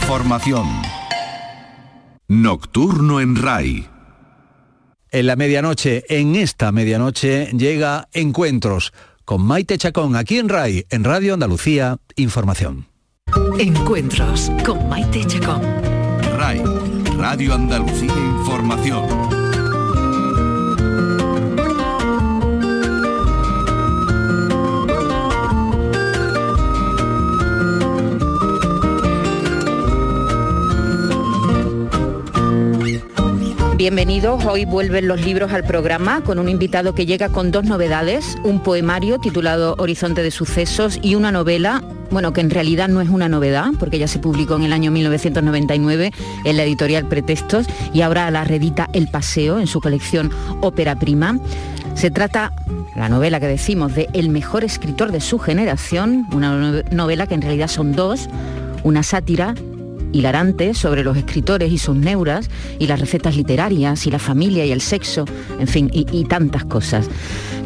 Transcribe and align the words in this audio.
información. 0.00 0.66
Nocturno 2.28 3.20
en 3.20 3.36
RAI. 3.36 3.88
En 5.10 5.26
la 5.26 5.36
medianoche, 5.36 6.04
en 6.08 6.36
esta 6.36 6.72
medianoche, 6.72 7.50
llega 7.52 8.08
Encuentros 8.12 8.92
con 9.24 9.42
Maite 9.42 9.76
Chacón 9.78 10.16
aquí 10.16 10.38
en 10.38 10.48
RAI, 10.48 10.86
en 10.90 11.04
Radio 11.04 11.34
Andalucía 11.34 11.98
Información. 12.16 12.86
Encuentros 13.58 14.50
con 14.64 14.88
Maite 14.88 15.24
Chacón. 15.26 15.62
RAI, 16.36 16.62
Radio 17.16 17.54
Andalucía 17.54 18.14
Información. 18.16 19.39
Bienvenidos, 33.80 34.44
hoy 34.44 34.66
vuelven 34.66 35.08
los 35.08 35.24
libros 35.24 35.54
al 35.54 35.64
programa 35.64 36.20
con 36.22 36.38
un 36.38 36.50
invitado 36.50 36.94
que 36.94 37.06
llega 37.06 37.30
con 37.30 37.50
dos 37.50 37.64
novedades, 37.64 38.36
un 38.44 38.60
poemario 38.60 39.18
titulado 39.18 39.74
Horizonte 39.78 40.22
de 40.22 40.30
Sucesos 40.30 40.98
y 41.00 41.14
una 41.14 41.32
novela, 41.32 41.82
bueno, 42.10 42.34
que 42.34 42.42
en 42.42 42.50
realidad 42.50 42.88
no 42.88 43.00
es 43.00 43.08
una 43.08 43.30
novedad, 43.30 43.70
porque 43.78 43.98
ya 43.98 44.06
se 44.06 44.18
publicó 44.18 44.56
en 44.56 44.64
el 44.64 44.74
año 44.74 44.90
1999 44.90 46.12
en 46.44 46.56
la 46.58 46.62
editorial 46.62 47.06
Pretextos 47.06 47.68
y 47.94 48.02
ahora 48.02 48.30
la 48.30 48.44
redita 48.44 48.86
El 48.92 49.08
Paseo 49.08 49.58
en 49.58 49.66
su 49.66 49.80
colección 49.80 50.30
Ópera 50.60 50.96
Prima. 50.96 51.38
Se 51.94 52.10
trata, 52.10 52.52
la 52.96 53.08
novela 53.08 53.40
que 53.40 53.46
decimos, 53.46 53.94
de 53.94 54.10
El 54.12 54.28
mejor 54.28 54.62
escritor 54.62 55.10
de 55.10 55.22
su 55.22 55.38
generación, 55.38 56.26
una 56.32 56.82
novela 56.90 57.26
que 57.26 57.32
en 57.32 57.40
realidad 57.40 57.68
son 57.68 57.92
dos, 57.92 58.28
una 58.84 59.02
sátira 59.02 59.54
hilarante 60.12 60.74
sobre 60.74 61.04
los 61.04 61.16
escritores 61.16 61.72
y 61.72 61.78
sus 61.78 61.96
neuras 61.96 62.50
y 62.78 62.86
las 62.86 63.00
recetas 63.00 63.36
literarias 63.36 64.06
y 64.06 64.10
la 64.10 64.18
familia 64.18 64.64
y 64.64 64.72
el 64.72 64.80
sexo, 64.80 65.24
en 65.58 65.66
fin, 65.66 65.90
y, 65.92 66.06
y, 66.12 66.24
tantas 66.24 66.64
cosas. 66.64 67.08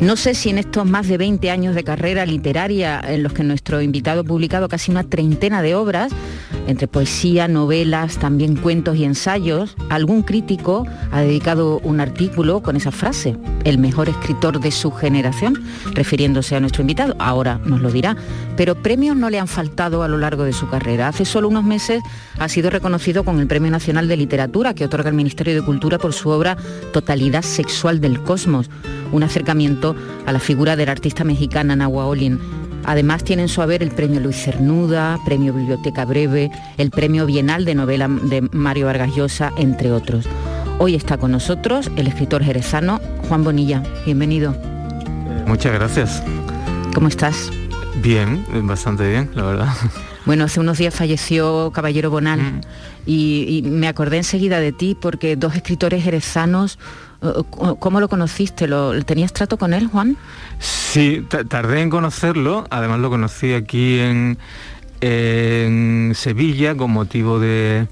No 0.01 0.17
sé 0.17 0.35
si 0.35 0.51
en 0.51 0.59
estos 0.59 0.87
más 0.87 1.09
de 1.09 1.19
20 1.19 1.51
años 1.51 1.75
de 1.75 1.85
carrera 1.85 2.27
literaria 2.27 3.01
en 3.07 3.23
los 3.23 3.33
que 3.33 3.45
nuestro 3.45 3.81
invitado 3.81 4.23
ha 4.23 4.25
publicado 4.25 4.69
casi 4.69 4.91
una 4.91 5.05
treintena 5.05 5.63
de 5.63 5.75
obras, 5.75 6.13
entre 6.67 6.89
poesía, 6.89 7.49
novelas, 7.49 8.19
también 8.19 8.57
cuentos 8.57 8.97
y 8.97 9.05
ensayos, 9.05 9.77
algún 9.91 10.23
crítico 10.23 10.87
ha 11.13 11.21
dedicado 11.21 11.79
un 11.81 12.01
artículo 12.01 12.63
con 12.63 12.77
esa 12.77 12.91
frase, 12.91 13.37
el 13.65 13.79
mejor 13.79 14.09
escritor 14.09 14.61
de 14.61 14.71
su 14.71 14.91
generación, 14.91 15.63
refiriéndose 15.93 16.57
a 16.57 16.61
nuestro 16.61 16.83
invitado, 16.83 17.15
ahora 17.19 17.61
nos 17.65 17.81
lo 17.81 17.91
dirá, 17.91 18.17
pero 18.57 18.75
premios 18.75 19.17
no 19.17 19.31
le 19.31 19.39
han 19.39 19.49
faltado 19.49 20.03
a 20.03 20.09
lo 20.09 20.19
largo 20.19 20.45
de 20.45 20.53
su 20.53 20.69
carrera. 20.69 21.09
Hace 21.09 21.25
solo 21.25 21.49
unos 21.49 21.65
meses 21.65 22.03
ha 22.39 22.49
sido 22.49 22.71
reconocido 22.71 23.25
con 23.25 23.41
el 23.41 23.47
Premio 23.47 23.71
Nacional 23.71 24.09
de 24.09 24.17
Literatura 24.17 24.75
que 24.75 24.85
otorga 24.85 25.09
el 25.11 25.17
Ministerio 25.17 25.55
de 25.55 25.63
Cultura 25.63 25.99
por 25.99 26.13
su 26.13 26.29
obra 26.31 26.57
Totalidad 26.93 27.43
Sexual 27.43 28.01
del 28.01 28.23
Cosmos, 28.23 28.71
un 29.13 29.23
acercamiento 29.23 29.95
a 30.27 30.33
la 30.33 30.41
figura 30.41 30.77
de 30.77 30.87
la 30.87 30.93
artista 30.93 31.25
mexicana 31.25 31.77
Nahua 31.77 32.07
Olin. 32.07 32.39
Además 32.85 33.25
tiene 33.25 33.43
en 33.43 33.49
su 33.49 33.63
haber 33.63 33.83
el 33.83 33.91
Premio 33.91 34.21
Luis 34.21 34.37
Cernuda, 34.37 35.19
Premio 35.25 35.55
Biblioteca 35.55 36.05
Breve, 36.05 36.51
el 36.77 36.91
Premio 36.91 37.25
Bienal 37.25 37.65
de 37.65 37.75
Novela 37.75 38.09
de 38.09 38.43
Mario 38.53 38.87
Vargas 38.87 39.15
Llosa, 39.15 39.53
entre 39.57 39.91
otros. 39.91 40.27
Hoy 40.79 40.95
está 40.95 41.17
con 41.17 41.31
nosotros 41.31 41.91
el 41.97 42.09
escritor 42.09 42.43
jerezano 42.43 43.01
Juan 43.29 43.45
Bonilla. 43.45 43.83
Bienvenido. 44.05 44.55
Muchas 45.47 45.73
gracias. 45.73 46.23
¿Cómo 46.95 47.09
estás? 47.09 47.51
Bien, 48.03 48.45
bastante 48.67 49.09
bien, 49.09 49.31
la 49.35 49.43
verdad. 49.45 49.69
Bueno, 50.27 50.45
hace 50.45 50.61
unos 50.61 50.79
días 50.79 50.95
falleció 50.95 51.71
Caballero 51.73 52.11
Bonal 52.11 52.41
mm. 52.41 52.61
y, 53.07 53.47
y, 53.59 53.63
me 53.69 53.89
acordé 53.89 54.19
enseguida 54.19 54.59
de 54.61 54.73
ti 54.73 54.97
porque 54.99 55.37
dos 55.37 55.55
escritores 55.55 56.03
jerezanos, 56.03 56.79
¿cómo 57.79 58.01
lo 58.01 58.09
conociste? 58.09 58.67
¿Lo, 58.67 59.03
¿Tenías 59.05 59.33
trato 59.33 59.57
con 59.59 59.75
él, 59.75 59.87
Juan? 59.87 60.17
Sí, 60.59 61.27
tardé 61.49 61.83
en 61.83 61.91
conocerlo, 61.91 62.67
además 62.71 63.01
lo 63.01 63.11
conocí 63.11 63.53
aquí 63.53 63.99
en, 63.99 64.39
en 65.01 66.13
Sevilla 66.15 66.75
con 66.75 66.91
motivo 66.91 67.39
de 67.39 67.87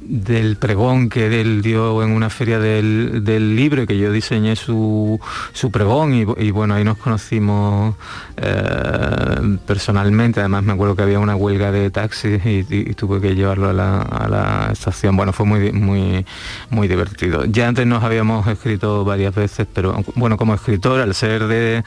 del 0.00 0.56
pregón 0.56 1.08
que 1.08 1.40
él 1.40 1.62
dio 1.62 2.02
en 2.02 2.10
una 2.10 2.30
feria 2.30 2.58
del, 2.58 3.24
del 3.24 3.56
libro, 3.56 3.86
que 3.86 3.98
yo 3.98 4.12
diseñé 4.12 4.56
su, 4.56 5.20
su 5.52 5.70
pregón 5.70 6.14
y, 6.14 6.24
y, 6.38 6.50
bueno, 6.50 6.74
ahí 6.74 6.84
nos 6.84 6.98
conocimos 6.98 7.94
eh, 8.36 9.58
personalmente, 9.66 10.40
además 10.40 10.62
me 10.64 10.72
acuerdo 10.72 10.96
que 10.96 11.02
había 11.02 11.18
una 11.18 11.36
huelga 11.36 11.72
de 11.72 11.90
taxis 11.90 12.44
y, 12.44 12.66
y, 12.68 12.90
y 12.90 12.94
tuve 12.94 13.20
que 13.20 13.34
llevarlo 13.34 13.68
a 13.68 13.72
la, 13.72 14.02
a 14.02 14.28
la, 14.28 14.70
estación, 14.72 15.16
bueno, 15.16 15.32
fue 15.32 15.46
muy, 15.46 15.72
muy, 15.72 16.24
muy 16.70 16.88
divertido. 16.88 17.44
Ya 17.44 17.68
antes 17.68 17.86
nos 17.86 18.02
habíamos 18.02 18.46
escrito 18.46 19.04
varias 19.04 19.34
veces, 19.34 19.66
pero 19.72 20.02
bueno, 20.14 20.36
como 20.36 20.54
escritor, 20.54 21.00
al 21.00 21.14
ser 21.14 21.46
de, 21.46 21.84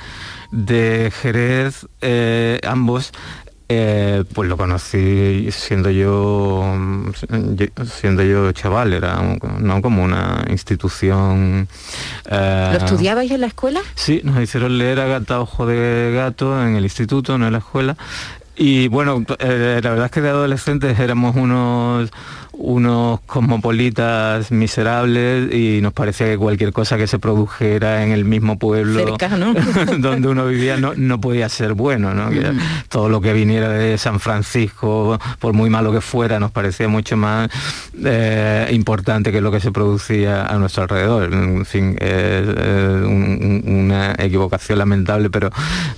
de 0.51 1.11
Jerez, 1.22 1.88
eh, 2.01 2.59
ambos, 2.67 3.11
eh, 3.73 4.23
pues 4.33 4.49
lo 4.49 4.57
conocí 4.57 5.49
siendo 5.51 5.89
yo 5.89 6.75
siendo 7.85 8.21
yo 8.23 8.51
chaval, 8.51 8.91
era 8.91 9.21
no 9.59 9.81
como 9.81 10.03
una 10.03 10.45
institución. 10.49 11.69
Eh, 12.29 12.69
¿Lo 12.73 12.77
estudiabais 12.77 13.31
en 13.31 13.41
la 13.41 13.47
escuela? 13.47 13.79
Sí, 13.95 14.21
nos 14.25 14.41
hicieron 14.41 14.77
leer 14.77 14.99
a 14.99 15.05
Gata 15.05 15.39
Ojo 15.39 15.65
de 15.65 16.11
Gato 16.13 16.61
en 16.61 16.75
el 16.75 16.83
instituto, 16.83 17.37
no 17.37 17.47
en 17.47 17.53
la 17.53 17.59
escuela. 17.59 17.95
Y 18.57 18.89
bueno, 18.89 19.23
eh, 19.39 19.79
la 19.81 19.89
verdad 19.89 20.05
es 20.05 20.11
que 20.11 20.21
de 20.21 20.29
adolescentes 20.29 20.99
éramos 20.99 21.35
unos 21.35 22.11
unos 22.61 23.19
cosmopolitas 23.22 24.51
miserables 24.51 25.53
y 25.53 25.81
nos 25.81 25.94
parecía 25.94 26.27
que 26.27 26.38
cualquier 26.38 26.73
cosa 26.73 26.97
que 26.97 27.07
se 27.07 27.19
produjera 27.19 28.03
en 28.03 28.11
el 28.11 28.25
mismo 28.25 28.57
pueblo 28.57 29.17
donde 29.97 30.27
uno 30.27 30.45
vivía 30.45 30.77
no, 30.77 30.94
no, 30.95 31.19
podía 31.19 31.49
ser 31.49 31.73
bueno, 31.73 32.13
¿no? 32.13 32.31
Mm. 32.31 32.59
todo 32.89 33.09
lo 33.09 33.22
que 33.22 33.33
viniera 33.33 33.69
de 33.69 33.97
San 33.97 34.19
Francisco, 34.19 35.19
por 35.39 35.53
muy 35.53 35.69
malo 35.69 35.91
que 35.91 36.01
fuera, 36.01 36.39
nos 36.39 36.51
parecía 36.51 36.88
mucho 36.88 37.17
más 37.17 37.49
eh, 38.03 38.67
importante 38.72 39.31
que 39.31 39.41
lo 39.41 39.51
que 39.51 39.59
se 39.59 39.72
producía 39.72 40.45
a 40.45 40.57
nuestro 40.57 40.83
alrededor. 40.83 41.33
En 41.33 41.66
fin, 41.66 41.97
un, 42.01 43.63
una 43.66 44.16
equivocación 44.17 44.79
lamentable, 44.79 45.29
pero, 45.29 45.49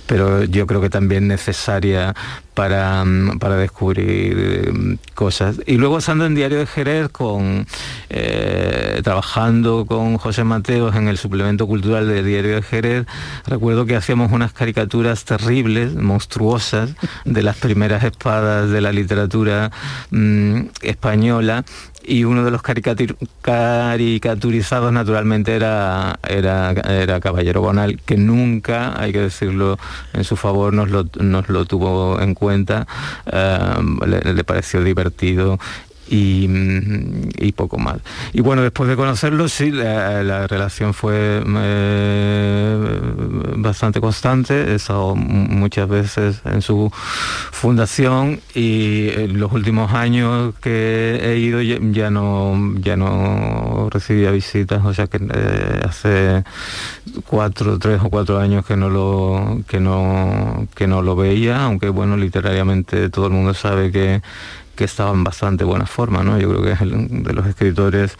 pero 0.06 0.44
yo 0.44 0.66
creo 0.66 0.80
que 0.80 0.90
también 0.90 1.28
necesaria 1.28 2.14
para, 2.54 3.04
para 3.38 3.56
descubrir 3.56 4.98
cosas. 5.14 5.60
Y 5.66 5.76
luego 5.76 5.98
estando 5.98 6.24
en 6.24 6.34
Diario 6.34 6.53
de 6.58 6.66
Jerez, 6.66 7.08
con, 7.08 7.66
eh, 8.10 9.00
trabajando 9.02 9.86
con 9.86 10.16
José 10.18 10.44
Mateos 10.44 10.94
en 10.96 11.08
el 11.08 11.18
suplemento 11.18 11.66
cultural 11.66 12.08
de 12.08 12.22
Diario 12.22 12.56
de 12.56 12.62
Jerez, 12.62 13.06
recuerdo 13.46 13.86
que 13.86 13.96
hacíamos 13.96 14.32
unas 14.32 14.52
caricaturas 14.52 15.24
terribles, 15.24 15.94
monstruosas, 15.94 16.94
de 17.24 17.42
las 17.42 17.56
primeras 17.56 18.04
espadas 18.04 18.70
de 18.70 18.80
la 18.80 18.92
literatura 18.92 19.70
mmm, 20.10 20.62
española 20.82 21.64
y 22.06 22.24
uno 22.24 22.44
de 22.44 22.50
los 22.50 22.62
caricatur 22.62 23.16
caricaturizados 23.40 24.92
naturalmente 24.92 25.54
era, 25.56 26.18
era, 26.28 26.72
era 26.72 27.20
Caballero 27.20 27.62
Bonal, 27.62 28.00
que 28.04 28.16
nunca, 28.16 29.00
hay 29.00 29.12
que 29.12 29.20
decirlo 29.20 29.78
en 30.12 30.24
su 30.24 30.36
favor, 30.36 30.72
nos 30.74 30.90
lo, 30.90 31.06
nos 31.20 31.48
lo 31.48 31.64
tuvo 31.64 32.20
en 32.20 32.34
cuenta, 32.34 32.86
le, 34.06 34.34
le 34.34 34.44
pareció 34.44 34.82
divertido 34.82 35.58
y, 36.08 37.52
poco 37.52 37.78
más. 37.78 37.98
Y 38.32 38.40
bueno, 38.40 38.62
después 38.62 38.88
de 38.88 38.96
conocerlo, 38.96 39.48
sí, 39.48 39.70
la, 39.70 40.22
la 40.24 40.46
relación 40.46 40.92
fue 40.92 41.42
eh, 41.46 43.00
bastante 43.56 44.00
constante, 44.00 44.72
he 44.72 44.74
estado 44.74 45.14
muchas 45.14 45.88
veces 45.88 46.42
en 46.44 46.62
su 46.62 46.90
fundación 47.52 48.40
y 48.54 49.10
en 49.10 49.38
los 49.38 49.52
últimos 49.52 49.92
años 49.92 50.54
que 50.60 51.20
he 51.22 51.38
ido 51.38 51.62
ya, 51.62 51.78
ya 51.80 52.10
no, 52.10 52.74
ya 52.80 52.96
no 52.96 53.88
recibía 53.90 54.30
visitas, 54.30 54.84
o 54.84 54.92
sea 54.92 55.06
que 55.06 55.18
eh, 55.18 55.80
hace 55.84 56.44
cuatro, 57.26 57.78
tres 57.78 58.00
o 58.02 58.10
cuatro 58.10 58.38
años 58.38 58.66
que 58.66 58.76
no 58.76 58.90
lo, 58.90 59.62
que 59.68 59.80
no, 59.80 60.66
que 60.74 60.86
no 60.86 61.02
lo 61.02 61.14
veía, 61.14 61.64
aunque 61.64 61.88
bueno, 61.88 62.16
literariamente 62.16 63.08
todo 63.10 63.26
el 63.26 63.32
mundo 63.32 63.54
sabe 63.54 63.92
que 63.92 64.22
que 64.74 64.84
estaba 64.84 65.12
en 65.12 65.24
bastante 65.24 65.64
buena 65.64 65.86
forma, 65.86 66.22
¿no? 66.22 66.38
Yo 66.38 66.48
creo 66.50 66.62
que 66.62 66.72
es 66.72 66.80
de 66.80 67.32
los 67.32 67.46
escritores 67.46 68.16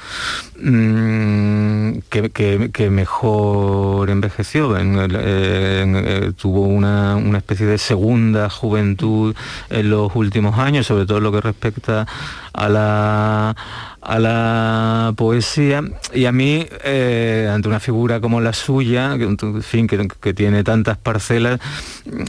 mmm, 0.61 1.99
que, 2.09 2.91
mejor 2.91 4.11
envejeció, 4.11 4.77
en, 4.77 4.99
en, 4.99 5.97
en, 5.97 6.33
tuvo 6.35 6.63
una, 6.63 7.17
una, 7.17 7.39
especie 7.39 7.67
de 7.67 7.79
segunda 7.79 8.49
juventud 8.51 9.35
en 9.71 9.91
los 9.91 10.15
últimos 10.15 10.59
años, 10.59 10.87
sobre 10.87 11.07
todo 11.07 11.21
lo 11.21 11.33
que 11.33 11.41
respecta 11.41 12.07
a 12.53 12.69
la 12.69 13.57
a 14.05 14.19
la 14.19 15.15
poesía 15.17 15.83
y 16.13 16.27
a 16.27 16.33
mí 16.33 16.67
eh, 16.85 17.51
ante 17.51 17.69
una 17.69 17.81
figura 17.81 18.21
como 18.21 18.41
la 18.41 18.53
suya 18.53 19.17
que, 19.17 19.63
fin 19.63 19.87
que, 19.87 20.35
tiene 20.35 20.63
tantas 20.63 20.99
parcelas 20.99 21.59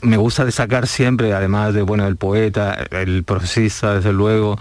me 0.02 0.16
gusta 0.16 0.46
destacar 0.46 0.88
siempre 0.88 1.34
además 1.34 1.74
de 1.74 1.82
bueno 1.82 2.08
el 2.08 2.16
poeta 2.16 2.86
el 2.92 3.24
prosista 3.24 3.96
desde 3.96 4.14
luego 4.14 4.58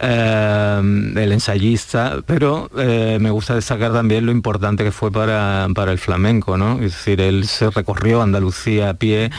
eh, 0.00 0.80
el 1.16 1.32
ensayista 1.32 2.22
pero 2.24 2.70
eh, 2.78 3.18
me 3.20 3.30
gusta 3.30 3.54
destacar 3.54 3.92
también 3.92 4.24
lo 4.24 4.32
importante 4.32 4.84
que 4.84 4.92
fue 4.92 5.12
para, 5.12 5.66
para 5.74 5.92
el 5.92 5.98
flamenco 5.98 6.56
no 6.56 6.76
es 6.76 6.92
decir 6.92 7.20
él 7.20 7.46
se 7.46 7.68
recorrió 7.70 8.22
Andalucía 8.22 8.90
a 8.90 8.94
pie 8.94 9.30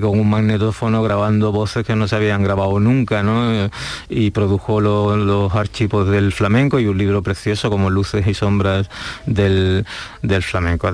con 0.00 0.18
un 0.18 0.30
magnetófono 0.30 1.02
grabando 1.02 1.52
voces 1.52 1.84
que 1.84 1.94
no 1.94 2.08
se 2.08 2.16
habían 2.16 2.42
grabado 2.42 2.80
nunca 2.80 3.22
no 3.22 3.70
y 4.08 4.30
produjo 4.30 4.80
los 4.80 5.54
archivos 5.54 6.08
del 6.08 6.32
flamenco 6.32 6.69
y 6.78 6.86
un 6.86 6.98
libro 6.98 7.22
precioso 7.22 7.70
como 7.70 7.90
Luces 7.90 8.26
y 8.26 8.34
Sombras 8.34 8.88
del, 9.26 9.84
del 10.22 10.42
flamenco, 10.42 10.90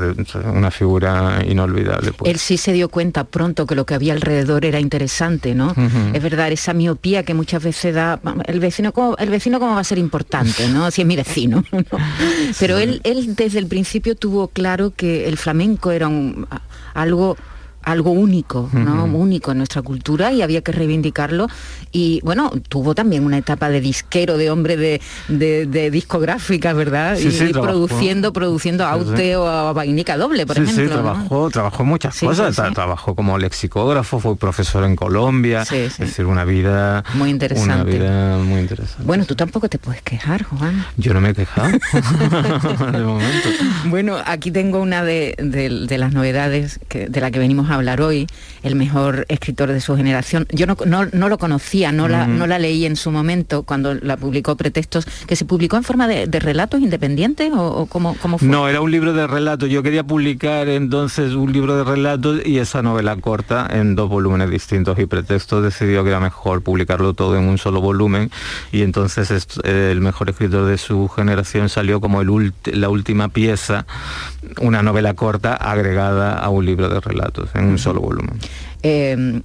una 0.53 0.71
figura 0.71 1.43
inolvidable. 1.47 2.13
Pues. 2.13 2.31
Él 2.31 2.39
sí 2.39 2.57
se 2.57 2.73
dio 2.73 2.89
cuenta 2.89 3.25
pronto 3.25 3.67
que 3.67 3.75
lo 3.75 3.87
que 3.87 3.95
había 3.95 4.13
alrededor 4.13 4.65
era 4.65 4.81
interesante, 4.81 5.55
¿no? 5.55 5.75
Es 6.13 6.23
verdad, 6.23 6.51
esa 6.53 6.73
miopía 6.73 7.23
que 7.25 7.35
muchas 7.35 7.63
veces 7.63 7.95
da, 7.95 8.21
el 8.47 8.61
vecino, 8.61 8.93
el 9.19 9.31
vecino 9.31 9.61
cómo 9.61 9.75
va 9.75 9.81
a 9.81 9.85
ser 9.85 9.99
importante, 9.99 10.69
¿no? 10.69 10.91
Si 10.91 11.03
es 11.03 11.07
mi 11.07 11.17
vecino. 11.17 11.65
Pero 12.61 12.79
él, 12.79 13.01
él 13.05 13.35
desde 13.35 13.59
el 13.59 13.67
principio 13.67 14.15
tuvo 14.15 14.49
claro 14.49 14.93
que 14.95 15.29
el 15.29 15.37
flamenco 15.37 15.91
era 15.91 16.09
un, 16.09 16.47
algo 16.95 17.37
algo 17.87 18.11
único, 18.11 18.69
¿no? 18.73 19.05
Único 19.05 19.53
en 19.53 19.59
nuestra 19.59 19.81
cultura 19.81 20.33
y 20.33 20.43
había 20.43 20.61
que 20.61 20.73
reivindicarlo. 20.73 21.47
Y 21.93 22.21
bueno, 22.25 22.51
tuvo 22.69 22.97
también 22.97 23.25
una 23.25 23.39
etapa 23.39 23.69
de 23.71 23.81
disquero, 23.81 24.37
de 24.37 24.51
hombre 24.51 24.77
de, 24.77 25.01
de, 25.29 25.91
discográfica, 25.91 26.73
¿verdad? 26.73 27.17
y, 27.17 27.53
produciendo, 27.53 28.33
produciendo 28.33 28.85
Aute 28.85 29.37
o 29.37 29.47
a 29.47 29.73
Vainica 29.73 30.17
Doble, 30.17 30.47
por 30.47 30.59
ejemplo. 30.59 30.85
Sí, 30.85 30.91
trabajó, 30.91 31.49
trabajó 31.51 31.85
muchas 31.85 32.19
cosas. 32.19 32.57
Trabajó 32.75 33.15
como 33.15 33.39
lexicógrafo, 33.39 34.19
fue 34.19 34.37
profesor 34.37 34.85
en 34.85 34.97
Colombia. 34.97 35.63
Es 35.63 35.99
decir, 35.99 36.27
una 36.27 36.45
vida 36.45 37.05
muy 37.15 37.31
interesante. 37.31 37.73
Una 37.73 37.85
vida 37.85 38.39
muy 38.39 38.61
interesante. 38.63 39.05
Bueno, 39.05 39.25
tú 39.27 39.37
tampoco 39.37 39.69
te 39.69 39.79
puedes 39.79 40.03
quejar, 40.03 40.43
Juan. 40.43 40.85
Yo 40.97 41.15
no 41.15 41.21
me 41.21 41.31
he 41.31 41.35
quejado. 41.35 41.69
de 42.93 42.99
momento. 42.99 43.49
Bueno, 43.87 44.17
aquí 44.27 44.51
tengo 44.51 44.81
una 44.81 45.05
de, 45.05 45.37
las 45.89 46.13
novedades 46.13 46.81
que, 46.89 47.09
de 47.09 47.21
la 47.21 47.31
que 47.31 47.39
venimos 47.39 47.71
a 47.71 47.76
hablar 47.77 48.01
hoy, 48.01 48.27
el 48.63 48.77
mejor 48.77 49.27
escritor 49.29 49.71
de 49.71 49.81
su 49.81 49.97
generación. 49.97 50.47
Yo 50.51 50.67
no, 50.67 50.77
no, 50.85 51.29
lo 51.29 51.39
conocía, 51.39 51.93
no, 51.93 52.09
la, 52.09 52.27
no 52.27 52.47
la 52.47 52.59
leí 52.59 52.87
en 52.87 52.97
su 52.97 53.11
momento 53.11 53.63
cuando 53.63 53.95
la 53.95 54.17
publicó 54.17 54.57
Pretextos, 54.57 55.07
que 55.27 55.37
se 55.37 55.45
publicó 55.45 55.77
en 55.77 55.83
forma 55.83 56.09
de, 56.09 56.27
relatos 56.37 56.81
independientes 56.81 57.51
o, 57.55 57.87
cómo, 57.87 58.15
fue? 58.15 58.47
No, 58.47 58.69
era 58.69 58.81
un 58.81 58.91
libro 58.91 59.13
de 59.13 59.27
relatos. 59.27 59.69
Yo 59.71 59.83
quería 59.83 60.05
publicar 60.05 60.69
entonces 60.69 61.33
un 61.33 61.53
libro 61.53 61.77
de 61.77 61.85
relatos 61.85 62.41
y 62.45 62.59
esa 62.59 62.83
novela 62.83 63.17
corta 63.17 63.67
en 63.71 63.95
dos 63.97 64.09
volúmenes 64.09 64.51
distintos 64.51 64.99
y 64.99 65.07
Pretextos 65.07 65.63
decidió 65.63 66.05
que 66.05 66.11
era 66.11 66.21
mejor 66.21 66.63
publicarlo 66.63 67.15
todo 67.15 67.37
en 67.37 67.45
un 67.45 67.59
solo 67.59 67.81
volumen 67.81 68.31
y 68.73 68.83
entonces 68.83 69.49
el 69.65 70.01
mejor 70.01 70.31
escritor 70.31 70.67
de 70.67 70.79
su 70.79 71.09
generación 71.09 71.69
salió 71.69 72.01
como 72.01 72.21
el 72.21 72.27
la 72.65 72.89
última 72.89 73.29
pieza, 73.29 73.87
una 74.61 74.83
novela 74.83 75.15
corta 75.15 75.55
agregada 75.55 76.39
a 76.39 76.49
un 76.49 76.67
libro 76.67 76.89
de 76.89 77.01
relatos 77.01 77.51
un 77.69 77.79
solo 77.79 78.01
volumen. 78.01 78.39
Eh, 78.83 79.43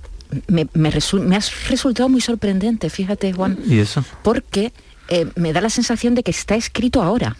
me, 0.47 0.67
me, 0.73 0.89
has 0.89 1.69
resultado 1.69 2.09
muy 2.09 2.21
sorprendente, 2.21 2.89
fíjate 2.89 3.33
Juan. 3.33 3.57
¿Y 3.67 3.79
eso? 3.79 4.03
Porque 4.23 4.71
eh, 5.09 5.27
me 5.35 5.53
da 5.53 5.61
la 5.61 5.69
sensación 5.69 6.15
de 6.15 6.23
que 6.23 6.31
está 6.31 6.55
escrito 6.55 7.01
ahora 7.01 7.35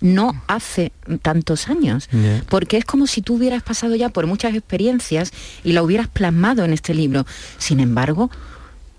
no 0.00 0.34
hace 0.48 0.92
tantos 1.22 1.68
años, 1.68 2.10
porque 2.50 2.76
es 2.76 2.84
como 2.84 3.06
si 3.06 3.22
tú 3.22 3.36
hubieras 3.36 3.62
pasado 3.62 3.94
ya 3.94 4.10
por 4.10 4.26
muchas 4.26 4.54
experiencias 4.54 5.32
y 5.62 5.72
la 5.72 5.82
hubieras 5.82 6.08
plasmado 6.08 6.62
en 6.62 6.74
este 6.74 6.92
libro. 6.92 7.24
Sin 7.56 7.80
embargo, 7.80 8.30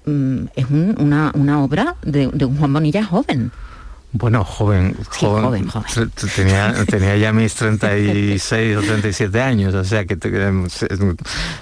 mm, 0.06 0.46
es 0.56 0.66
una, 0.68 1.32
obra 1.64 1.96
de, 2.02 2.28
de, 2.34 2.46
un 2.46 2.58
Juan 2.58 2.74
Bonilla 2.74 3.04
joven. 3.04 3.52
Bueno, 4.18 4.46
joven, 4.46 4.96
joven, 5.10 5.70
Tenía, 6.88 7.18
ya 7.18 7.34
mis 7.34 7.54
36 7.54 8.78
o 8.78 8.82
37 8.82 9.42
años, 9.42 9.74
o 9.74 9.84
sea 9.84 10.06
que 10.06 10.18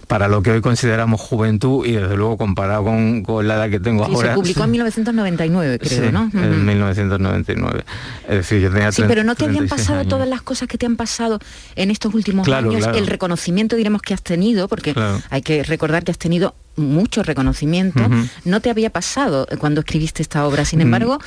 para 0.05 0.27
lo 0.27 0.43
que 0.43 0.51
hoy 0.51 0.61
consideramos 0.61 1.19
juventud 1.19 1.83
y 1.83 1.93
desde 1.93 2.15
luego 2.15 2.37
comparado 2.37 2.83
con, 2.83 3.23
la 3.47 3.55
edad 3.55 3.69
que 3.71 3.79
tengo 3.79 4.05
ahora... 4.05 4.29
Se 4.29 4.35
publicó 4.35 4.65
en 4.65 4.71
1999, 4.71 5.79
creo, 5.79 6.11
¿no? 6.11 6.29
En 6.31 6.63
1999. 6.63 7.85
Es 8.27 8.35
decir, 8.35 8.61
yo 8.61 8.69
tenía 8.69 8.91
Sí, 8.91 9.03
pero 9.07 9.23
no 9.23 9.33
te 9.33 9.45
habían 9.45 9.67
pasado 9.67 10.05
todas 10.05 10.27
las 10.27 10.43
cosas 10.43 10.67
que 10.67 10.77
te 10.77 10.85
han 10.85 10.95
pasado 10.95 11.39
en 11.75 11.89
estos 11.89 12.13
últimos 12.13 12.47
años, 12.47 12.85
el 12.93 13.07
reconocimiento, 13.07 13.75
diremos, 13.75 14.03
que 14.03 14.13
has 14.13 14.21
tenido, 14.21 14.67
porque 14.67 14.93
hay 15.31 15.41
que 15.41 15.63
recordar 15.63 16.03
que 16.03 16.11
has 16.11 16.19
tenido 16.19 16.53
mucho 16.75 17.23
reconocimiento, 17.23 18.01
no 18.45 18.59
te 18.59 18.69
había 18.69 18.89
pasado 18.89 19.47
cuando 19.59 19.81
escribiste 19.81 20.21
esta 20.21 20.45
obra. 20.45 20.65
Sin 20.65 20.81
embargo, 20.81 21.19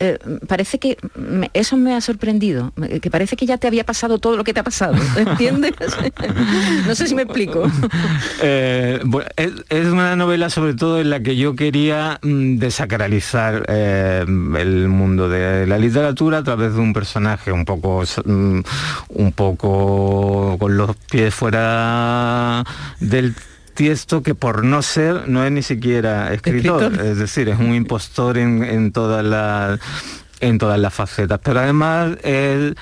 eh, 0.00 0.18
parece 0.46 0.78
que 0.78 0.96
eso 1.54 1.76
me 1.76 1.94
ha 1.94 2.00
sorprendido, 2.00 2.72
que 3.02 3.10
parece 3.10 3.36
que 3.36 3.46
ya 3.46 3.58
te 3.58 3.66
había 3.66 3.84
pasado 3.84 4.18
todo 4.18 4.36
lo 4.36 4.44
que 4.44 4.54
te 4.54 4.60
ha 4.60 4.64
pasado, 4.64 4.94
¿entiendes? 5.16 5.72
no 6.86 6.94
sé 6.94 7.06
si 7.06 7.14
me 7.14 7.22
explico. 7.22 7.70
Eh, 8.40 9.00
es, 9.36 9.86
una 9.86 10.16
novela 10.16 10.50
sobre 10.50 10.74
todo 10.74 11.00
en 11.00 11.10
la 11.10 11.20
que 11.20 11.36
yo 11.36 11.56
quería 11.56 12.18
mm, 12.22 12.58
desacralizar 12.58 13.64
eh, 13.68 14.24
el 14.26 14.88
mundo 14.88 15.28
de 15.28 15.66
la 15.66 15.78
literatura 15.78 16.38
a 16.38 16.42
través 16.42 16.74
de 16.74 16.80
un 16.80 16.92
personaje 16.92 17.52
un 17.52 17.64
poco, 17.64 18.04
mm, 18.24 18.60
un 19.08 19.32
poco 19.32 20.56
con 20.58 20.76
los 20.76 20.94
pies 21.10 21.34
fuera 21.34 22.64
del 23.00 23.34
esto 23.86 24.22
que 24.24 24.34
por 24.34 24.64
no 24.64 24.82
ser 24.82 25.28
no 25.28 25.44
es 25.44 25.52
ni 25.52 25.62
siquiera 25.62 26.32
escritor, 26.34 26.92
es 27.00 27.18
decir, 27.18 27.48
es 27.48 27.58
un 27.58 27.74
impostor 27.74 28.36
en, 28.36 28.90
todas 28.92 29.24
las 29.24 29.78
en 30.40 30.58
todas 30.58 30.78
las 30.78 30.92
facetas, 30.92 31.40
pero 31.42 31.60
además 31.60 32.16
él 32.24 32.76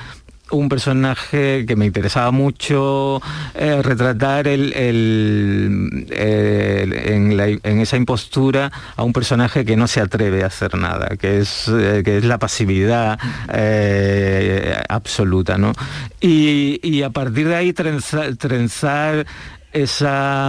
un 0.51 0.69
personaje 0.69 1.65
que 1.67 1.75
me 1.75 1.87
interesaba 1.87 2.31
mucho 2.31 3.21
eh, 3.55 3.83
retratar 3.83 4.47
el, 4.47 4.73
en, 6.13 7.81
esa 7.81 7.97
impostura 7.97 8.71
a 8.95 9.03
un 9.03 9.13
personaje 9.13 9.65
que 9.65 9.77
no 9.77 9.89
se 9.89 10.01
atreve 10.01 10.45
a 10.45 10.47
hacer 10.47 10.77
nada, 10.77 11.17
que 11.17 11.41
es, 11.41 11.69
eh, 11.69 12.03
que 12.05 12.19
es 12.19 12.25
la 12.25 12.39
pasividad 12.39 13.19
eh, 13.53 14.77
absoluta. 14.89 15.59
¿no? 15.59 15.73
Y, 16.21 17.03
a 17.03 17.11
partir 17.11 17.49
de 17.49 17.57
ahí 17.57 17.73
trenzar 17.73 19.27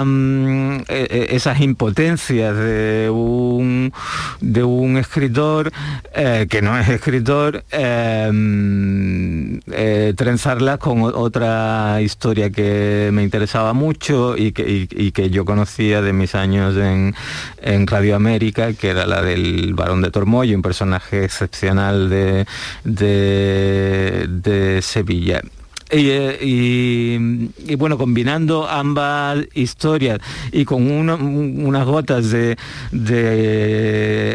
mm, 0.05 0.77
e, 0.87 1.07
e, 1.09 1.35
esas 1.35 1.59
impotencias 1.61 2.55
de 2.55 3.09
un, 3.09 3.93
de 4.41 4.63
un 4.63 4.97
escritor 4.97 5.71
eh, 6.13 6.47
que 6.49 6.61
no 6.61 6.77
es 6.77 6.87
escritor, 6.89 7.63
eh, 7.71 8.29
mm, 8.31 9.57
eh, 9.71 10.13
trenzarlas 10.15 10.77
con 10.77 11.01
otra 11.03 12.01
historia 12.01 12.49
que 12.49 13.09
me 13.11 13.23
interesaba 13.23 13.73
mucho 13.73 14.37
y 14.37 14.51
que, 14.51 14.87
que 15.13 15.29
yo 15.29 15.45
conocía 15.45 16.01
de 16.01 16.13
mis 16.13 16.35
años 16.35 16.75
en, 16.77 17.15
en, 17.61 17.87
Radio 17.87 18.15
América, 18.15 18.73
que 18.73 18.89
era 18.89 19.05
la 19.05 19.21
del 19.21 19.73
Barón 19.73 20.01
de 20.01 20.11
Tormoyo, 20.11 20.55
un 20.55 20.61
personaje 20.61 21.23
excepcional 21.23 22.09
de, 22.09 22.45
de 22.83 24.79
Sevilla. 24.81 25.41
Eh, 25.89 26.37
y, 26.41 27.75
bueno, 27.75 27.97
combinando 27.97 28.67
ambas 28.67 29.39
historias 29.53 30.19
y 30.51 30.65
con 30.65 30.91
unas 30.91 31.85
gotas 31.85 32.29
de, 32.31 32.57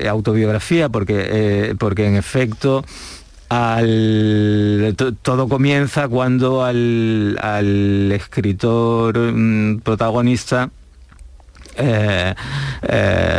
autobiografía, 0.08 0.88
porque, 0.88 1.26
eh, 1.26 1.74
porque 1.78 2.06
en 2.06 2.16
efecto 2.16 2.84
todo 5.20 5.46
comienza 5.46 6.08
cuando 6.08 6.64
al, 6.64 8.10
escritor 8.12 9.18
mm, 9.18 9.80
protagonista 9.80 10.70
eh, 11.76 12.34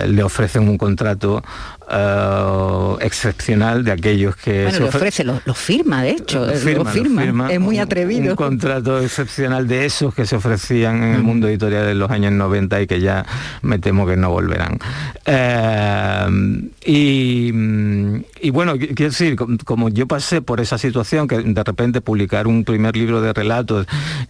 le 0.08 0.24
ofrecen 0.24 0.70
un 0.70 0.78
contrato 0.78 1.44
eh, 1.90 2.96
excepcional 3.02 3.84
de 3.84 3.92
aquellos 3.92 4.36
que... 4.36 4.64
Bueno, 4.66 4.88
ofrece, 4.88 5.24
lo, 5.24 5.40
firma, 5.54 6.02
de 6.02 6.12
hecho, 6.12 6.46
lo 6.46 6.86
firma, 6.86 7.52
es 7.52 7.60
muy 7.60 7.80
atrevido. 7.80 8.32
Un, 8.32 8.36
contrato 8.36 9.00
excepcional 9.02 9.68
de 9.68 9.86
esos 9.86 10.14
que 10.14 10.26
se 10.26 10.36
ofrecían 10.36 11.04
en 11.04 11.16
el 11.16 11.24
mundo 11.24 11.48
editorial 11.48 11.88
en 11.90 12.00
los 12.00 12.10
años 12.10 12.32
90 12.32 12.82
y 12.82 12.88
que 12.88 13.02
ya 13.02 13.26
me 13.62 13.80
temo 13.80 14.06
que 14.06 14.16
no 14.16 14.30
volverán. 14.30 14.80
Eh, 15.26 16.70
y, 16.86 18.50
bueno, 18.52 18.78
quiero 18.78 19.12
decir, 19.12 19.36
como 19.66 19.90
yo 19.90 20.08
pasé 20.08 20.42
por 20.42 20.62
esa 20.62 20.78
situación, 20.78 21.28
que 21.28 21.40
de 21.40 21.64
repente 21.64 22.02
publicar 22.02 22.48
un 22.48 22.64
primer 22.64 22.96
libro 22.96 23.22
de 23.22 23.34
relatos 23.34 23.88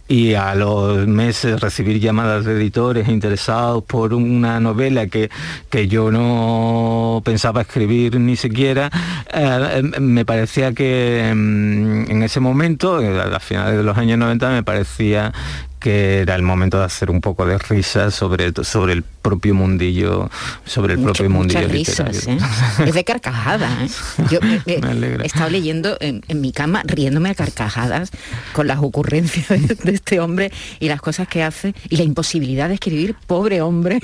y 0.07 0.33
a 0.33 0.55
los 0.55 1.07
meses 1.07 1.59
recibir 1.59 1.99
llamadas 1.99 2.45
de 2.45 2.53
editores 2.53 3.07
interesados 3.09 3.83
por 3.83 4.13
una 4.13 4.59
novela 4.59 5.07
que, 5.07 5.29
que 5.69 5.87
yo 5.87 6.11
no 6.11 7.21
pensaba 7.23 7.42
escribir 7.61 8.19
ni 8.19 8.35
siquiera, 8.35 8.89
eh, 9.31 9.81
me 9.99 10.25
parecía 10.25 10.73
que 10.73 11.31
mm, 11.35 12.11
en 12.11 12.23
ese 12.23 12.39
momento, 12.39 12.97
a 12.97 13.39
finales 13.39 13.77
de 13.77 13.83
los 13.83 13.97
años 13.97 14.17
90, 14.17 14.49
me 14.49 14.63
parecía 14.63 15.33
que 15.79 16.19
era 16.19 16.35
el 16.35 16.43
momento 16.43 16.79
de 16.79 16.85
hacer 16.85 17.11
un 17.11 17.19
poco 17.19 17.45
de 17.45 17.57
risa 17.57 18.09
sobre, 18.09 18.53
sobre 18.63 18.93
el 18.93 19.03
propio 19.23 19.55
mundillo, 19.55 20.29
sobre 20.65 20.93
el 20.93 20.99
propio 20.99 21.29
mundillo 21.29 21.67
risas, 21.67 22.27
¿eh? 22.27 22.37
Es 22.85 22.93
de 22.93 23.03
carcajada. 23.03 23.69
¿eh? 23.83 23.89
Yo 24.29 24.39
he 24.67 25.25
estado 25.25 25.49
leyendo 25.49 25.97
en, 25.99 26.21
mi 26.35 26.51
cama 26.51 26.83
riéndome 26.85 27.29
a 27.29 27.35
carcajadas 27.35 28.11
con 28.51 28.67
las 28.67 28.79
ocurrencias 28.79 29.47
de, 29.49 29.91
este 29.91 30.19
hombre 30.19 30.51
y 30.79 30.89
las 30.89 31.01
cosas 31.01 31.27
que 31.27 31.41
hace 31.41 31.73
y 31.89 31.97
la 31.97 32.03
imposibilidad 32.03 32.67
de 32.67 32.75
escribir, 32.75 33.15
pobre 33.25 33.61
hombre, 33.61 33.99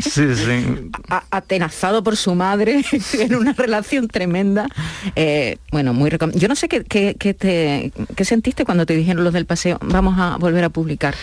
atenazado 1.31 2.01
por 2.03 2.15
su 2.15 2.33
madre 2.33 2.83
en 3.13 3.35
una 3.35 3.53
relación 3.53 4.07
tremenda. 4.07 4.67
Eh, 5.15 5.57
bueno, 5.71 5.93
muy 5.93 6.09
Yo 6.33 6.47
no 6.47 6.55
sé 6.55 6.69
qué, 6.69 6.85
qué, 6.85 7.33
te, 7.33 7.91
qué 8.15 8.25
sentiste 8.25 8.63
cuando 8.63 8.85
te 8.85 8.95
dijeron 8.95 9.23
los 9.23 9.33
del 9.33 9.45
paseo, 9.45 9.77
vamos 9.81 10.17
a 10.17 10.38
volver 10.38 10.63
a 10.63 10.69
publicar. 10.69 11.13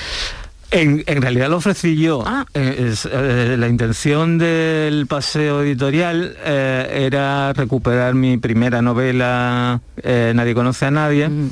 En, 0.70 1.04
realidad 1.22 1.48
lo 1.48 1.56
ofrecí 1.58 1.96
yo. 1.96 2.22
Ah. 2.26 2.44
Eh, 2.54 2.92
eh, 3.12 3.56
la 3.58 3.68
intención 3.68 4.38
del 4.38 5.06
paseo 5.06 5.62
editorial 5.62 6.36
eh, 6.44 7.04
era 7.06 7.52
recuperar 7.52 8.14
mi 8.14 8.36
primera 8.36 8.82
novela 8.82 9.80
Nadie 10.04 10.54
conoce 10.54 10.86
a 10.86 10.90
nadie. 10.90 11.28
Mm. 11.28 11.50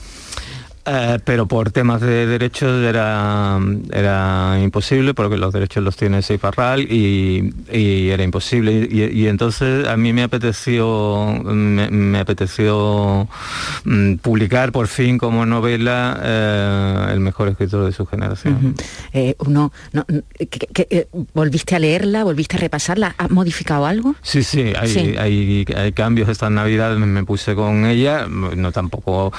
Eh, 0.87 1.19
pero 1.25 1.47
por 1.47 1.71
temas 1.71 2.03
de 2.03 2.27
derechos 2.27 2.85
era, 2.85 3.59
era 3.91 4.61
imposible 4.63 5.15
porque 5.15 5.39
los 5.39 5.51
derechos 5.53 5.83
los 5.83 5.97
tiene 5.97 6.21
Seifarral 6.21 6.83
y, 6.83 7.55
y 7.73 8.11
era 8.11 8.23
imposible. 8.23 8.87
Y, 8.91 9.27
entonces 9.27 9.89
a 9.89 9.97
mí 9.97 10.13
me 10.13 10.25
apeteció 10.25 11.41
me, 11.43 12.19
apeteció 12.19 13.29
mm, 13.85 14.17
publicar 14.17 14.73
por 14.73 14.89
fin 14.89 15.17
como 15.17 15.47
novela 15.47 16.21
eh, 16.23 17.07
el 17.13 17.21
mejor 17.21 17.49
escritor 17.49 17.87
de 17.87 17.93
su 17.93 18.05
generación. 18.05 18.75
Eh, 19.13 19.37
uno 19.39 19.73
volviste 21.33 21.77
a 21.77 21.79
leerla, 21.79 22.25
volviste 22.25 22.57
a 22.57 22.61
repasarla, 22.61 23.15
¿has 23.17 23.31
modificado 23.31 23.87
algo? 23.87 24.15
Sí, 24.21 24.43
sí, 24.43 24.73
hay, 24.79 25.17
Hay, 25.19 25.65
hay, 25.75 25.93
cambios. 25.93 26.29
Esta 26.29 26.51
Navidad, 26.51 26.97
me, 26.97 27.25
puse 27.25 27.55
con 27.55 27.87
ella, 27.87 28.27
no 28.27 28.73
tampoco 28.73 29.33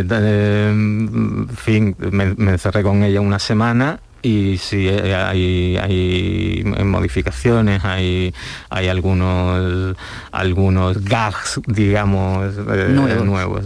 en 0.00 1.48
fin, 1.56 1.94
me, 1.98 2.34
me, 2.34 2.52
encerré 2.52 2.82
con 2.82 3.02
ella 3.02 3.20
una 3.20 3.38
semana 3.38 4.00
y 4.26 4.58
sí 4.58 4.88
eh, 4.88 5.14
hay, 5.14 5.76
hay 5.76 6.64
modificaciones, 6.84 7.84
hay, 7.84 8.34
hay 8.70 8.88
algunos 8.88 9.96
algunos 10.32 11.04
gags, 11.04 11.60
digamos, 11.66 12.54
eh, 12.56 13.20
nuevos. 13.24 13.64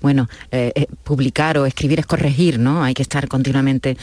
Bueno, 0.00 0.28
eh, 0.50 0.86
publicar 1.04 1.58
o 1.58 1.66
escribir 1.66 2.00
es 2.00 2.06
corregir, 2.06 2.58
¿no? 2.58 2.82
Hay 2.82 2.94
que 2.94 3.02
estar 3.02 3.28
continuamente 3.28 3.96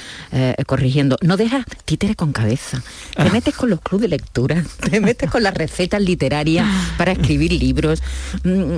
corrigiendo. 0.65 1.17
No 1.21 1.35
dejas 1.35 1.65
títere 1.85 2.15
con 2.15 2.31
cabeza. 2.31 2.81
Te 3.15 3.29
metes 3.31 3.55
con 3.55 3.69
los 3.69 3.81
clubes 3.81 4.03
de 4.03 4.17
lectura, 4.17 4.63
te 4.89 5.01
metes 5.01 5.29
con 5.29 5.43
las 5.43 5.53
recetas 5.53 6.01
literarias 6.01 6.65
para 6.97 7.11
escribir 7.11 7.51
libros. 7.51 8.01
Mm, 8.43 8.75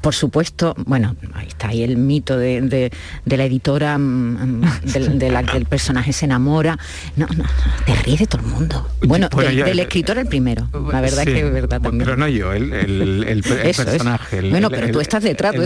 por 0.00 0.14
supuesto, 0.14 0.74
bueno, 0.86 1.16
ahí 1.34 1.48
está 1.48 1.68
ahí 1.68 1.82
el 1.82 1.96
mito 1.96 2.38
de, 2.38 2.90
la 3.26 3.44
editora 3.44 3.98
mm, 3.98 4.60
mm, 4.60 5.18
de, 5.18 5.30
la, 5.30 5.42
del 5.42 5.66
personaje 5.74 6.12
se 6.12 6.26
enamora. 6.26 6.78
No, 7.16 7.26
no, 7.36 7.44
te 7.84 7.96
ríes 7.96 8.20
de 8.20 8.26
todo 8.28 8.42
el 8.42 8.46
mundo. 8.46 8.88
Bueno, 9.02 9.28
del, 9.28 9.80
escritor 9.80 10.18
el 10.18 10.26
primero. 10.26 10.68
La 10.92 11.00
verdad 11.00 11.24
que 11.24 11.40
es 11.40 11.52
verdad 11.52 11.80
también. 11.80 12.04
Pero 12.04 12.16
no 12.16 12.28
yo, 12.28 12.52
el, 12.52 13.42
personaje. 13.74 14.50
bueno, 14.50 14.70
pero 14.70 14.92
tú 14.92 15.00
estás 15.00 15.24
detrás. 15.24 15.56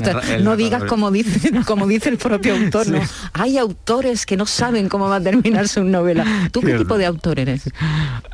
no 0.41 0.57
digas 0.57 0.85
como 0.85 1.11
dice, 1.11 1.50
como 1.67 1.87
dice 1.87 2.09
el 2.09 2.17
propio 2.17 2.55
autor. 2.55 2.88
¿no? 2.88 3.03
Hay 3.35 3.59
autores 3.59 4.25
que 4.25 4.38
no 4.38 4.47
saben 4.47 4.88
cómo 4.88 5.11
va 5.11 5.17
a 5.17 5.21
terminar 5.21 5.69
su 5.69 5.85
novela. 5.85 6.25
¿Tú 6.53 6.62
qué 6.62 6.79
tipo 6.79 6.97
de 6.97 7.05
autor 7.05 7.38
eres? 7.38 7.69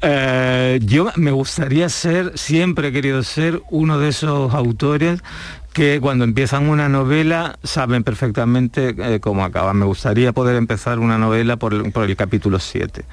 Eh, 0.00 0.78
yo 0.84 1.10
me 1.16 1.32
gustaría 1.32 1.88
ser, 1.88 2.38
siempre 2.38 2.88
he 2.88 2.92
querido 2.92 3.24
ser 3.24 3.62
uno 3.70 3.98
de 3.98 4.10
esos 4.10 4.54
autores 4.54 5.24
que 5.74 6.00
cuando 6.00 6.24
empiezan 6.24 6.68
una 6.68 6.88
novela 6.88 7.58
saben 7.64 8.04
perfectamente 8.04 8.94
eh, 8.96 9.20
cómo 9.20 9.44
acaba. 9.44 9.74
Me 9.74 9.84
gustaría 9.84 10.32
poder 10.32 10.56
empezar 10.56 11.00
una 11.00 11.18
novela 11.18 11.56
por, 11.56 11.92
por 11.92 12.04
el 12.04 12.16
capítulo 12.16 12.60
7 12.60 13.04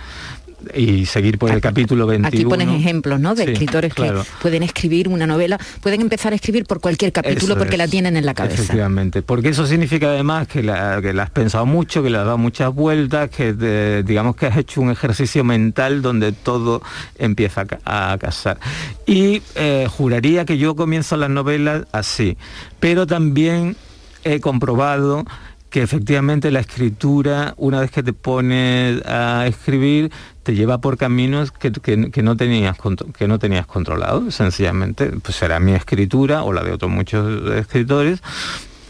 y 0.75 1.06
seguir 1.06 1.38
por 1.38 1.51
el 1.51 1.62
capítulo 1.62 2.08
21. 2.08 2.27
Aquí 2.27 2.46
pones 2.46 2.70
ejemplos, 2.70 3.20
¿no? 3.20 3.36
De 3.36 3.51
escritores 3.51 3.94
que 3.94 4.12
pueden 4.41 4.63
escribir 4.63 5.08
una 5.08 5.27
novela, 5.27 5.60
pueden 5.82 6.01
empezar 6.01 6.34
a 6.34 6.36
escribir 6.36 6.65
por 6.65 6.80
cualquier 6.80 7.12
capítulo 7.12 7.58
porque 7.58 7.77
la 7.77 7.88
tienen 7.88 8.18
en 8.18 8.25
la 8.25 8.34
cabeza. 8.34 8.62
Efectivamente, 8.62 9.22
porque 9.22 9.50
eso 9.50 9.65
significa 9.65 10.08
además 10.08 10.48
que 10.48 10.63
la, 10.63 10.98
has 10.98 11.30
pensado 11.30 11.65
mucho, 11.65 12.03
que 12.03 12.10
le 12.10 12.18
has 12.18 12.25
dado 12.25 12.38
muchas 12.38 12.74
vueltas, 12.74 13.30
que 13.30 14.03
digamos 14.06 14.36
que 14.36 14.48
has 14.48 14.58
hecho 14.58 14.82
un 14.82 14.91
ejercicio 14.91 15.44
mental 15.44 16.01
donde 16.01 16.32
todo 16.32 16.82
empieza 17.18 17.65
a, 17.86 18.18
casar. 18.20 18.60
Y 19.06 19.41
eh, 19.56 19.88
juraría 19.89 20.46
que 20.46 20.58
yo 20.58 20.75
comienzo 20.75 21.18
las 21.18 21.30
novelas 21.30 21.86
así, 21.91 22.38
pero 22.80 23.08
también 23.08 23.75
he 24.24 24.39
comprobado 24.39 25.25
que 25.72 25.82
efectivamente 25.82 26.51
la 26.51 26.60
escritura, 26.60 27.54
una 27.58 27.80
vez 27.80 27.90
que 27.92 28.04
te 28.04 28.12
pones 28.12 29.01
a 29.06 29.48
escribir, 29.48 30.12
te 30.44 30.54
lleva 30.54 30.82
por 30.82 30.98
caminos 30.98 31.51
que, 31.51 31.72
no 32.22 32.36
tenías 32.36 32.78
que 33.18 33.28
no 33.28 33.40
tenías 33.40 33.66
controlado, 33.66 34.30
sencillamente. 34.32 35.08
Pues 35.24 35.38
será 35.38 35.62
mi 35.62 35.74
escritura 35.74 36.44
o 36.44 36.51
la 36.51 36.63
de 36.63 36.74
otros 36.74 36.92
muchos 36.92 37.50
escritores, 37.54 38.22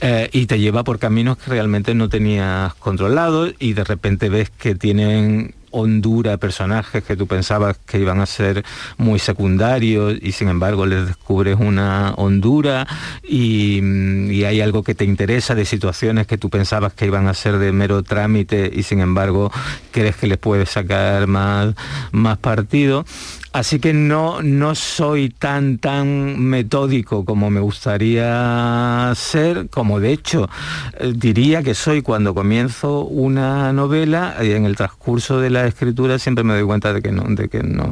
eh, 0.02 0.30
y 0.34 0.48
te 0.48 0.60
lleva 0.60 0.84
por 0.84 0.98
caminos 0.98 1.38
que 1.38 1.52
realmente 1.52 1.94
no 1.94 2.10
tenías 2.10 2.74
controlados 2.74 3.54
y 3.60 3.74
de 3.74 3.84
repente 3.84 4.30
ves 4.30 4.50
que 4.50 4.74
tienen 4.74 5.54
hondura 5.72 6.38
personajes 6.38 7.04
que 7.04 7.16
tú 7.16 7.28
pensabas 7.28 7.78
que 7.86 8.00
iban 8.00 8.22
a 8.22 8.26
ser 8.26 8.64
muy 8.98 9.20
secundarios 9.20 10.16
y 10.22 10.32
sin 10.32 10.50
embargo 10.50 10.86
les 10.86 11.08
descubres 11.08 11.58
una 11.60 12.14
hondura 12.18 12.88
y, 13.24 13.80
mm, 13.82 14.32
y, 14.32 14.44
hay 14.44 14.62
algo 14.62 14.84
que 14.84 14.96
te 14.96 15.06
interesa 15.06 15.56
de 15.56 15.66
situaciones 15.66 16.28
que 16.28 16.38
tú 16.38 16.50
pensabas 16.50 16.94
que 16.94 17.06
iban 17.06 17.28
a 17.28 17.34
ser 17.34 17.58
de 17.58 17.72
mero 17.72 18.04
trámite 18.04 18.72
y 18.74 18.84
sin 18.84 19.00
embargo 19.00 19.52
crees 19.92 20.16
que 20.16 20.28
les 20.28 20.38
puedes 20.38 20.70
sacar 20.70 21.28
más, 21.28 21.76
más 22.12 22.38
partido. 22.38 23.06
Así 23.54 23.80
que 23.80 23.94
no, 23.94 24.42
no 24.42 24.76
soy 24.76 25.30
tan, 25.30 25.78
tan 25.78 26.40
metódico 26.40 27.26
como 27.26 27.50
me 27.50 27.60
gustaría 27.60 29.12
ser, 29.16 29.68
como 29.70 30.00
de 30.00 30.14
hecho 30.14 30.50
eh, 30.98 31.12
diría 31.14 31.62
que 31.62 31.76
soy 31.76 32.02
cuando 32.02 32.34
comienzo 32.34 33.04
una 33.04 33.74
novela 33.74 34.38
y 34.42 34.52
en 34.52 34.64
el 34.64 34.78
transcurso 34.78 35.42
de 35.42 35.50
la 35.50 35.68
escritura 35.68 36.18
siempre 36.18 36.46
me 36.46 36.54
doy 36.54 36.64
cuenta 36.64 36.94
de 36.94 37.02
que 37.02 37.12
no, 37.12 37.24
de 37.28 37.50
que 37.50 37.62
no, 37.62 37.88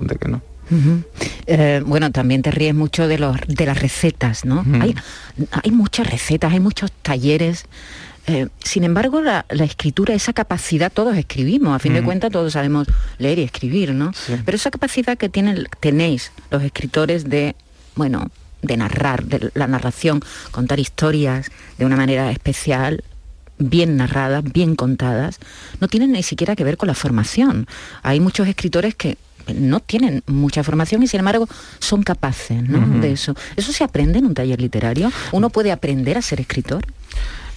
de 0.00 0.16
que 0.16 0.28
no. 0.28 0.42
Eh, 1.46 1.82
bueno, 1.86 2.10
también 2.10 2.42
te 2.42 2.50
ríes 2.50 2.74
mucho 2.74 3.06
de, 3.06 3.18
los, 3.18 3.36
de 3.46 3.66
las 3.66 3.78
recetas, 3.80 4.44
¿no? 4.44 4.64
hay, 4.80 4.96
hay 5.50 5.70
muchas 5.70 6.10
recetas, 6.10 6.52
hay 6.52 6.60
muchos 6.60 6.90
talleres 6.90 7.66
eh, 8.26 8.48
sin 8.62 8.84
embargo, 8.84 9.20
la, 9.20 9.44
escritura, 9.50 10.14
esa 10.14 10.32
capacidad, 10.32 10.90
todos 10.90 11.16
escribimos, 11.16 11.74
a 11.74 11.78
fin 11.78 11.92
de 11.92 12.02
mm. 12.02 12.04
cuentas 12.04 12.30
todos 12.30 12.52
sabemos 12.54 12.88
leer 13.18 13.38
y 13.38 13.42
escribir, 13.42 13.92
¿no? 13.92 14.12
Pero 14.44 14.56
esa 14.56 14.70
capacidad 14.70 15.18
que 15.18 15.28
tienen, 15.28 15.66
tenéis 15.80 16.32
los 16.50 16.62
escritores 16.62 17.28
de, 17.28 17.54
bueno, 17.94 18.30
de 18.62 18.76
narrar, 18.76 19.24
de 19.24 19.50
la 19.54 19.66
narración, 19.66 20.22
contar 20.50 20.80
historias 20.80 21.50
de 21.76 21.84
una 21.84 21.96
manera 21.96 22.30
especial, 22.30 23.04
bien 23.58 23.96
narradas, 23.96 24.42
bien 24.42 24.74
contadas, 24.74 25.38
no 25.80 25.88
tienen 25.88 26.12
ni 26.12 26.22
siquiera 26.22 26.56
que 26.56 26.64
ver 26.64 26.76
con 26.76 26.86
la 26.86 26.94
formación. 26.94 27.66
Hay 28.02 28.20
muchos 28.20 28.48
escritores 28.48 28.94
que 28.94 29.18
no 29.54 29.80
tienen 29.80 30.22
mucha 30.26 30.64
formación 30.64 31.02
y 31.02 31.06
sin 31.06 31.20
embargo 31.20 31.46
son 31.78 32.02
capaces 32.02 32.62
de 32.66 33.12
eso. 33.12 33.34
¿Eso 33.56 33.72
se 33.72 33.84
aprende 33.84 34.18
en 34.18 34.26
un 34.26 34.34
taller 34.34 34.60
literario? 34.60 35.12
¿Uno 35.32 35.50
puede 35.50 35.70
aprender 35.70 36.16
a 36.16 36.22
ser 36.22 36.40
escritor? 36.40 36.86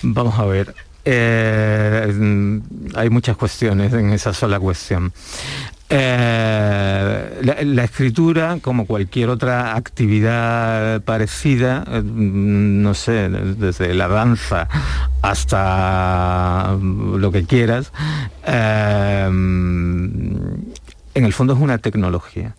Vamos 0.01 0.39
a 0.39 0.45
ver. 0.45 0.73
Eh, 1.09 2.59
hay 2.95 3.09
muchas 3.09 3.37
cuestiones 3.37 3.93
en 3.93 4.11
esa 4.11 4.33
sola 4.33 4.59
cuestión. 4.59 5.13
Eh, 5.89 7.61
la, 7.63 7.83
escritura, 7.85 8.57
como 8.61 8.85
cualquier 8.85 9.29
otra 9.29 9.77
actividad 9.77 11.01
parecida, 11.03 11.85
eh, 11.87 12.01
no 12.03 12.93
sé, 12.93 13.29
desde 13.29 13.93
la 13.93 14.09
danza 14.09 14.67
hasta 15.21 16.75
lo 16.81 17.31
que 17.31 17.45
quieras, 17.45 17.93
en 18.45 19.31
el 21.13 21.31
fondo 21.31 21.53
es 21.53 21.59
una 21.59 21.77
tecnología. 21.77 22.53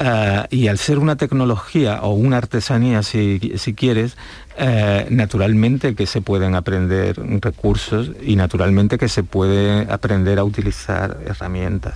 Eh, 0.00 0.46
y 0.50 0.68
al 0.68 0.78
ser 0.78 0.98
una 0.98 1.16
tecnología 1.16 2.02
o 2.02 2.12
una 2.12 2.36
artesanía, 2.36 3.02
si, 3.02 3.40
quieres, 3.76 4.16
eh, 4.56 5.06
naturalmente 5.10 5.94
que 5.94 6.06
se 6.06 6.20
pueden 6.20 6.54
aprender 6.54 7.20
recursos 7.40 8.12
y 8.22 8.36
naturalmente 8.36 8.96
que 8.96 9.08
se 9.08 9.24
puede 9.24 9.90
aprender 9.92 10.38
a 10.38 10.44
utilizar 10.44 11.18
herramientas. 11.26 11.94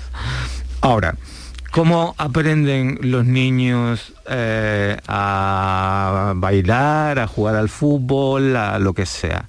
Ahora, 0.80 1.14
¿Cómo 1.73 2.14
aprenden 2.18 2.99
los 3.00 3.25
niños 3.25 4.12
eh, 4.28 4.99
a 5.09 6.35
bailar, 6.37 7.18
a 7.18 7.26
jugar 7.26 7.56
al 7.56 7.71
fútbol, 7.71 8.56
a 8.56 8.78
lo 8.78 8.92
que 8.92 9.06
sea? 9.06 9.47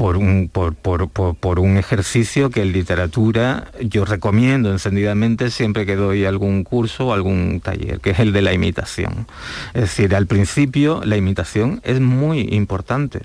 Por 0.00 0.16
un, 0.16 0.48
por, 0.50 0.76
por, 0.76 1.58
un 1.58 1.76
ejercicio 1.76 2.48
que 2.48 2.62
en 2.62 2.72
literatura 2.72 3.70
yo 3.82 4.06
recomiendo 4.06 4.70
encendidamente 4.70 5.50
siempre 5.50 5.84
que 5.84 5.94
doy 5.94 6.24
algún 6.24 6.64
curso 6.64 7.08
o 7.08 7.12
algún 7.12 7.60
taller, 7.60 8.00
que 8.00 8.12
es 8.12 8.18
el 8.18 8.32
de 8.32 8.40
la 8.40 8.54
imitación. 8.54 9.26
Es 9.74 9.82
decir, 9.82 10.14
al 10.14 10.26
principio 10.26 11.02
la 11.04 11.18
imitación 11.18 11.82
es 11.84 12.00
muy 12.00 12.48
importante. 12.50 13.20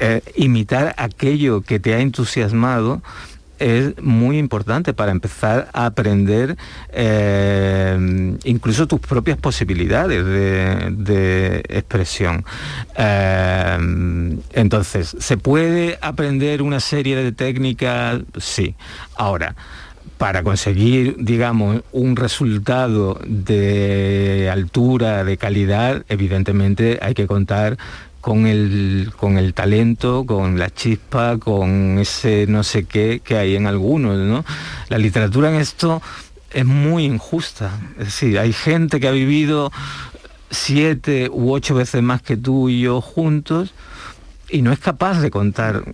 Eh, 0.00 0.22
imitar 0.34 0.94
aquello 0.96 1.60
que 1.60 1.78
te 1.78 1.92
ha 1.92 2.00
entusiasmado 2.00 3.02
es 3.58 4.00
muy 4.02 4.38
importante 4.38 4.94
para 4.94 5.12
empezar 5.12 5.68
a 5.72 5.86
aprender 5.86 6.56
eh, 6.92 8.36
incluso 8.44 8.86
tus 8.86 9.00
propias 9.00 9.38
posibilidades 9.38 10.24
de, 10.24 11.62
expresión. 11.68 12.44
Eh, 12.96 14.38
entonces, 14.52 15.16
¿se 15.18 15.36
puede 15.36 15.98
aprender 16.00 16.62
una 16.62 16.80
serie 16.80 17.16
de 17.16 17.32
técnicas? 17.32 18.20
Sí. 18.38 18.74
Ahora, 19.16 19.54
para 20.18 20.42
conseguir, 20.42 21.16
digamos, 21.18 21.82
un 21.92 22.16
resultado 22.16 23.20
de 23.24 24.50
altura, 24.52 25.22
de 25.22 25.36
calidad, 25.36 26.04
evidentemente 26.08 26.98
hay 27.00 27.14
que 27.14 27.28
contar 27.28 27.78
con 28.20 28.46
el, 28.46 29.12
con 29.16 29.38
el 29.38 29.54
talento, 29.54 30.24
con 30.26 30.58
la 30.58 30.70
chispa, 30.70 31.38
con 31.38 31.98
ese 31.98 32.46
no 32.48 32.62
sé 32.62 32.84
qué 32.84 33.20
que 33.24 33.36
hay 33.36 33.56
en 33.56 33.66
algunos, 33.66 34.18
¿no? 34.18 34.44
La 34.88 34.98
literatura 34.98 35.50
en 35.50 35.56
esto 35.56 36.02
es 36.50 36.64
muy 36.64 37.04
injusta. 37.04 37.78
Es 37.98 38.06
decir, 38.06 38.38
hay 38.38 38.52
gente 38.52 39.00
que 39.00 39.08
ha 39.08 39.12
vivido 39.12 39.70
siete 40.50 41.28
u 41.30 41.52
ocho 41.52 41.74
veces 41.74 42.02
más 42.02 42.22
que 42.22 42.36
tú 42.36 42.68
y 42.68 42.80
yo 42.80 43.00
juntos 43.00 43.74
y 44.50 44.62
no 44.62 44.72
es 44.72 44.78
capaz 44.78 45.20
de 45.20 45.30
contar 45.30 45.84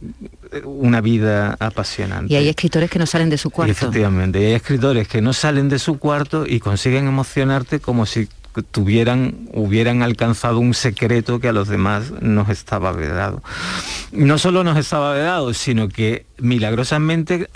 una 0.64 1.00
vida 1.00 1.56
apasionante. 1.58 2.32
Y 2.32 2.36
hay 2.36 2.48
escritores 2.48 2.90
que 2.90 2.98
no 2.98 3.06
salen 3.06 3.28
de 3.28 3.38
su 3.38 3.50
cuarto. 3.50 3.72
efectivamente, 3.72 4.40
y 4.40 4.44
hay 4.46 4.52
escritores 4.52 5.08
que 5.08 5.20
no 5.20 5.32
salen 5.32 5.68
de 5.68 5.78
su 5.78 5.98
cuarto 5.98 6.46
y 6.46 6.60
consiguen 6.60 7.08
emocionarte 7.08 7.80
como 7.80 8.06
si 8.06 8.28
tuvieran, 8.62 9.48
hubieran 9.52 10.02
alcanzado 10.02 10.58
un 10.58 10.74
secreto 10.74 11.40
que 11.40 11.48
a 11.48 11.52
los 11.52 11.68
demás 11.68 12.12
nos 12.20 12.48
estaba 12.48 12.92
vedado. 12.92 13.42
No 14.12 14.38
solo 14.38 14.64
nos 14.64 14.78
estaba 14.78 15.12
vedado, 15.12 15.54
sino 15.54 15.88
que 15.88 16.26
milagrosamente 16.38 17.48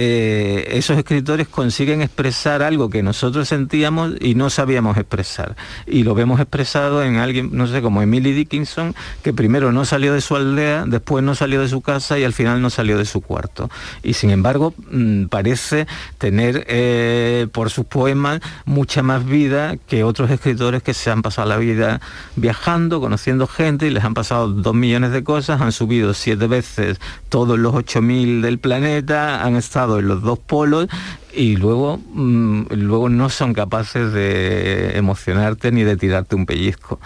eh, 0.00 0.76
esos 0.78 0.96
escritores 0.96 1.48
consiguen 1.48 2.02
expresar 2.02 2.62
algo 2.62 2.88
que 2.88 3.02
nosotros 3.02 3.48
sentíamos 3.48 4.12
y 4.20 4.36
no 4.36 4.48
sabíamos 4.48 4.96
expresar. 4.96 5.56
Y 5.88 6.04
lo 6.04 6.14
vemos 6.14 6.38
expresado 6.38 7.02
en 7.02 7.16
alguien, 7.16 7.50
no 7.52 7.66
sé, 7.66 7.82
como 7.82 8.00
Emily 8.00 8.32
Dickinson, 8.32 8.94
que 9.24 9.32
primero 9.32 9.72
no 9.72 9.84
salió 9.84 10.14
de 10.14 10.20
su 10.20 10.36
aldea, 10.36 10.84
después 10.86 11.24
no 11.24 11.34
salió 11.34 11.60
de 11.60 11.68
su 11.68 11.80
casa 11.80 12.16
y 12.16 12.22
al 12.22 12.32
final 12.32 12.62
no 12.62 12.70
salió 12.70 12.96
de 12.96 13.06
su 13.06 13.22
cuarto. 13.22 13.70
Y 14.04 14.12
sin 14.12 14.30
embargo, 14.30 14.72
mm, 14.88 15.24
parece 15.24 15.88
tener 16.18 16.64
eh, 16.68 17.48
por 17.50 17.70
sus 17.70 17.84
poemas 17.84 18.38
mucha 18.66 19.02
más 19.02 19.26
vida 19.26 19.78
que 19.88 20.04
otros 20.04 20.30
escritores 20.30 20.80
que 20.80 20.94
se 20.94 21.10
han 21.10 21.22
pasado 21.22 21.48
la 21.48 21.56
vida 21.56 22.00
viajando, 22.36 23.00
conociendo 23.00 23.48
gente 23.48 23.88
y 23.88 23.90
les 23.90 24.04
han 24.04 24.14
pasado 24.14 24.46
dos 24.46 24.76
millones 24.76 25.10
de 25.10 25.24
cosas, 25.24 25.60
han 25.60 25.72
subido 25.72 26.14
siete 26.14 26.46
veces 26.46 27.00
todos 27.28 27.58
los 27.58 27.74
ocho 27.74 28.00
mil 28.00 28.42
del 28.42 28.60
planeta, 28.60 29.42
han 29.42 29.56
estado 29.56 29.87
en 29.96 30.08
los 30.08 30.22
dos 30.22 30.38
polos 30.38 30.88
y 31.32 31.56
luego, 31.56 31.98
mm, 32.12 32.64
luego 32.72 33.08
no 33.08 33.30
son 33.30 33.54
capaces 33.54 34.12
de 34.12 34.96
emocionarte 34.96 35.72
ni 35.72 35.82
de 35.82 35.96
tirarte 35.96 36.36
un 36.36 36.46
pellizco 36.46 37.00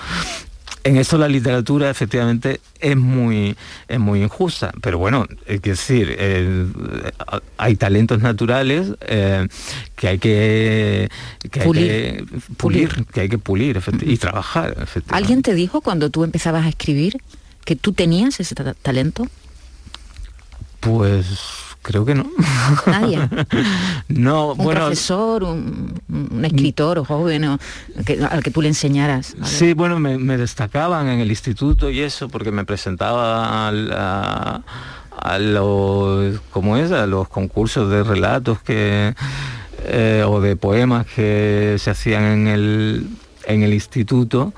en 0.85 0.97
eso 0.97 1.19
la 1.19 1.29
literatura 1.29 1.91
efectivamente 1.91 2.61
es 2.81 2.97
muy, 2.97 3.57
es 3.89 4.01
muy 4.01 4.23
injusta, 4.23 4.73
pero 4.81 4.99
bueno, 4.99 5.27
es 5.47 5.63
decir, 5.63 6.15
eh, 6.19 6.67
hay 7.57 7.77
talentos 7.77 8.21
naturales 8.21 8.89
eh, 9.03 9.47
que 9.95 10.09
hay 10.09 10.19
que, 10.19 11.09
pulir. 11.65 12.27
que 13.13 13.21
hay 13.21 13.29
que 13.29 13.39
pulir 13.39 13.81
y 14.03 14.17
trabajar. 14.17 14.87
¿Alguien 15.11 15.43
te 15.43 15.55
dijo 15.55 15.81
cuando 15.81 16.11
tú 16.11 16.25
empezabas 16.25 16.67
a 16.67 16.69
escribir 16.69 17.19
que 17.65 17.77
tú 17.77 17.93
tenías 17.93 18.41
ese 18.41 18.55
talento? 18.55 19.27
Pues 20.81 21.27
Creo 21.83 22.05
que 22.05 22.15
no. 22.15 22.31
Nadie. 22.87 23.29
no, 24.09 24.53
un 24.53 24.69
profesor, 24.69 25.43
un, 25.43 26.01
escritor 26.45 27.05
joven 27.05 27.45
al 27.45 28.43
que 28.43 28.51
tú 28.53 28.63
le 28.63 28.69
enseñaras. 28.69 29.35
Sí, 29.43 29.73
bueno, 29.73 29.99
me, 29.99 30.37
destacaban 30.37 31.09
en 31.09 31.21
el 31.21 31.31
instituto 31.31 31.91
y 31.91 32.01
eso, 32.01 32.29
porque 32.29 32.53
me 32.53 32.65
presentaba 32.65 33.69
a, 33.69 34.63
a 35.11 35.39
los, 35.39 36.41
¿cómo 36.51 36.77
es? 36.77 36.93
A 36.93 37.07
los 37.07 37.29
concursos 37.29 37.91
de 37.91 38.03
relatos 38.05 38.63
que 38.63 39.15
eh, 39.85 40.25
o 40.27 40.41
de 40.41 40.55
poemas 40.55 41.07
que 41.07 41.77
se 41.79 41.91
hacían 41.91 42.25
en 42.25 42.47
el, 42.47 43.07
en 43.47 43.65
el 43.65 43.75
instituto 43.75 44.55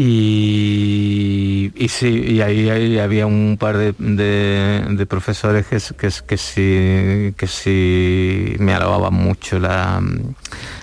y, 0.00 1.88
sí, 1.88 2.08
y 2.08 2.40
ahí, 2.40 2.98
había 3.00 3.26
un 3.26 3.56
par 3.58 3.76
de, 3.78 5.06
profesores 5.08 5.66
que, 5.66 5.78
que, 5.96 6.10
que, 6.24 6.36
sí, 6.36 7.34
que 7.36 7.46
sí 7.48 8.54
me 8.60 8.74
alababan 8.74 9.14
mucho 9.14 9.58
la, 9.58 10.00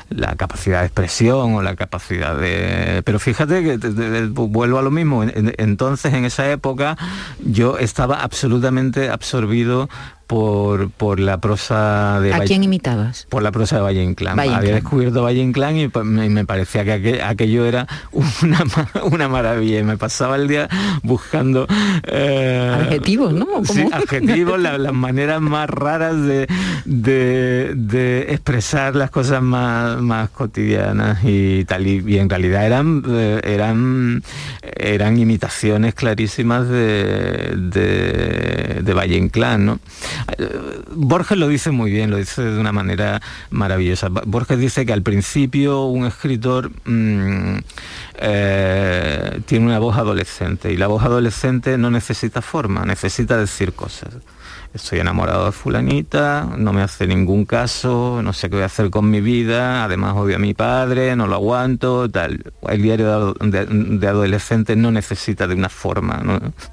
la 0.09 0.35
capacidad 0.35 0.81
de 0.81 0.87
expresión 0.87 1.55
o 1.55 1.61
la 1.61 1.75
capacidad 1.75 2.35
de... 2.35 3.01
Pero 3.05 3.19
fíjate 3.19 3.63
que 3.63 3.77
vuelvo 4.31 4.79
a 4.79 4.81
lo 4.81 4.91
mismo. 4.91 5.23
Entonces, 5.23 6.13
en 6.13 6.25
esa 6.25 6.51
época, 6.51 6.97
yo 7.43 7.77
estaba 7.77 8.21
absolutamente 8.21 9.09
absorbido 9.09 9.89
por, 10.27 10.89
por 10.91 11.19
la 11.19 11.39
prosa 11.39 12.19
de... 12.19 12.33
¿A 12.33 12.39
quién 12.41 12.63
imitabas? 12.63 13.27
Por 13.29 13.43
la 13.43 13.51
prosa 13.51 13.77
de 13.77 13.81
Valle 13.83 14.03
Inclán. 14.03 14.39
Había 14.39 14.73
descubierto 14.73 15.23
Valle 15.23 15.41
Inclán 15.41 15.77
y 15.77 15.87
me, 15.87 16.45
parecía 16.45 16.83
que 16.83 17.21
aquello 17.21 17.65
era 17.65 17.87
una, 18.41 18.63
una 19.03 19.27
maravilla. 19.27 19.79
Y 19.79 19.83
me 19.83 19.97
pasaba 19.97 20.35
el 20.35 20.47
día 20.47 20.67
buscando... 21.03 21.67
Eh, 22.03 22.71
adjetivos, 22.81 23.33
¿no? 23.33 23.47
Sí, 23.65 23.87
adjetivos, 23.91 24.59
las 24.59 24.93
maneras 24.93 25.41
más 25.41 25.69
raras 25.69 26.15
de, 26.21 26.47
de, 26.85 28.25
expresar 28.29 28.95
las 28.95 29.11
cosas 29.11 29.41
más, 29.41 30.01
más 30.01 30.29
cotidianas 30.29 31.19
y 31.23 31.65
tal. 31.65 31.85
Y, 31.85 32.17
en 32.17 32.29
realidad 32.29 32.65
eran, 32.65 33.03
eh, 33.07 33.41
eran, 33.43 34.23
eran 34.61 35.19
imitaciones 35.19 35.93
clarísimas 35.93 36.67
de, 36.67 37.53
de, 37.55 38.81
de 38.81 38.93
Valle 38.93 39.17
Inclán, 39.17 39.65
¿no? 39.65 39.79
Borges 40.91 41.37
lo 41.37 41.47
dice 41.47 41.71
muy 41.71 41.91
bien, 41.91 42.11
lo 42.11 42.17
dice 42.17 42.41
de 42.41 42.59
una 42.59 42.71
manera 42.71 43.21
maravillosa. 43.49 44.09
Borges 44.09 44.59
dice 44.59 44.85
que 44.85 44.93
al 44.93 45.01
principio 45.01 45.85
un 45.85 46.05
escritor 46.05 46.71
mm, 46.85 47.57
eh, 48.19 49.41
tiene 49.45 49.65
una 49.65 49.79
voz 49.79 49.97
adolescente 49.97 50.71
y 50.71 50.77
la 50.77 50.87
voz 50.87 51.03
adolescente 51.03 51.77
no 51.77 51.91
necesita 51.91 52.41
forma, 52.41 52.85
necesita 52.85 53.37
decir 53.37 53.73
cosas 53.73 54.15
estoy 54.75 54.99
enamorado 54.99 55.45
de 55.45 55.51
fulanita, 55.53 56.49
no 56.57 56.73
me 56.73 56.81
hace 56.81 57.07
ningún 57.07 57.45
caso, 57.45 58.21
no 58.21 58.33
sé 58.33 58.49
qué 58.49 58.57
voy 58.57 58.63
a 58.63 58.67
hacer 58.67 58.89
con 58.89 59.09
mi 59.09 59.21
vida, 59.21 59.85
además 59.85 60.15
odio 60.17 60.35
a 60.35 60.39
mi 60.39 60.53
padre, 60.53 61.15
no 61.15 61.27
lo 61.27 61.35
aguanto, 61.35 62.09
tal. 62.09 62.43
El 62.67 62.81
diario 62.81 63.33
de, 63.33 64.07
adolescente 64.07 64.75
no 64.75 64.91
necesita 64.91 65.47
de 65.47 65.55
una 65.55 65.69
forma, 65.69 66.21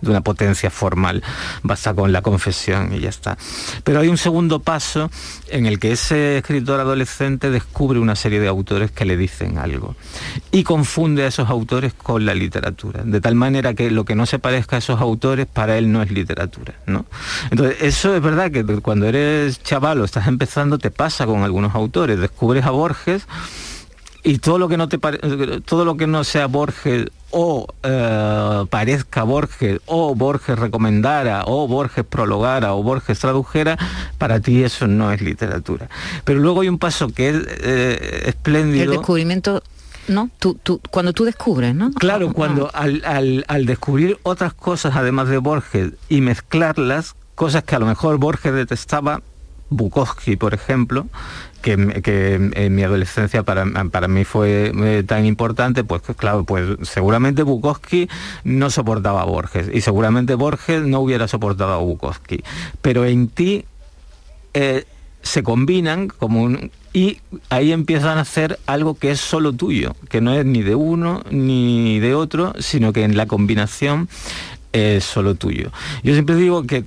de 0.00 0.10
una 0.10 0.20
potencia 0.20 0.70
formal, 0.70 1.22
basta 1.62 1.94
con 1.94 2.12
la 2.12 2.22
confesión 2.22 2.92
y 2.92 3.00
ya 3.00 3.08
está. 3.08 3.38
Pero 3.84 4.00
hay 4.00 4.08
un 4.08 4.18
segundo 4.18 4.58
paso 4.58 5.10
en 5.48 5.66
el 5.66 5.78
que 5.78 5.92
ese 5.92 6.38
escritor 6.38 6.80
adolescente 6.80 7.50
descubre 7.50 8.00
una 8.00 8.16
serie 8.16 8.40
de 8.40 8.48
autores 8.48 8.90
que 8.90 9.04
le 9.04 9.16
dicen 9.16 9.58
algo 9.58 9.94
y 10.50 10.64
confunde 10.64 11.24
a 11.24 11.28
esos 11.28 11.48
autores 11.48 11.94
con 11.94 12.26
la 12.26 12.34
literatura, 12.34 13.02
de 13.04 13.20
tal 13.20 13.36
manera 13.36 13.74
que 13.74 13.90
lo 13.90 14.04
que 14.04 14.16
no 14.16 14.26
se 14.26 14.40
parezca 14.40 14.76
a 14.76 14.78
esos 14.80 15.00
autores 15.00 15.46
para 15.46 15.78
él 15.78 15.92
no 15.92 16.02
es 16.02 16.10
literatura. 16.10 16.74
¿no? 16.86 17.06
Entonces, 17.50 17.91
eso 17.92 18.16
es 18.16 18.22
verdad 18.22 18.50
que 18.50 18.64
cuando 18.80 19.06
eres 19.06 19.62
chaval 19.62 20.00
o 20.00 20.04
estás 20.04 20.26
empezando 20.26 20.78
te 20.78 20.90
pasa 20.90 21.26
con 21.26 21.42
algunos 21.42 21.74
autores, 21.74 22.18
descubres 22.18 22.64
a 22.64 22.70
Borges 22.70 23.26
y 24.24 24.38
todo 24.38 24.58
lo 24.58 24.68
que 24.70 24.78
no 24.78 24.88
te 24.88 24.98
todo 25.66 25.84
lo 25.84 25.98
que 25.98 26.06
no 26.06 26.24
sea 26.24 26.46
Borges 26.46 27.10
o 27.32 27.66
eh, 27.82 28.64
parezca 28.70 29.24
Borges 29.24 29.80
o 29.84 30.14
Borges 30.14 30.58
recomendara 30.58 31.44
o 31.46 31.68
Borges 31.68 32.04
prologara 32.06 32.72
o 32.72 32.82
Borges 32.82 33.18
tradujera 33.18 33.76
para 34.16 34.40
ti 34.40 34.64
eso 34.64 34.86
no 34.86 35.12
es 35.12 35.20
literatura 35.20 35.88
pero 36.24 36.40
luego 36.40 36.62
hay 36.62 36.70
un 36.70 36.78
paso 36.78 37.12
que 37.12 37.28
es 37.28 37.36
eh, 37.46 38.22
espléndido 38.24 38.84
el 38.84 38.90
descubrimiento 38.90 39.62
¿no? 40.08 40.30
Tú, 40.40 40.58
cuando 40.90 41.12
tú 41.12 41.24
descubres, 41.24 41.76
¿no? 41.76 41.92
Claro, 41.92 42.28
ah. 42.30 42.32
cuando 42.34 42.70
al, 42.74 43.02
al, 43.04 43.44
al, 43.46 43.66
descubrir 43.66 44.18
otras 44.24 44.52
cosas 44.52 44.96
además 44.96 45.28
de 45.28 45.38
Borges 45.38 45.92
y 46.08 46.20
mezclarlas, 46.22 47.14
cosas 47.34 47.64
que 47.64 47.74
a 47.74 47.78
lo 47.78 47.86
mejor 47.86 48.18
Borges 48.18 48.52
detestaba, 48.52 49.22
Bukowski, 49.70 50.36
por 50.36 50.54
ejemplo, 50.54 51.06
que, 51.62 51.72
en 51.72 52.74
mi 52.74 52.82
adolescencia 52.82 53.42
para, 53.42 53.64
para 53.90 54.08
mí 54.08 54.24
fue 54.24 54.72
eh, 54.74 55.02
tan 55.02 55.24
importante, 55.24 55.84
pues 55.84 56.02
claro, 56.16 56.44
pues 56.44 56.76
seguramente 56.82 57.42
Bukowski 57.42 58.08
no 58.44 58.68
soportaba 58.70 59.22
a 59.22 59.24
Borges 59.24 59.70
y 59.72 59.80
seguramente 59.80 60.34
Borges 60.34 60.82
no 60.82 61.00
hubiera 61.00 61.28
soportado 61.28 61.72
a 61.72 61.78
Bukowski. 61.78 62.42
Pero 62.82 63.04
en 63.04 63.28
ti 63.28 63.64
eh, 64.54 64.84
se 65.22 65.42
combinan 65.42 66.08
como 66.08 66.50
y 66.94 67.20
ahí 67.48 67.72
empiezan 67.72 68.18
a 68.18 68.22
hacer 68.22 68.58
algo 68.66 68.94
que 68.94 69.12
es 69.12 69.20
solo 69.20 69.54
tuyo, 69.54 69.96
que 70.10 70.20
no 70.20 70.34
es 70.34 70.44
ni 70.44 70.62
de 70.62 70.74
uno 70.74 71.22
ni 71.30 72.00
de 72.00 72.14
otro, 72.14 72.52
sino 72.58 72.92
que 72.92 73.04
en 73.04 73.16
la 73.16 73.26
combinación 73.26 74.08
es 74.72 75.04
solo 75.04 75.34
tuyo. 75.34 75.70
Yo 76.02 76.14
siempre 76.14 76.34
digo 76.36 76.64
que 76.64 76.84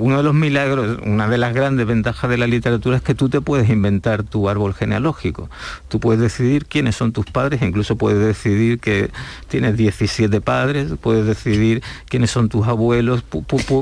uno 0.00 0.18
de 0.18 0.22
los 0.22 0.34
milagros, 0.34 0.98
una 1.04 1.28
de 1.28 1.38
las 1.38 1.54
grandes 1.54 1.86
ventajas 1.86 2.30
de 2.30 2.38
la 2.38 2.46
literatura 2.46 2.96
es 2.96 3.02
que 3.02 3.14
tú 3.14 3.28
te 3.28 3.40
puedes 3.40 3.68
inventar 3.68 4.22
tu 4.22 4.48
árbol 4.48 4.74
genealógico. 4.74 5.50
Tú 5.88 6.00
puedes 6.00 6.20
decidir 6.20 6.66
quiénes 6.66 6.96
son 6.96 7.12
tus 7.12 7.26
padres, 7.26 7.62
incluso 7.62 7.96
puedes 7.96 8.24
decidir 8.24 8.80
que 8.80 9.10
tienes 9.48 9.76
17 9.76 10.40
padres, 10.40 10.92
puedes 11.00 11.26
decidir 11.26 11.82
quiénes 12.08 12.30
son 12.30 12.48
tus 12.48 12.66
abuelos. 12.66 13.22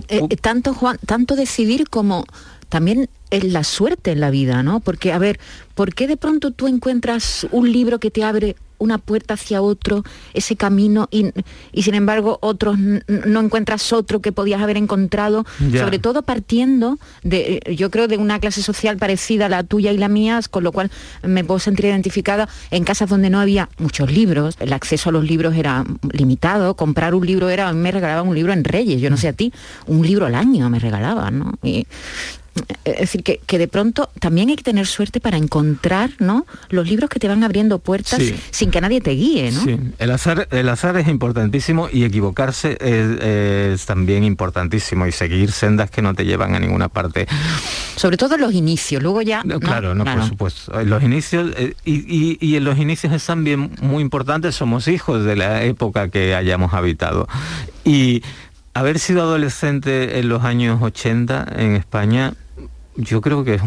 Eh, 0.08 0.28
tanto, 0.40 0.74
Juan, 0.74 0.98
tanto 1.06 1.36
decidir 1.36 1.88
como 1.88 2.24
también 2.68 3.08
es 3.30 3.44
la 3.44 3.64
suerte 3.64 4.12
en 4.12 4.20
la 4.20 4.30
vida, 4.30 4.62
¿no? 4.62 4.80
Porque, 4.80 5.12
a 5.12 5.18
ver, 5.18 5.38
¿por 5.74 5.94
qué 5.94 6.06
de 6.06 6.16
pronto 6.16 6.50
tú 6.50 6.66
encuentras 6.66 7.46
un 7.50 7.70
libro 7.70 7.98
que 7.98 8.10
te 8.10 8.24
abre 8.24 8.56
una 8.78 8.98
puerta 8.98 9.34
hacia 9.34 9.62
otro, 9.62 10.04
ese 10.34 10.56
camino, 10.56 11.08
y, 11.10 11.32
sin 11.80 11.94
embargo 11.94 12.38
otros 12.42 12.78
no 12.78 13.40
encuentras 13.40 13.92
otro 13.92 14.20
que 14.20 14.32
podías 14.32 14.62
haber 14.62 14.76
encontrado, 14.76 15.44
sobre 15.72 15.98
todo 15.98 16.22
partiendo 16.22 16.98
de, 17.22 17.60
yo 17.76 17.90
creo, 17.90 18.08
de 18.08 18.16
una 18.16 18.38
clase 18.40 18.62
social 18.62 18.96
parecida 18.96 19.46
a 19.46 19.48
la 19.48 19.62
tuya 19.62 19.92
y 19.92 19.98
la 19.98 20.08
mía, 20.08 20.40
con 20.50 20.64
lo 20.64 20.72
cual 20.72 20.90
me 21.22 21.44
puedo 21.44 21.58
sentir 21.58 21.86
identificada 21.86 22.48
en 22.70 22.84
casas 22.84 23.08
donde 23.08 23.30
no 23.30 23.40
había 23.40 23.68
muchos 23.78 24.10
libros, 24.12 24.56
el 24.60 24.72
acceso 24.72 25.10
a 25.10 25.12
los 25.12 25.24
libros 25.24 25.54
era 25.56 25.84
limitado, 26.12 26.74
comprar 26.74 27.14
un 27.14 27.26
libro 27.26 27.48
era, 27.48 27.68
a 27.68 27.72
mí 27.72 27.80
me 27.80 27.92
regalaban 27.92 28.28
un 28.28 28.34
libro 28.34 28.52
en 28.52 28.64
Reyes, 28.64 29.00
yo 29.00 29.10
no 29.10 29.16
sé 29.16 29.28
a 29.28 29.32
ti, 29.32 29.52
un 29.86 30.06
libro 30.06 30.26
al 30.26 30.34
año 30.34 30.68
me 30.70 30.78
regalaban, 30.78 31.38
¿no? 31.38 31.52
Es 32.84 32.98
decir, 32.98 33.22
que, 33.22 33.58
de 33.58 33.68
pronto 33.68 34.10
también 34.20 34.48
hay 34.48 34.56
que 34.56 34.62
tener 34.62 34.86
suerte 34.86 35.20
para 35.20 35.36
encontrar 35.36 36.10
¿no? 36.18 36.46
los 36.68 36.88
libros 36.88 37.10
que 37.10 37.18
te 37.18 37.28
van 37.28 37.44
abriendo 37.44 37.78
puertas 37.78 38.22
sin 38.50 38.70
que 38.70 38.80
nadie 38.80 39.00
te 39.00 39.10
guíe. 39.10 39.50
¿no? 39.50 39.64
Sí. 39.64 39.78
El, 39.98 40.10
azar, 40.10 40.48
el 40.50 40.68
azar 40.68 40.96
es 40.96 41.08
importantísimo 41.08 41.88
y 41.92 42.04
equivocarse 42.04 42.78
es, 42.80 43.84
también 43.86 44.24
importantísimo 44.24 45.06
y 45.06 45.12
seguir 45.12 45.52
sendas 45.52 45.90
que 45.90 46.02
no 46.02 46.14
te 46.14 46.24
llevan 46.24 46.54
a 46.54 46.60
ninguna 46.60 46.88
parte. 46.88 47.26
Sobre 47.96 48.16
todo 48.16 48.36
los 48.36 48.52
inicios, 48.52 49.02
luego 49.02 49.22
ya... 49.22 49.42
claro, 49.60 49.94
no, 49.94 50.04
por 50.04 50.24
supuesto. 50.24 50.84
Los 50.84 51.02
inicios, 51.02 51.52
eh, 51.56 51.74
y, 51.84 52.38
y 52.40 52.56
en 52.56 52.64
los 52.64 52.78
inicios 52.78 53.12
es 53.12 53.24
también 53.24 53.70
muy 53.80 54.02
importante, 54.02 54.52
somos 54.52 54.88
hijos 54.88 55.24
de 55.24 55.36
la 55.36 55.64
época 55.64 56.08
que 56.08 56.34
hayamos 56.34 56.74
habitado. 56.74 57.28
Y 57.84 58.22
haber 58.76 58.98
sido 58.98 59.22
adolescente 59.22 60.18
en 60.18 60.28
los 60.28 60.44
años 60.44 60.82
80 60.82 61.46
en 61.56 61.76
España 61.76 62.34
yo 62.96 63.20
creo 63.20 63.44
que 63.44 63.54
es, 63.54 63.62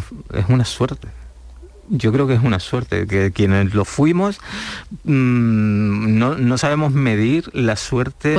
una 0.50 0.66
suerte. 0.66 1.08
Yo 1.92 2.12
creo 2.12 2.28
que 2.28 2.36
es 2.36 2.44
una 2.44 2.60
suerte, 2.60 3.08
que 3.08 3.32
quienes 3.32 3.74
lo 3.74 3.84
fuimos 3.84 4.40
mm, 5.06 6.20
no, 6.20 6.58
sabemos 6.60 6.94
medir 6.94 7.50
la 7.54 7.76
suerte 7.76 8.38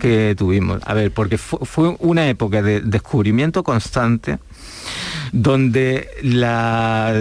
que 0.00 0.34
tuvimos. 0.36 0.82
A 0.84 0.94
ver, 0.94 1.12
porque 1.12 1.38
fue, 1.38 1.96
una 2.00 2.28
época 2.28 2.60
de 2.62 2.80
descubrimiento 2.80 3.62
constante 3.62 4.38
donde 5.32 6.08
la, 6.22 7.12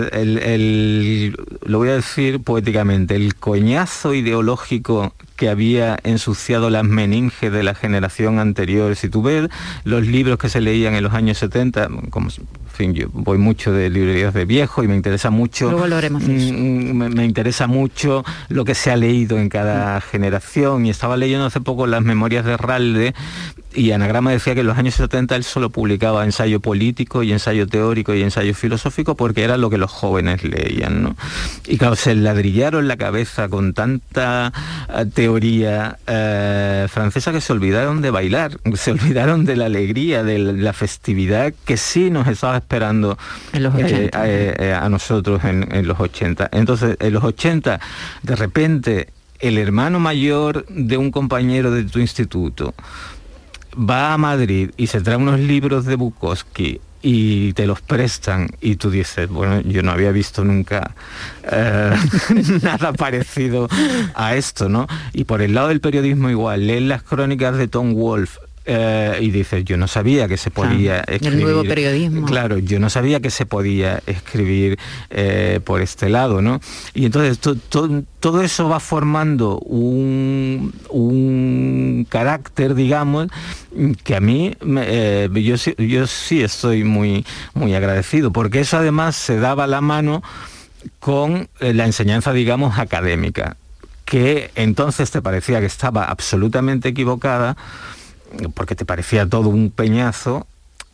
lo 1.66 1.78
voy 1.78 1.90
a 1.90 1.94
decir 1.94 2.42
poéticamente, 2.42 3.16
el 3.16 3.36
coñazo 3.36 4.14
ideológico 4.14 5.14
que 5.38 5.50
había 5.50 5.98
ensuciado 6.04 6.70
las 6.70 6.84
meninges 6.84 7.52
de 7.52 7.64
la 7.64 7.76
generación 7.76 8.40
anterior. 8.40 8.96
Si 8.96 9.08
tú 9.08 9.22
ves 9.22 9.50
los 9.84 10.06
libros 10.06 10.40
que 10.40 10.50
se 10.50 10.60
leían 10.60 10.96
en 10.96 11.04
los 11.04 11.14
años 11.14 11.38
70, 11.38 11.88
como 12.10 12.30
fin, 12.78 12.94
yo 12.94 13.08
voy 13.14 13.38
mucho 13.38 13.72
de 13.72 13.90
librerías 13.90 14.34
de 14.34 14.46
viejo 14.46 14.84
y 14.84 14.88
me 14.88 14.96
interesa 14.96 15.30
mucho. 15.30 15.70
Mm, 15.70 17.14
me, 17.14 17.26
interesa 17.26 17.68
mucho 17.68 18.26
lo 18.50 18.66
que 18.66 18.76
se 18.76 18.92
ha 18.92 18.96
leído 18.96 19.38
en 19.38 19.50
cada 19.50 20.02
generación. 20.02 20.86
Y 20.86 20.90
estaba 20.90 21.18
leyendo 21.18 21.46
hace 21.46 21.62
poco 21.62 21.88
las 21.88 22.02
memorias 22.04 22.44
de 22.44 22.58
Ralde 22.58 23.14
y 23.78 23.92
Anagrama 23.92 24.32
decía 24.32 24.56
que 24.56 24.62
en 24.62 24.68
los 24.68 24.78
años 24.78 24.96
70 24.96 25.36
él 25.36 25.44
solo 25.44 25.70
publicaba 25.70 26.26
ensayo 26.26 26.60
político 26.60 27.22
y 27.22 27.32
ensayo 27.32 27.68
teórico 27.68 27.97
y 27.98 28.22
ensayo 28.22 28.54
filosófico 28.54 29.16
porque 29.16 29.44
era 29.44 29.58
lo 29.58 29.70
que 29.70 29.78
los 29.78 29.92
jóvenes 29.92 30.44
leían, 30.44 31.04
¿no? 31.04 31.16
Y 31.68 31.78
claro, 31.78 31.96
se 31.96 32.16
ladrillaron 32.16 32.88
la 32.88 32.98
cabeza 32.98 33.50
con 33.50 33.74
tanta 33.74 34.54
eh, 34.90 35.06
teoría 35.14 35.98
eh, 36.08 36.88
francesa 36.90 37.32
que 37.32 37.42
se 37.42 37.54
olvidaron 37.54 38.02
de 38.02 38.12
bailar, 38.12 38.60
se 38.76 38.92
olvidaron 38.92 39.46
de 39.46 39.56
la 39.56 39.66
alegría, 39.66 40.24
de 40.24 40.40
la 40.40 40.74
festividad 40.74 41.54
que 41.66 41.78
sí 41.78 42.10
nos 42.10 42.28
estaba 42.28 42.58
esperando 42.58 43.18
eh, 43.54 44.78
a 44.80 44.90
nosotros 44.90 45.44
en, 45.44 45.68
en 45.74 45.88
los 45.88 46.00
80. 46.00 46.50
Entonces, 46.52 46.98
en 47.00 47.14
los 47.14 47.24
80, 47.24 47.80
de 48.24 48.36
repente, 48.36 49.08
el 49.40 49.58
hermano 49.58 50.00
mayor 50.00 50.66
de 50.68 50.98
un 50.98 51.12
compañero 51.12 51.72
de 51.72 51.84
tu 51.84 52.00
instituto, 52.00 52.74
va 53.78 54.14
a 54.14 54.18
Madrid 54.18 54.72
y 54.78 54.88
se 54.88 55.02
trae 55.02 55.18
unos 55.18 55.40
libros 55.40 55.86
de 55.86 55.96
Bukowski 55.96 56.82
y 57.10 57.54
te 57.54 57.66
los 57.68 57.80
prestan 57.80 58.50
y 58.60 58.76
tú 58.76 58.92
dices, 58.92 59.30
bueno, 59.30 59.62
yo 59.62 59.82
no 59.82 59.94
había 59.94 60.12
visto 60.12 60.44
nunca 60.44 60.94
eh, 61.50 61.96
nada 62.62 62.92
parecido 62.92 63.70
a 64.14 64.36
esto, 64.36 64.68
¿no? 64.68 64.88
Y 65.14 65.24
por 65.24 65.42
el 65.42 65.54
lado 65.54 65.70
del 65.70 65.80
periodismo 65.80 66.30
igual, 66.30 66.68
leen 66.68 66.90
las 66.90 67.04
crónicas 67.04 67.56
de 67.56 67.70
Tom 67.70 67.94
Wolfe, 67.94 68.42
eh, 68.70 69.20
y 69.22 69.32
dices, 69.32 69.64
yo 69.64 69.78
no 69.78 69.88
sabía 69.88 70.28
que 70.28 70.36
se 70.36 70.52
podía 70.52 71.00
escribir. 71.00 71.40
El 71.40 71.42
nuevo 71.42 71.64
periodismo. 71.64 72.28
Claro, 72.28 72.58
yo 72.58 72.80
no 72.80 72.90
sabía 72.90 73.22
que 73.22 73.30
se 73.30 73.46
podía 73.46 74.04
escribir 74.06 74.78
eh, 75.10 75.62
por 75.64 75.82
este 75.82 76.10
lado, 76.10 76.42
¿no? 76.42 76.60
Y 76.94 77.06
entonces 77.06 77.40
todo 77.40 78.42
eso 78.42 78.68
va 78.68 78.82
formando 78.82 79.58
un, 79.60 80.74
un 80.90 82.06
carácter, 82.10 82.76
digamos, 82.76 83.30
que 84.04 84.18
a 84.18 84.20
mí 84.20 84.54
eh, 84.62 85.30
yo, 85.34 85.56
yo 85.78 86.06
sí 86.06 86.44
estoy 86.44 86.84
muy, 86.84 87.26
muy 87.54 87.74
agradecido, 87.74 88.34
porque 88.34 88.60
eso 88.60 88.76
además 88.76 89.16
se 89.16 89.40
daba 89.40 89.66
la 89.66 89.80
mano 89.80 90.22
con 91.00 91.48
la 91.62 91.86
enseñanza, 91.86 92.34
digamos, 92.34 92.78
académica 92.80 93.56
que 94.08 94.52
entonces 94.56 95.12
te 95.12 95.22
parecía 95.22 95.60
que 95.60 95.66
estaba 95.66 96.06
absolutamente 96.06 96.88
equivocada, 96.88 97.58
porque 98.54 98.76
te 98.76 98.86
parecía 98.86 99.28
todo 99.28 99.50
un 99.50 99.72
peñazo, 99.72 100.48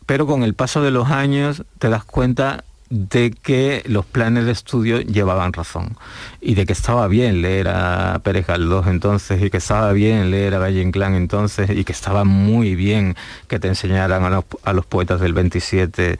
pero 0.06 0.26
con 0.26 0.42
el 0.42 0.54
paso 0.54 0.82
de 0.82 0.90
los 0.90 1.10
años 1.10 1.64
te 1.78 1.88
das 1.88 2.04
cuenta 2.04 2.64
de 2.90 3.30
que 3.30 3.82
los 3.86 4.04
planes 4.04 4.44
de 4.44 4.52
estudio 4.52 5.00
llevaban 5.00 5.52
razón 5.52 5.96
y 6.40 6.54
de 6.54 6.66
que 6.66 6.74
estaba 6.74 7.08
bien 7.08 7.42
leer 7.42 7.68
a 7.68 8.20
Pérez 8.22 8.46
Galdós 8.46 8.86
entonces 8.86 9.42
y 9.42 9.50
que 9.50 9.56
estaba 9.56 9.92
bien 9.92 10.30
leer 10.30 10.54
a 10.54 10.58
Valle 10.58 10.82
Inclán 10.82 11.14
entonces 11.14 11.70
y 11.70 11.84
que 11.84 11.92
estaba 11.92 12.24
muy 12.24 12.74
bien 12.76 13.16
que 13.48 13.58
te 13.58 13.68
enseñaran 13.68 14.22
a 14.24 14.30
los, 14.30 14.44
a 14.62 14.72
los 14.74 14.86
poetas 14.86 15.20
del 15.20 15.32
27 15.32 16.18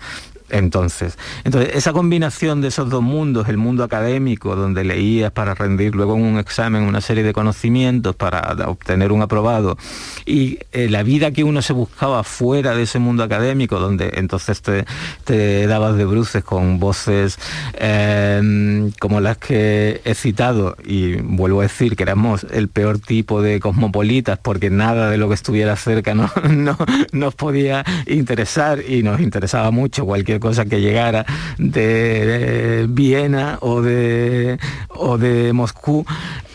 entonces, 0.54 1.18
entonces, 1.42 1.74
esa 1.74 1.92
combinación 1.92 2.60
de 2.60 2.68
esos 2.68 2.88
dos 2.88 3.02
mundos, 3.02 3.48
el 3.48 3.56
mundo 3.56 3.82
académico, 3.82 4.54
donde 4.54 4.84
leías 4.84 5.32
para 5.32 5.52
rendir 5.54 5.96
luego 5.96 6.14
en 6.14 6.22
un 6.22 6.38
examen 6.38 6.84
una 6.84 7.00
serie 7.00 7.24
de 7.24 7.32
conocimientos 7.32 8.14
para 8.14 8.54
obtener 8.68 9.10
un 9.10 9.20
aprobado, 9.20 9.76
y 10.24 10.60
eh, 10.70 10.88
la 10.88 11.02
vida 11.02 11.32
que 11.32 11.42
uno 11.42 11.60
se 11.60 11.72
buscaba 11.72 12.22
fuera 12.22 12.76
de 12.76 12.84
ese 12.84 13.00
mundo 13.00 13.24
académico, 13.24 13.80
donde 13.80 14.12
entonces 14.14 14.62
te, 14.62 15.66
dabas 15.66 15.96
de 15.96 16.04
bruces 16.04 16.44
con 16.44 16.78
voces 16.78 17.36
em, 17.72 18.92
como 19.00 19.20
las 19.20 19.38
que 19.38 20.02
he 20.04 20.14
citado, 20.14 20.76
y 20.84 21.16
vuelvo 21.16 21.60
a 21.60 21.64
decir 21.64 21.96
que 21.96 22.04
éramos 22.04 22.46
el 22.52 22.68
peor 22.68 23.00
tipo 23.00 23.42
de 23.42 23.58
cosmopolitas, 23.58 24.38
porque 24.38 24.70
nada 24.70 25.10
de 25.10 25.18
lo 25.18 25.26
que 25.28 25.34
estuviera 25.34 25.74
cerca 25.74 26.14
no, 26.14 26.30
no 26.48 26.78
nos 27.10 27.34
podía 27.34 27.84
interesar 28.06 28.78
y 28.88 29.02
nos 29.02 29.20
interesaba 29.20 29.72
mucho 29.72 30.04
cualquier 30.06 30.43
cosa 30.44 30.66
que 30.66 30.80
llegara 30.80 31.26
de, 31.58 32.86
Viena 32.88 33.58
o 33.60 33.82
de, 33.82 34.58
o 34.90 35.18
de 35.18 35.52
Moscú, 35.52 36.04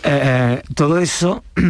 eh, 0.03 0.61
todo 0.75 0.99
eso... 0.99 1.43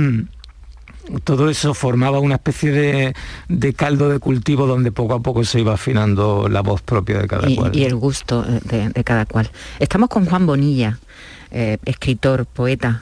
todo 1.23 1.49
eso 1.49 1.73
formaba 1.73 2.19
una 2.19 2.36
especie 2.36 3.15
de, 3.47 3.73
caldo 3.73 4.10
de 4.10 4.19
cultivo 4.19 4.67
donde 4.67 4.91
poco 4.91 5.15
a 5.15 5.19
poco 5.19 5.43
se 5.43 5.60
iba 5.60 5.73
afinando 5.73 6.47
la 6.47 6.62
voz 6.62 6.84
propia 6.84 7.17
de 7.17 7.27
cada 7.27 7.47
cual. 7.55 7.75
Y 7.75 7.84
el 7.86 7.95
gusto 7.95 8.43
de, 8.43 9.03
cada 9.03 9.25
cual. 9.25 9.49
Estamos 9.79 10.10
con 10.10 10.27
Juan 10.27 10.45
Bonilla, 10.45 10.99
eh, 11.49 11.79
escritor, 11.86 12.45
poeta, 12.45 13.01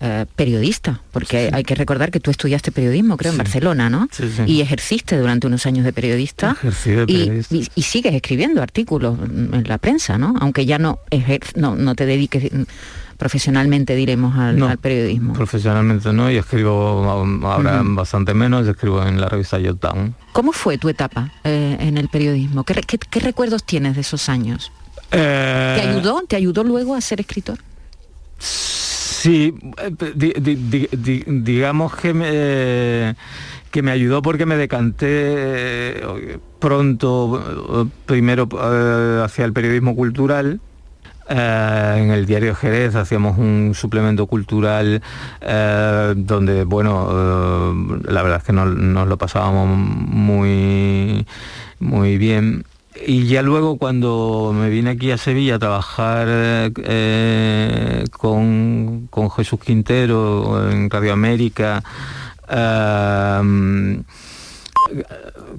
eh, 0.00 0.26
periodista, 0.34 1.00
porque 1.12 1.50
hay 1.52 1.62
que 1.62 1.76
recordar 1.76 2.10
que 2.10 2.18
tú 2.18 2.30
estudiaste 2.30 2.72
periodismo, 2.72 3.16
creo, 3.16 3.30
en 3.30 3.38
Barcelona, 3.38 3.88
¿no? 3.88 4.08
Y 4.44 4.60
ejerciste 4.60 5.16
durante 5.16 5.46
unos 5.46 5.66
años 5.66 5.84
de 5.84 5.92
periodista. 5.92 6.56
Y, 7.06 7.82
sigues 7.82 8.14
escribiendo 8.14 8.60
artículos 8.60 9.16
en 9.22 9.64
la 9.66 9.78
prensa, 9.78 10.18
¿no? 10.18 10.34
Aunque 10.40 10.66
ya 10.66 10.78
no, 10.78 10.98
no, 11.54 11.76
no 11.76 11.94
te 11.94 12.06
dediques 12.06 12.50
profesionalmente, 13.16 13.94
diremos, 13.94 14.36
al, 14.36 14.78
periodismo. 14.78 15.32
Profesionalmente 15.34 16.12
no, 16.12 16.30
y 16.30 16.36
escribo 16.36 17.04
ahora 17.44 17.82
bastante 17.84 18.34
menos, 18.34 18.66
escribo 18.66 19.02
en 19.04 19.20
la 19.20 19.28
revista 19.28 19.58
Yotown. 19.58 20.14
¿Cómo 20.32 20.52
fue 20.52 20.76
tu 20.76 20.88
etapa 20.88 21.30
eh, 21.44 21.76
en 21.80 21.98
el 21.98 22.08
periodismo? 22.08 22.64
¿Qué, 22.64 23.20
recuerdos 23.20 23.64
tienes 23.64 23.94
de 23.94 24.00
esos 24.00 24.28
años? 24.28 24.72
¿Te 25.10 25.18
ayudó? 25.18 26.22
¿Te 26.28 26.34
ayudó 26.34 26.64
luego 26.64 26.96
a 26.96 27.00
ser 27.00 27.20
escritor? 27.20 27.60
Sí, 28.38 28.83
digamos 31.26 31.96
que 31.96 32.14
me, 32.14 33.16
que 33.70 33.82
me 33.82 33.90
ayudó 33.90 34.22
porque 34.22 34.46
me 34.46 34.56
decanté 34.56 35.06
eh, 35.08 36.38
pronto, 36.58 37.88
primero 38.06 38.48
eh, 38.52 39.22
hacia 39.24 39.44
el 39.44 39.52
periodismo 39.52 39.96
cultural, 39.96 40.60
eh, 41.28 41.94
en 41.96 42.10
el 42.10 42.26
diario 42.26 42.54
Jerez 42.54 42.94
hacíamos 42.94 43.38
un 43.38 43.72
suplemento 43.74 44.26
cultural 44.26 45.02
donde, 45.40 46.64
bueno, 46.64 47.72
la 48.04 48.22
verdad 48.22 48.38
es 48.38 48.44
que 48.44 48.52
nos, 48.52 48.76
nos, 48.76 49.08
lo 49.08 49.16
pasábamos 49.16 49.66
muy, 49.68 51.26
muy 51.80 52.18
bien 52.18 52.64
y 53.06 53.26
ya 53.26 53.42
luego 53.42 53.76
cuando 53.76 54.52
me 54.54 54.70
vine 54.70 54.90
aquí 54.90 55.10
a 55.10 55.18
Sevilla 55.18 55.56
a 55.56 55.58
trabajar 55.58 56.28
eh, 56.28 58.04
con, 58.10 59.08
Jesús 59.36 59.58
Quintero 59.60 60.70
en 60.70 60.88
Radio 60.90 61.12
América, 61.12 61.82
eh, 62.48 64.02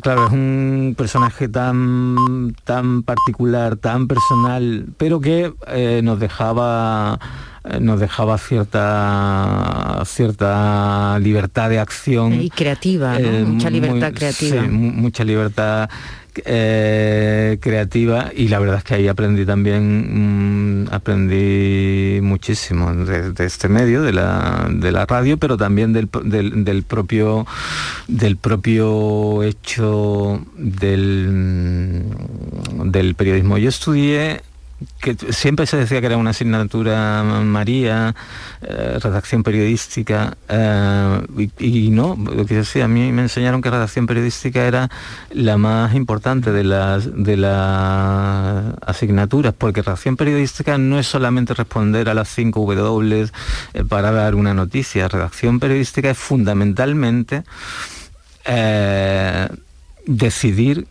claro, 0.01 0.27
es 0.27 0.31
un 0.31 0.95
personaje 0.97 1.49
tan, 1.49 2.55
tan 2.63 3.03
particular, 3.03 3.75
tan 3.75 4.07
personal, 4.07 4.85
pero 4.97 5.19
que 5.19 5.53
eh, 5.67 6.01
nos 6.03 6.19
dejaba 6.19 7.19
nos 7.81 7.99
dejaba 7.99 8.37
cierta 8.37 10.03
cierta 10.05 11.17
libertad 11.17 11.67
de 11.67 11.79
acción 11.79 12.33
y 12.33 12.51
creativa 12.51 13.17
mucha 13.43 13.71
libertad 13.71 14.13
creativa. 14.13 14.61
sí, 14.61 14.69
mucha 14.69 15.23
libertad 15.23 15.89
eh, 16.43 17.57
creativa 17.61 18.31
y 18.35 18.47
la 18.47 18.59
verdad 18.59 18.77
es 18.77 18.83
que 18.83 18.95
ahí 18.95 19.07
aprendí 19.07 19.45
también, 19.45 20.83
mm, 20.83 20.87
aprendí 20.91 22.19
muchísimo 22.21 22.93
de, 22.93 23.33
este 23.45 23.69
medio, 23.69 24.01
de 24.01 24.13
la, 24.13 24.67
de 24.69 24.91
la 24.91 25.05
radio, 25.05 25.37
pero 25.37 25.57
también 25.57 25.93
del, 25.93 26.09
del, 26.23 26.83
propio, 26.83 27.45
del 28.07 28.37
propio 28.37 29.43
hecho 29.43 30.41
del, 30.57 32.03
del 32.85 33.15
periodismo. 33.15 33.57
Yo 33.57 33.69
estudié 33.69 34.41
que 35.05 35.31
siempre 35.31 35.67
se 35.67 35.77
decía 35.77 36.01
que 36.01 36.07
era 36.07 36.17
una 36.17 36.31
asignatura 36.31 37.21
María, 37.23 38.15
eh, 38.63 38.97
redacción 38.99 39.43
periodística, 39.43 40.35
eh, 40.49 41.47
y, 41.59 41.91
no, 41.91 42.17
lo 42.17 42.47
que 42.47 42.55
decía, 42.55 42.85
a 42.85 42.87
mí 42.87 43.11
me 43.11 43.21
enseñaron 43.21 43.61
que 43.61 43.69
redacción 43.69 44.07
periodística 44.07 44.65
era 44.65 44.89
la 45.29 45.57
más 45.57 45.93
importante 45.93 46.51
de 46.51 46.63
las, 46.63 47.07
de 47.23 47.37
las 47.37 48.73
asignaturas, 48.83 49.53
porque 49.55 49.83
redacción 49.83 50.17
periodística 50.17 50.79
no 50.79 50.97
es 50.97 51.05
solamente 51.05 51.53
responder 51.53 52.09
a 52.09 52.15
las 52.15 52.27
5 52.29 52.73
W 52.73 53.29
eh, 53.73 53.83
para 53.87 54.11
dar 54.11 54.33
una 54.33 54.55
noticia, 54.55 55.07
redacción 55.07 55.59
periodística 55.59 56.09
es 56.09 56.17
fundamentalmente 56.17 57.43
decidir 60.05 60.87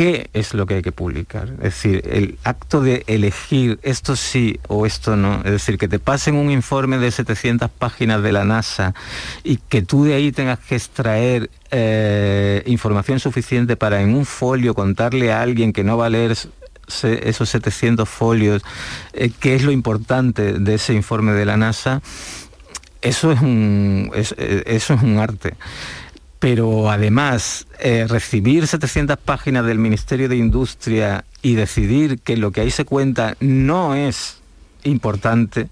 qué 0.00 0.30
es 0.32 0.54
lo 0.54 0.64
que 0.64 0.76
hay 0.76 0.82
que 0.82 0.92
publicar. 0.92 1.50
Es 1.58 1.74
decir, 1.74 2.02
el 2.10 2.38
acto 2.42 2.80
de 2.80 3.04
elegir 3.06 3.78
esto 3.82 4.16
sí 4.16 4.58
o 4.66 4.86
esto 4.86 5.14
no, 5.14 5.42
es 5.44 5.52
decir, 5.52 5.76
que 5.76 5.88
te 5.88 5.98
pasen 5.98 6.36
un 6.36 6.50
informe 6.50 6.96
de 6.96 7.10
700 7.10 7.70
páginas 7.70 8.22
de 8.22 8.32
la 8.32 8.46
NASA 8.46 8.94
y 9.44 9.58
que 9.58 9.82
tú 9.82 10.04
de 10.04 10.14
ahí 10.14 10.32
tengas 10.32 10.58
que 10.58 10.76
extraer 10.76 11.50
eh, 11.70 12.62
información 12.64 13.20
suficiente 13.20 13.76
para 13.76 14.00
en 14.00 14.14
un 14.14 14.24
folio 14.24 14.72
contarle 14.72 15.34
a 15.34 15.42
alguien 15.42 15.74
que 15.74 15.84
no 15.84 15.98
va 15.98 16.06
a 16.06 16.08
leer 16.08 16.30
esos 16.30 17.48
700 17.50 18.08
folios, 18.08 18.62
eh, 19.12 19.30
qué 19.38 19.54
es 19.54 19.64
lo 19.64 19.70
importante 19.70 20.54
de 20.54 20.74
ese 20.76 20.94
informe 20.94 21.32
de 21.32 21.44
la 21.44 21.58
NASA, 21.58 22.00
eso 23.02 23.32
es 23.32 23.42
un, 23.42 24.10
eh, 24.14 24.62
eso 24.64 24.94
es 24.94 25.02
un 25.02 25.18
arte 25.18 25.56
pero 26.40 26.90
además 26.90 27.66
eh, 27.78 28.06
recibir 28.08 28.66
700 28.66 29.18
páginas 29.18 29.66
del 29.66 29.78
Ministerio 29.78 30.28
de 30.28 30.36
Industria 30.36 31.24
y 31.42 31.54
decidir 31.54 32.18
que 32.18 32.36
lo 32.36 32.50
que 32.50 32.62
ahí 32.62 32.70
se 32.70 32.86
cuenta 32.86 33.36
no 33.40 33.94
es 33.94 34.40
importante, 34.82 35.68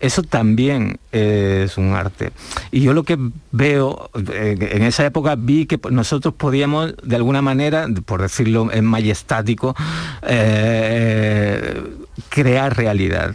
eso 0.00 0.22
también 0.22 0.98
es 1.12 1.76
un 1.76 1.92
arte. 1.92 2.32
Y 2.70 2.80
yo 2.80 2.94
lo 2.94 3.04
que 3.04 3.18
veo, 3.52 4.10
eh, 4.32 4.56
en 4.72 4.82
esa 4.82 5.04
época 5.04 5.36
vi 5.36 5.66
que 5.66 5.78
nosotros 5.90 6.34
podíamos, 6.34 6.94
de 7.02 7.16
alguna 7.16 7.42
manera, 7.42 7.86
por 8.06 8.22
decirlo 8.22 8.72
en 8.72 8.86
majestático, 8.86 9.76
eh, 10.22 11.82
crear 12.30 12.74
realidad. 12.74 13.34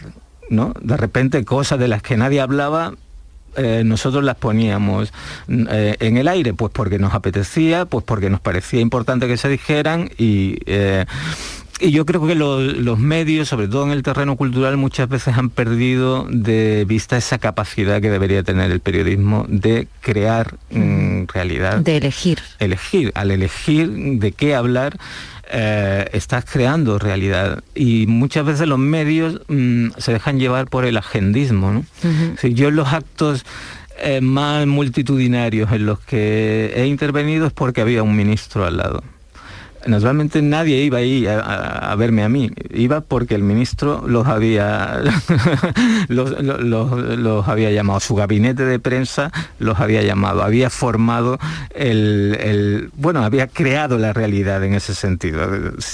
¿no? 0.50 0.74
De 0.82 0.98
repente 0.98 1.46
cosas 1.46 1.80
de 1.80 1.88
las 1.88 2.02
que 2.02 2.18
nadie 2.18 2.42
hablaba 2.42 2.94
eh, 3.56 3.84
nosotros 3.86 4.24
las 4.24 4.36
poníamos 4.36 5.14
eh, 5.48 5.96
en 6.00 6.18
el 6.18 6.28
aire, 6.28 6.54
pues 6.54 6.72
porque 6.74 7.00
nos 7.00 7.14
apetecía, 7.14 7.86
pues 7.86 8.04
porque 8.06 8.30
nos 8.30 8.40
parecía 8.40 8.82
importante 8.82 9.28
que 9.28 9.38
se 9.38 9.50
dijeran 9.50 10.10
y... 10.18 10.58
Eh, 10.66 11.06
y 11.84 11.90
yo 11.90 12.06
creo 12.06 12.28
que 12.28 12.36
los 12.36 13.00
medios, 13.00 13.50
sobre 13.50 13.68
todo 13.68 13.86
en 13.86 13.92
el 13.92 14.04
terreno 14.04 14.36
cultural, 14.36 14.78
muchas 14.78 15.10
veces 15.10 15.36
han 15.36 15.50
perdido 15.50 16.28
de 16.30 16.86
vista 16.88 17.18
esa 17.18 17.40
capacidad 17.40 18.00
que 18.00 18.12
debería 18.12 18.44
tener 18.44 18.70
el 18.70 18.82
periodismo 18.82 19.48
de 19.50 19.88
crear 20.02 20.58
mm, 20.70 21.24
realidad. 21.34 21.78
De 21.80 21.98
elegir. 21.98 22.38
Elegir, 22.60 23.12
al 23.16 23.32
elegir 23.32 23.90
de 23.90 24.32
qué 24.32 24.54
hablar, 24.54 25.00
eh, 25.52 26.10
estás 26.14 26.46
creando 26.46 26.98
realidad. 26.98 27.64
Y 27.76 28.08
muchas 28.08 28.46
veces 28.46 28.68
los 28.68 28.80
medios 28.80 29.42
mm, 29.48 29.90
se 29.98 30.14
dejan 30.14 30.40
llevar 30.40 30.68
por 30.68 30.86
el 30.86 30.98
agendismo. 30.98 31.84
si 32.40 32.54
yo 32.54 32.70
en 32.70 32.76
los 32.76 32.94
actos 32.94 33.46
eh, 34.00 34.22
más 34.22 34.66
multitudinarios 34.66 35.72
en 35.72 35.86
los 35.86 36.00
que 36.00 36.74
he 36.76 36.88
intervenido 36.88 37.46
es 37.48 37.54
porque 37.54 37.82
había 37.82 38.02
un 38.02 38.16
ministro 38.16 38.66
al 38.66 38.78
lado 38.78 39.04
naturalmente 39.86 40.42
nadie 40.42 40.84
iba 40.84 41.00
ahí 41.00 41.28
a, 41.28 41.94
verme 41.98 42.24
a 42.24 42.30
mí, 42.30 42.52
iba 42.74 43.02
porque 43.02 43.36
el 43.36 43.44
ministro 43.44 44.04
los 44.08 44.28
había, 44.28 45.02
los, 46.08 47.48
había 47.48 47.72
llamado, 47.72 48.00
su 48.00 48.16
gabinete 48.16 48.66
de 48.66 48.80
prensa 48.80 49.32
los 49.60 49.80
había 49.80 50.02
llamado, 50.02 50.44
había 50.44 50.70
formado 50.70 51.40
el, 51.74 52.90
bueno, 52.94 53.24
había 53.24 53.48
creado 53.48 53.98
la 53.98 54.14
realidad 54.14 54.64
en 54.64 54.74
ese 54.74 54.94
sentido, 54.94 55.42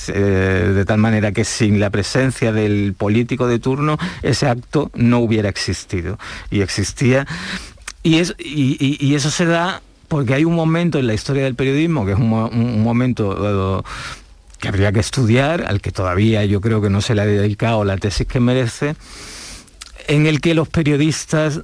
eh, 0.08 0.72
de 0.76 0.86
tal 0.86 1.00
manera 1.00 1.32
que 1.32 1.44
sin 1.44 1.80
la 1.80 1.90
presencia 1.90 2.52
del 2.52 2.94
político 2.98 3.48
de 3.48 3.60
turno 3.60 3.98
ese 4.22 4.48
acto 4.48 4.92
no 4.96 5.20
hubiera 5.20 5.50
existido. 5.50 6.18
Y 6.50 6.62
existía. 6.62 7.26
Y, 8.04 8.20
es, 8.20 8.36
y, 8.40 9.16
eso 9.16 9.30
se 9.32 9.46
da 9.46 9.82
porque 10.08 10.34
hay 10.34 10.46
un 10.46 10.56
momento 10.56 11.00
en 11.00 11.08
la 11.08 11.14
historia 11.14 11.44
del 11.44 11.56
periodismo, 11.56 12.06
que 12.06 12.14
es 12.14 12.18
un, 12.18 12.82
momento... 12.82 13.84
Que 14.60 14.70
habría 14.70 14.92
que 14.92 15.00
estudiar, 15.00 15.66
al 15.68 15.82
que 15.82 15.92
todavía 15.92 16.44
yo 16.46 16.62
creo 16.62 16.82
que 16.82 16.90
no 16.90 17.02
se 17.02 17.14
le 17.14 17.22
ha 17.22 17.26
dedicado 17.28 17.84
la 17.84 17.96
tesis 17.98 18.26
que 18.26 18.40
merece, 18.40 18.96
en 20.08 20.26
el 20.26 20.42
que 20.42 20.56
los 20.56 20.68
periodistas 20.68 21.62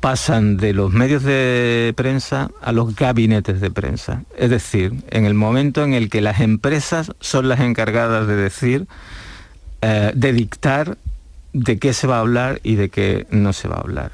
pasan 0.00 0.56
de 0.56 0.74
los 0.74 0.92
medios 0.92 1.22
de 1.22 1.92
prensa 1.96 2.50
a 2.60 2.72
los 2.72 2.94
gabinetes 2.94 3.60
de 3.60 3.70
prensa. 3.70 4.24
Es 4.36 4.50
decir, 4.50 4.92
en 5.10 5.24
el 5.24 5.34
momento 5.34 5.84
en 5.84 5.94
el 5.94 6.10
que 6.10 6.20
las 6.20 6.40
empresas 6.40 7.12
son 7.20 7.48
las 7.48 7.60
encargadas 7.60 8.26
de 8.26 8.36
decir, 8.36 8.86
eh, 9.80 10.12
de 10.14 10.32
dictar 10.32 10.98
de 11.58 11.78
qué 11.78 11.92
se 11.92 12.06
va 12.06 12.16
a 12.16 12.20
hablar 12.20 12.60
y 12.62 12.76
de 12.76 12.88
qué 12.88 13.26
no 13.30 13.52
se 13.52 13.68
va 13.68 13.76
a 13.76 13.80
hablar. 13.80 14.12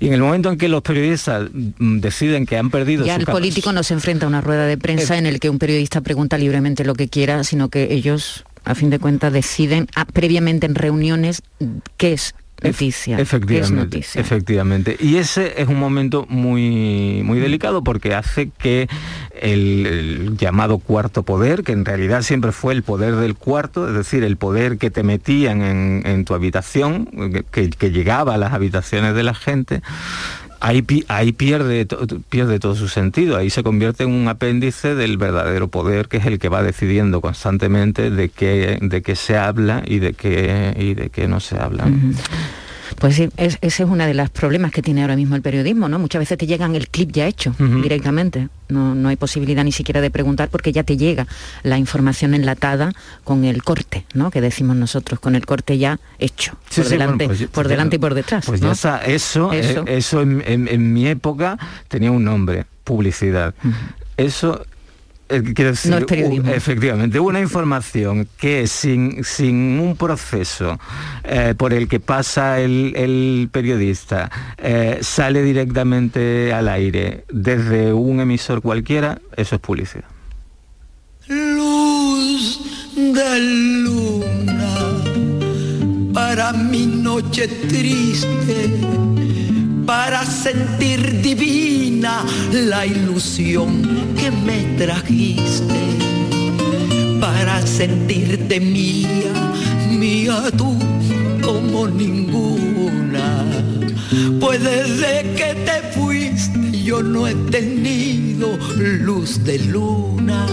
Y 0.00 0.08
en 0.08 0.14
el 0.14 0.20
momento 0.20 0.50
en 0.50 0.58
que 0.58 0.68
los 0.68 0.82
periodistas 0.82 1.48
mm, 1.52 1.98
deciden 1.98 2.46
que 2.46 2.56
han 2.56 2.70
perdido... 2.70 3.04
Ya 3.04 3.16
el 3.16 3.26
político 3.26 3.72
no 3.72 3.82
se 3.82 3.94
enfrenta 3.94 4.26
a 4.26 4.28
una 4.28 4.40
rueda 4.40 4.66
de 4.66 4.78
prensa 4.78 5.18
en 5.18 5.26
el 5.26 5.40
que 5.40 5.50
un 5.50 5.58
periodista 5.58 6.00
pregunta 6.00 6.38
libremente 6.38 6.84
lo 6.84 6.94
que 6.94 7.08
quiera, 7.08 7.44
sino 7.44 7.68
que 7.68 7.92
ellos, 7.92 8.44
a 8.64 8.74
fin 8.74 8.90
de 8.90 8.98
cuentas, 8.98 9.32
deciden 9.32 9.88
ah, 9.94 10.06
previamente 10.06 10.66
en 10.66 10.74
reuniones 10.74 11.42
qué 11.96 12.14
es 12.14 12.34
noticia. 12.62 13.18
Efectivamente, 13.18 13.98
efectivamente. 13.98 14.96
Y 14.98 15.16
ese 15.16 15.60
es 15.60 15.68
un 15.68 15.78
momento 15.78 16.26
muy, 16.28 17.22
muy 17.24 17.38
delicado 17.38 17.84
porque 17.84 18.14
hace 18.14 18.50
que 18.58 18.88
el, 19.40 20.36
llamado 20.38 20.78
cuarto 20.78 21.22
poder, 21.22 21.62
que 21.62 21.72
en 21.72 21.84
realidad 21.84 22.22
siempre 22.22 22.52
fue 22.52 22.74
el 22.74 22.82
poder 22.82 23.16
del 23.16 23.34
cuarto, 23.34 23.88
es 23.88 23.94
decir, 23.94 24.24
el 24.24 24.36
poder 24.36 24.78
que 24.78 24.90
te 24.90 25.02
metían 25.02 25.62
en, 25.62 26.24
tu 26.24 26.34
habitación, 26.34 27.08
que, 27.50 27.70
que 27.70 27.90
llegaba 27.90 28.34
a 28.34 28.38
las 28.38 28.52
habitaciones 28.52 29.14
de 29.14 29.22
la 29.22 29.34
gente, 29.34 29.82
ahí, 30.66 31.32
pierde, 31.32 31.86
pierde 32.28 32.58
todo 32.58 32.74
su 32.74 32.88
sentido, 32.88 33.36
ahí 33.36 33.50
se 33.50 33.62
convierte 33.62 34.04
en 34.04 34.10
un 34.10 34.26
apéndice 34.28 34.94
del 34.94 35.16
verdadero 35.16 35.68
poder 35.68 36.08
que 36.08 36.16
es 36.16 36.26
el 36.26 36.38
que 36.38 36.48
va 36.48 36.62
decidiendo 36.62 37.20
constantemente 37.20 38.10
de 38.10 38.28
qué, 38.28 38.78
de 38.80 39.02
qué 39.02 39.14
se 39.14 39.36
habla 39.36 39.82
y 39.86 40.00
de 40.00 40.14
qué, 40.14 40.74
y 40.76 40.94
de 40.94 41.10
qué 41.10 41.28
no 41.28 41.40
se 41.40 41.58
habla. 41.58 41.88
Pues 42.98 43.16
sí, 43.16 43.28
ese 43.36 43.58
es 43.60 43.80
uno 43.80 44.06
de 44.06 44.14
los 44.14 44.30
problemas 44.30 44.72
que 44.72 44.82
tiene 44.82 45.02
ahora 45.02 45.16
mismo 45.16 45.36
el 45.36 45.42
periodismo, 45.42 45.88
¿no? 45.88 45.98
Muchas 45.98 46.20
veces 46.20 46.38
te 46.38 46.46
llegan 46.46 46.74
el 46.74 46.88
clip 46.88 47.12
ya 47.12 47.26
hecho 47.26 47.54
directamente. 47.58 48.48
No, 48.68 48.94
no 48.94 49.08
hay 49.08 49.16
posibilidad 49.16 49.62
ni 49.62 49.72
siquiera 49.72 50.00
de 50.00 50.10
preguntar 50.10 50.48
porque 50.48 50.72
ya 50.72 50.82
te 50.82 50.96
llega 50.96 51.26
la 51.62 51.78
información 51.78 52.34
enlatada 52.34 52.92
con 53.22 53.44
el 53.44 53.62
corte, 53.62 54.06
¿no? 54.14 54.30
Que 54.30 54.40
decimos 54.40 54.76
nosotros, 54.76 55.20
con 55.20 55.36
el 55.36 55.46
corte 55.46 55.78
ya 55.78 56.00
hecho, 56.18 56.56
por, 56.74 56.88
delante, 56.88 57.26
pues 57.26 57.46
por 57.46 57.68
delante 57.68 57.96
y 57.96 57.98
por 57.98 58.14
detrás. 58.14 58.44
Pues 58.46 58.60
ya 58.60 58.72
está, 58.72 58.98
eso, 59.04 59.52
eso, 59.52 59.84
eh, 59.86 59.96
eso 59.98 60.22
en, 60.22 60.92
mi 60.92 61.06
época 61.06 61.58
tenía 61.88 62.10
un 62.10 62.24
nombre, 62.24 62.66
publicidad. 62.82 63.54
Eso 64.16 64.64
eh, 65.28 65.42
no 65.86 65.98
es 65.98 66.04
periodismo. 66.04 66.50
efectivamente, 66.52 67.18
una 67.18 67.40
información 67.40 68.28
que 68.38 68.66
sin, 68.66 69.24
sin 69.24 69.80
un 69.80 69.96
proceso 69.96 70.78
eh, 71.24 71.54
por 71.56 71.72
el 71.72 71.88
que 71.88 71.98
pasa 72.00 72.60
el, 72.60 73.48
periodista 73.50 74.30
eh, 74.58 74.98
sale 75.00 75.42
directamente 75.42 76.52
al 76.52 76.68
aire 76.68 77.24
desde 77.28 77.92
un 77.92 78.20
emisor 78.20 78.62
cualquiera, 78.62 79.20
eso 79.36 79.56
es 79.56 79.60
publicidad. 79.60 80.04
Luz 81.28 82.60
de 82.96 83.40
luna 83.82 84.76
para 86.12 86.52
mi 86.52 86.86
noche 86.86 87.48
triste 87.48 89.15
para 89.86 90.26
sentir 90.26 91.22
divina 91.22 92.24
la 92.52 92.84
ilusión 92.84 94.14
que 94.18 94.32
me 94.32 94.64
trajiste, 94.76 95.80
para 97.20 97.64
sentirte 97.64 98.58
mía, 98.58 99.32
mía 99.88 100.50
tú 100.56 100.76
como 101.40 101.86
ninguna. 101.86 103.44
Pues 104.40 104.62
desde 104.62 105.34
que 105.34 105.54
te 105.64 105.98
fuiste 105.98 106.82
yo 106.82 107.02
no 107.02 107.28
he 107.28 107.34
tenido 107.50 108.58
luz 108.76 109.44
de 109.44 109.58
luna. 109.60 110.46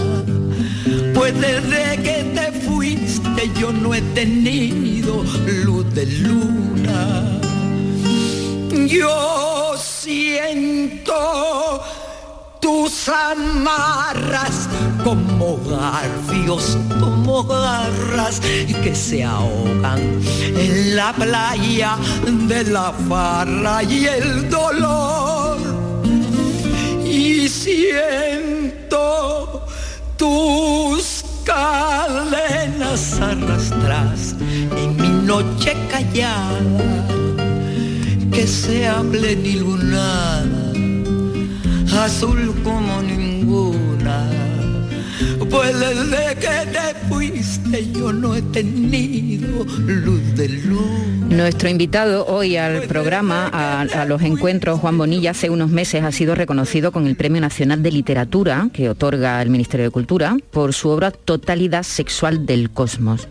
Pues 1.12 1.34
desde 1.40 2.02
que 2.02 2.18
te 2.34 2.52
fuiste 2.60 3.50
yo 3.58 3.72
no 3.72 3.94
he 3.94 4.00
tenido 4.14 5.24
luz 5.64 5.92
de 5.94 6.06
luna 6.06 7.43
yo 8.88 9.74
siento 9.78 11.14
tus 12.60 13.08
amarras 13.08 14.68
como 15.02 15.58
garfios, 15.58 16.76
como 16.98 17.44
garras 17.44 18.40
que 18.82 18.94
se 18.94 19.22
ahogan 19.22 20.20
en 20.56 20.96
la 20.96 21.12
playa 21.12 21.96
de 22.48 22.64
la 22.64 22.92
farra 23.08 23.82
y 23.82 24.06
el 24.06 24.48
dolor. 24.50 25.58
Y 27.04 27.48
siento 27.48 29.04
tus 30.16 31.24
cadenas 31.44 33.20
arrastras 33.20 34.34
en 34.76 34.96
mi 34.96 35.08
noche 35.26 35.76
callada 35.90 36.93
que 38.44 38.50
sea 38.50 39.02
plenilunada, 39.10 40.72
azul 42.04 42.54
como 42.62 43.00
ninguna. 43.00 44.28
Pues 45.48 45.80
desde 45.80 46.34
que 46.34 46.70
te 46.70 47.08
fuiste 47.08 47.90
yo 47.92 48.12
no 48.12 48.34
he 48.34 48.42
tenido 48.42 49.64
luz 49.86 50.20
de 50.34 50.50
luz. 50.50 50.84
Nuestro 51.30 51.70
invitado 51.70 52.26
hoy 52.26 52.58
al 52.58 52.82
programa, 52.82 53.48
a, 53.50 53.80
a, 53.80 54.04
los 54.04 54.20
encuentros, 54.20 54.78
Juan 54.78 54.98
Bonilla, 54.98 55.30
hace 55.30 55.48
unos 55.48 55.70
meses 55.70 56.04
ha 56.04 56.12
sido 56.12 56.34
reconocido 56.34 56.92
con 56.92 57.06
el 57.06 57.16
Premio 57.16 57.40
Nacional 57.40 57.82
de 57.82 57.92
Literatura 57.92 58.68
que 58.74 58.90
otorga 58.90 59.40
el 59.40 59.48
Ministerio 59.48 59.86
de 59.86 59.90
Cultura 59.90 60.36
por 60.50 60.74
su 60.74 60.90
obra 60.90 61.12
Totalidad 61.12 61.82
Sexual 61.82 62.44
del 62.44 62.68
Cosmos, 62.68 63.26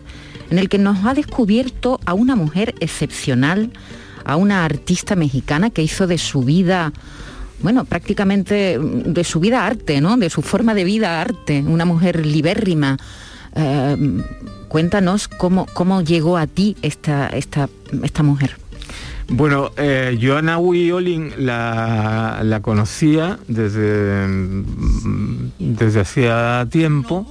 en 0.50 0.58
el 0.58 0.68
que 0.68 0.78
nos 0.78 1.04
ha 1.04 1.14
descubierto 1.14 2.00
a 2.04 2.14
una 2.14 2.34
mujer 2.34 2.74
excepcional, 2.80 3.70
a 4.24 4.36
una 4.36 4.64
artista 4.64 5.16
mexicana 5.16 5.70
que 5.70 5.82
hizo 5.82 6.06
de 6.06 6.18
su 6.18 6.42
vida 6.42 6.92
bueno, 7.60 7.84
prácticamente 7.84 8.78
de 8.78 9.24
su 9.24 9.40
vida 9.40 9.66
arte, 9.66 10.00
¿no? 10.00 10.18
De 10.18 10.28
su 10.28 10.42
forma 10.42 10.74
de 10.74 10.84
vida 10.84 11.20
arte, 11.22 11.64
una 11.66 11.86
mujer 11.86 12.26
libérrima. 12.26 12.98
Eh, 13.54 14.22
cuéntanos 14.68 15.28
cómo, 15.28 15.66
cómo 15.72 16.02
llegó 16.02 16.36
a 16.36 16.46
ti 16.46 16.76
esta, 16.82 17.28
esta, 17.28 17.68
esta 18.02 18.22
mujer. 18.22 18.56
Bueno, 19.28 19.70
eh, 19.76 20.18
Joana 20.20 20.58
Olin 20.58 21.32
la, 21.38 22.40
la, 22.42 22.60
conocía 22.60 23.38
desde, 23.48 24.26
desde 25.58 26.00
hacía 26.00 26.66
tiempo. 26.70 27.26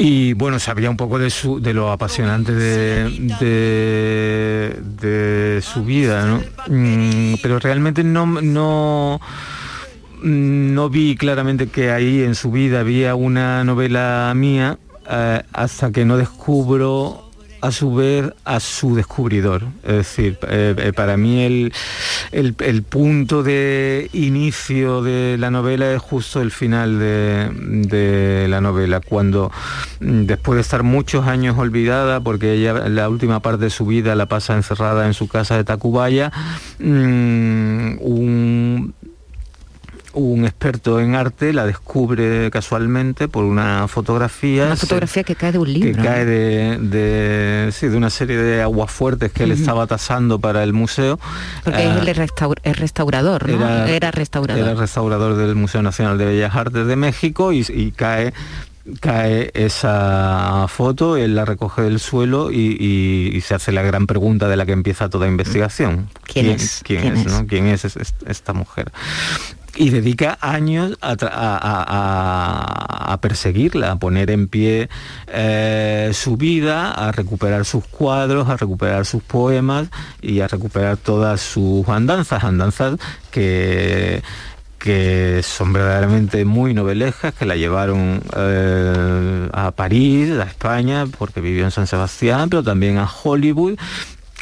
Y 0.00 0.32
bueno, 0.34 0.60
sabía 0.60 0.88
un 0.90 0.96
poco 0.96 1.18
de, 1.18 1.28
su, 1.28 1.60
de 1.60 1.74
lo 1.74 1.90
apasionante 1.90 2.54
de, 2.54 3.10
de, 4.80 5.60
su 5.60 5.84
vida, 5.84 6.24
¿no? 6.24 6.40
Mm, 6.68 7.34
pero 7.42 7.58
realmente 7.58 8.04
no, 8.04 8.24
no, 8.24 9.20
no 10.22 10.88
vi 10.88 11.16
claramente 11.16 11.66
que 11.66 11.90
ahí 11.90 12.22
en 12.22 12.36
su 12.36 12.52
vida 12.52 12.78
había 12.78 13.16
una 13.16 13.64
novela 13.64 14.32
mía 14.36 14.78
eh, 15.10 15.42
hasta 15.52 15.90
que 15.90 16.04
no 16.04 16.16
descubro 16.16 17.27
a 17.60 17.72
su 17.72 17.94
vez 17.94 18.32
a 18.44 18.60
su 18.60 18.94
descubridor. 18.94 19.64
Es 19.82 19.94
decir, 19.94 20.38
eh, 20.48 20.74
eh, 20.78 20.92
para 20.92 21.16
mí 21.16 21.42
el, 21.42 21.72
el, 22.32 22.82
punto 22.82 23.42
de 23.42 24.08
inicio 24.12 25.02
de 25.02 25.36
la 25.38 25.50
novela 25.50 25.92
es 25.92 26.00
justo 26.00 26.40
el 26.40 26.50
final 26.50 26.98
de, 26.98 28.46
la 28.48 28.60
novela, 28.60 29.00
cuando 29.00 29.50
mm, 30.00 30.22
después 30.22 30.56
de 30.56 30.62
estar 30.62 30.82
muchos 30.82 31.26
años 31.26 31.58
olvidada, 31.58 32.20
porque 32.20 32.54
ella 32.54 32.88
la 32.88 33.08
última 33.08 33.40
parte 33.40 33.64
de 33.64 33.70
su 33.70 33.86
vida 33.86 34.14
la 34.14 34.26
pasa 34.26 34.54
encerrada 34.54 35.06
en 35.06 35.14
su 35.14 35.28
casa 35.28 35.56
de 35.56 35.64
Tacubaya, 35.64 36.32
mm, 36.78 37.98
un 38.00 38.94
un 40.18 40.44
experto 40.44 41.00
en 41.00 41.14
arte 41.14 41.52
la 41.52 41.64
descubre 41.64 42.50
casualmente 42.50 43.28
por 43.28 43.44
una 43.44 43.86
fotografía. 43.88 44.66
Una 44.66 44.76
fotografía 44.76 45.22
que 45.22 45.36
cae 45.36 45.52
de 45.52 45.58
un 45.58 45.72
libro. 45.72 46.02
Que 46.02 46.08
cae 46.08 46.24
de, 46.24 47.70
sí, 47.72 47.88
de 47.88 47.96
una 47.96 48.10
serie 48.10 48.36
de 48.36 48.62
aguafuertes 48.62 49.32
que 49.32 49.44
él 49.44 49.52
estaba 49.52 49.86
tasando 49.86 50.38
para 50.38 50.64
el 50.64 50.72
museo. 50.72 51.18
Porque 51.64 51.84
es 51.84 51.96
el 51.96 52.08
ah, 52.08 52.72
restaurador, 52.72 53.48
¿no? 53.48 53.86
Era, 53.86 54.10
restaurador. 54.10 54.62
Era 54.62 54.74
restaurador 54.74 55.36
del 55.36 55.54
Museo 55.54 55.82
Nacional 55.82 56.18
de 56.18 56.26
Bellas 56.26 56.54
Artes 56.54 56.86
de 56.86 56.96
México 56.96 57.52
y, 57.52 57.92
cae 57.92 58.32
cae 59.00 59.50
esa 59.52 60.64
foto, 60.68 61.18
él 61.18 61.34
la 61.34 61.44
recoge 61.44 61.82
del 61.82 62.00
suelo 62.00 62.50
y, 62.50 63.38
se 63.44 63.54
hace 63.54 63.70
la 63.70 63.82
gran 63.82 64.06
pregunta 64.06 64.48
de 64.48 64.56
la 64.56 64.64
que 64.66 64.72
empieza 64.72 65.10
toda 65.10 65.28
investigación. 65.28 66.08
¿Quién, 66.24 66.46
es? 66.46 66.80
¿Quién, 66.84 67.16
es? 67.16 67.26
¿Quién 67.46 67.66
es 67.66 67.84
esta 68.26 68.52
mujer? 68.54 68.90
Y 69.78 69.90
dedica 69.90 70.36
años 70.40 70.98
a, 71.00 71.16
perseguirla, 73.22 73.92
a 73.92 73.96
poner 73.96 74.30
en 74.30 74.48
pie 74.48 74.88
eh, 75.28 76.10
su 76.12 76.36
vida, 76.36 76.90
a 76.90 77.12
recuperar 77.12 77.64
sus 77.64 77.84
cuadros, 77.86 78.48
a 78.48 78.56
recuperar 78.56 79.06
sus 79.06 79.22
poemas 79.22 79.88
y 80.20 80.40
a 80.40 80.48
recuperar 80.48 80.96
todas 80.96 81.40
sus 81.40 81.88
andanzas, 81.88 82.42
andanzas 82.44 82.98
que 83.30 84.22
que 84.78 85.40
son 85.42 85.72
verdaderamente 85.72 86.44
muy 86.44 86.72
novelescas, 86.72 87.34
que 87.34 87.44
la 87.44 87.56
llevaron 87.56 88.22
eh, 88.36 89.48
a 89.52 89.72
París, 89.72 90.30
a 90.38 90.44
España, 90.44 91.06
porque 91.18 91.40
vivió 91.40 91.64
en 91.64 91.72
San 91.72 91.88
Sebastián, 91.88 92.48
pero 92.48 92.62
también 92.62 92.98
a 92.98 93.10
Hollywood 93.10 93.76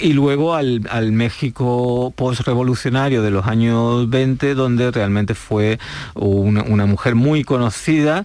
y 0.00 0.12
luego 0.12 0.54
al, 0.54 1.12
México 1.12 2.12
postrevolucionario 2.16 3.22
de 3.22 3.30
los 3.30 3.46
años 3.46 4.08
20, 4.10 4.54
donde 4.54 4.90
realmente 4.90 5.34
fue 5.34 5.78
una, 6.14 6.86
mujer 6.86 7.14
muy 7.14 7.44
conocida 7.44 8.24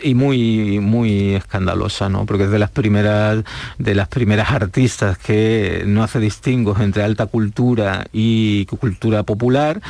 y 0.00 0.14
muy 0.14 0.78
muy 0.78 1.34
escandalosa 1.34 2.08
no 2.08 2.24
porque 2.24 2.44
es 2.44 2.50
de 2.52 2.60
las 2.60 2.70
primeras 2.70 3.42
de 3.78 3.96
las 3.96 4.06
primeras 4.06 4.52
artistas 4.52 5.18
que 5.18 5.82
no 5.86 6.04
hace 6.04 6.20
distingos 6.20 6.78
entre 6.78 7.02
alta 7.02 7.26
cultura 7.26 8.06
y 8.12 8.66
cultura 8.66 9.24
popular 9.24 9.80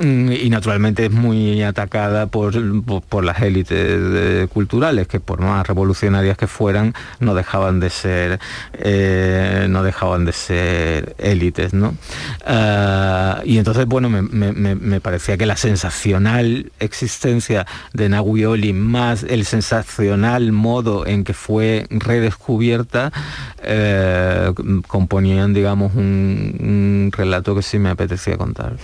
y 0.00 0.48
naturalmente 0.48 1.06
es 1.06 1.12
muy 1.12 1.62
atacada 1.62 2.26
por, 2.26 2.54
por, 3.02 3.24
las 3.24 3.42
élites 3.42 4.48
culturales 4.48 5.06
que 5.06 5.20
por 5.20 5.40
más 5.40 5.66
revolucionarias 5.66 6.38
que 6.38 6.46
fueran 6.46 6.94
no 7.18 7.34
dejaban 7.34 7.80
de 7.80 7.90
ser 7.90 8.40
eh, 8.72 9.66
no 9.68 9.82
dejaban 9.82 10.24
de 10.24 10.32
ser 10.32 11.14
élites 11.18 11.74
¿no? 11.74 11.94
Ah, 12.46 13.42
y 13.44 13.58
entonces 13.58 13.84
bueno 13.86 14.08
me, 14.08 15.00
parecía 15.00 15.36
que 15.36 15.44
la 15.44 15.56
sensacional 15.56 16.72
existencia 16.78 17.66
de 17.92 18.08
Nahui 18.08 18.72
más 18.72 19.22
el 19.22 19.44
sensacional 19.44 20.52
modo 20.52 21.06
en 21.06 21.24
que 21.24 21.34
fue 21.34 21.86
redescubierta 21.90 23.12
eh, 23.62 24.52
componían 24.86 25.52
digamos 25.52 25.94
un, 25.94 27.10
relato 27.12 27.54
que 27.54 27.62
sí 27.62 27.78
me 27.78 27.90
apetecía 27.90 28.38
contar 28.38 28.76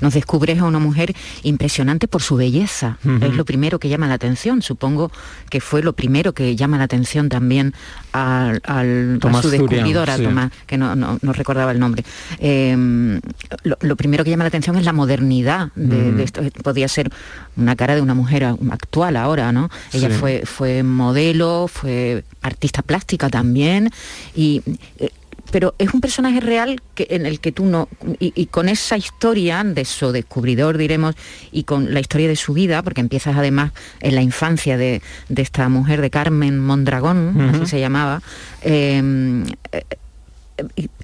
nos 0.00 0.16
descubres 0.40 0.58
a 0.60 0.64
una 0.64 0.78
mujer 0.78 1.14
impresionante 1.42 2.08
por 2.08 2.22
su 2.22 2.36
belleza. 2.36 2.98
Es 3.20 3.34
lo 3.36 3.44
primero 3.44 3.78
que 3.78 3.88
llama 3.88 4.08
la 4.08 4.14
atención. 4.14 4.62
Supongo 4.62 5.12
que 5.50 5.60
fue 5.60 5.82
lo 5.82 5.92
primero 5.92 6.32
que 6.32 6.56
llama 6.56 6.78
la 6.78 6.84
atención 6.84 7.28
también 7.28 7.74
al, 8.12 8.62
a 8.64 9.42
su 9.42 9.50
descubridora, 9.50 10.16
Tomás, 10.16 10.50
que 10.66 10.78
no, 10.78 10.96
no, 10.96 11.18
recordaba 11.32 11.72
el 11.72 11.78
nombre. 11.78 12.04
Em, 12.38 13.20
lo, 13.64 13.96
primero 13.96 14.24
que 14.24 14.30
llama 14.30 14.44
la 14.44 14.48
atención 14.48 14.76
es 14.76 14.84
la 14.84 14.92
modernidad 14.92 15.70
de, 15.74 16.22
esto. 16.22 16.40
Podía 16.62 16.88
ser 16.88 17.10
una 17.56 17.76
cara 17.76 17.94
de 17.94 18.00
una 18.00 18.14
mujer 18.14 18.44
actual 18.44 19.16
ahora, 19.16 19.52
¿no? 19.52 19.68
Ella 19.92 20.08
fue, 20.10 20.42
fue 20.46 20.82
modelo, 20.82 21.68
fue 21.68 22.24
artista 22.40 22.82
plástica 22.82 23.28
también 23.28 23.90
y 24.34 24.62
eh, 24.98 25.10
pero 25.50 25.74
es 25.78 25.92
un 25.92 26.00
personaje 26.00 26.40
real 26.40 26.80
que, 26.94 27.08
en 27.10 27.26
el 27.26 27.40
que 27.40 27.52
tú 27.52 27.64
no, 27.66 27.88
y, 28.18 28.46
con 28.46 28.68
esa 28.68 28.96
historia 28.96 29.64
de 29.64 29.84
su 29.84 30.12
descubridor, 30.12 30.78
diremos, 30.78 31.14
y 31.52 31.64
con 31.64 31.92
la 31.92 32.00
historia 32.00 32.28
de 32.28 32.36
su 32.36 32.52
vida, 32.52 32.82
porque 32.82 33.00
empiezas 33.00 33.36
además 33.36 33.72
en 34.00 34.14
la 34.14 34.22
infancia 34.22 34.76
de, 34.76 35.02
esta 35.34 35.68
mujer, 35.68 36.00
de 36.00 36.10
Carmen 36.10 36.58
Mondragón, 36.58 37.40
así 37.40 37.66
se 37.66 37.80
llamaba, 37.80 38.22
em, 38.62 39.44
eh, 39.72 39.84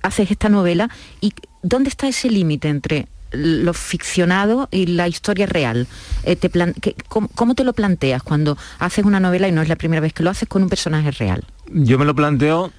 haces 0.03 0.31
esta 0.31 0.49
novela, 0.49 0.91
y 1.21 1.33
¿dónde 1.63 1.89
está 1.89 2.07
ese 2.09 2.31
límite 2.31 2.69
entre 2.69 3.07
lo 3.33 3.75
ficcionado 3.75 4.69
y 4.71 4.87
la 4.87 5.09
historia 5.09 5.47
real. 5.47 5.87
Eh, 6.23 6.37
te 6.37 6.51
¿cómo, 7.09 7.55
te 7.55 7.65
lo 7.65 7.73
planteas 7.73 8.23
cuando 8.23 8.57
haces 8.79 9.05
una 9.05 9.21
novela 9.21 9.49
y 9.49 9.53
no 9.53 9.63
es 9.63 9.69
la 9.69 9.77
primera 9.77 10.01
vez 10.01 10.13
que 10.13 10.23
lo 10.23 10.31
haces 10.31 10.49
con 10.49 10.63
un 10.63 10.69
personaje 10.69 11.11
real? 11.11 11.45
Yo 11.67 11.99
me 11.99 12.05
lo 12.05 12.15
planteo 12.15 12.73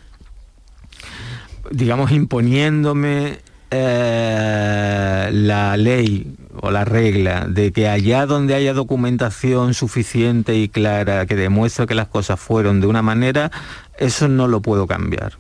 digamos, 1.72 2.12
imponiéndome 2.12 3.40
eh, 3.70 5.30
la 5.32 5.78
ley 5.78 6.36
o 6.62 6.72
la 6.72 6.86
regla 6.86 7.46
de 7.48 7.72
que 7.72 7.88
allá 7.88 8.26
donde 8.26 8.56
haya 8.56 8.74
documentación 8.74 9.74
suficiente 9.74 10.56
y 10.56 10.70
clara 10.70 11.26
que 11.26 11.36
demuestre 11.36 11.86
que 11.86 11.96
las 11.96 12.08
cosas 12.08 12.40
fueron 12.40 12.82
de 12.82 12.88
una 12.88 13.02
manera, 13.02 13.52
eso 13.98 14.28
no 14.28 14.48
lo 14.48 14.62
puedo 14.62 14.88
cambiar. 14.88 15.34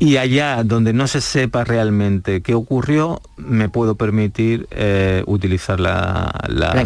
Y 0.00 0.16
allá 0.16 0.62
donde 0.62 0.92
no 0.92 1.08
se 1.08 1.20
sepa 1.20 1.64
realmente 1.64 2.40
qué 2.40 2.54
ocurrió, 2.54 3.20
me 3.36 3.68
puedo 3.68 3.96
permitir 3.96 4.68
eh, 4.70 5.24
utilizar 5.26 5.80
la, 5.80 6.30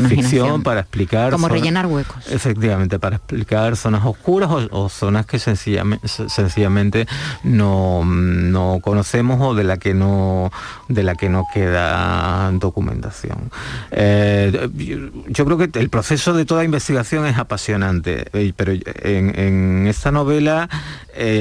ficción 0.09 0.63
para 0.63 0.81
explicar... 0.81 1.33
Como 1.33 1.49
rellenar 1.49 1.87
huecos. 1.87 2.27
Efectivamente, 2.31 2.99
para 2.99 3.17
explicar 3.17 3.77
zonas 3.77 4.07
oscuras 4.07 4.49
o, 4.71 4.89
zonas 4.89 5.27
que 5.27 5.39
sencillamente, 5.39 7.07
no, 7.45 8.03
no, 8.05 8.81
conocemos 8.83 9.39
o 9.43 9.55
de 9.55 9.65
la 9.65 9.77
que 9.77 9.93
no, 9.93 10.51
de 10.89 11.03
la 11.03 11.15
que 11.15 11.29
no 11.29 11.45
queda 11.53 12.51
documentación. 12.53 13.51
Eh, 13.91 14.71
yo 15.29 15.45
creo 15.45 15.59
que 15.59 15.79
el 15.79 15.91
proceso 15.91 16.33
de 16.33 16.47
toda 16.47 16.65
investigación 16.65 17.27
es 17.27 17.37
apasionante, 17.37 18.25
eh, 18.33 18.55
pero 18.57 18.73
en, 18.73 19.39
en 19.39 19.87
esta 19.87 20.11
novela 20.11 20.71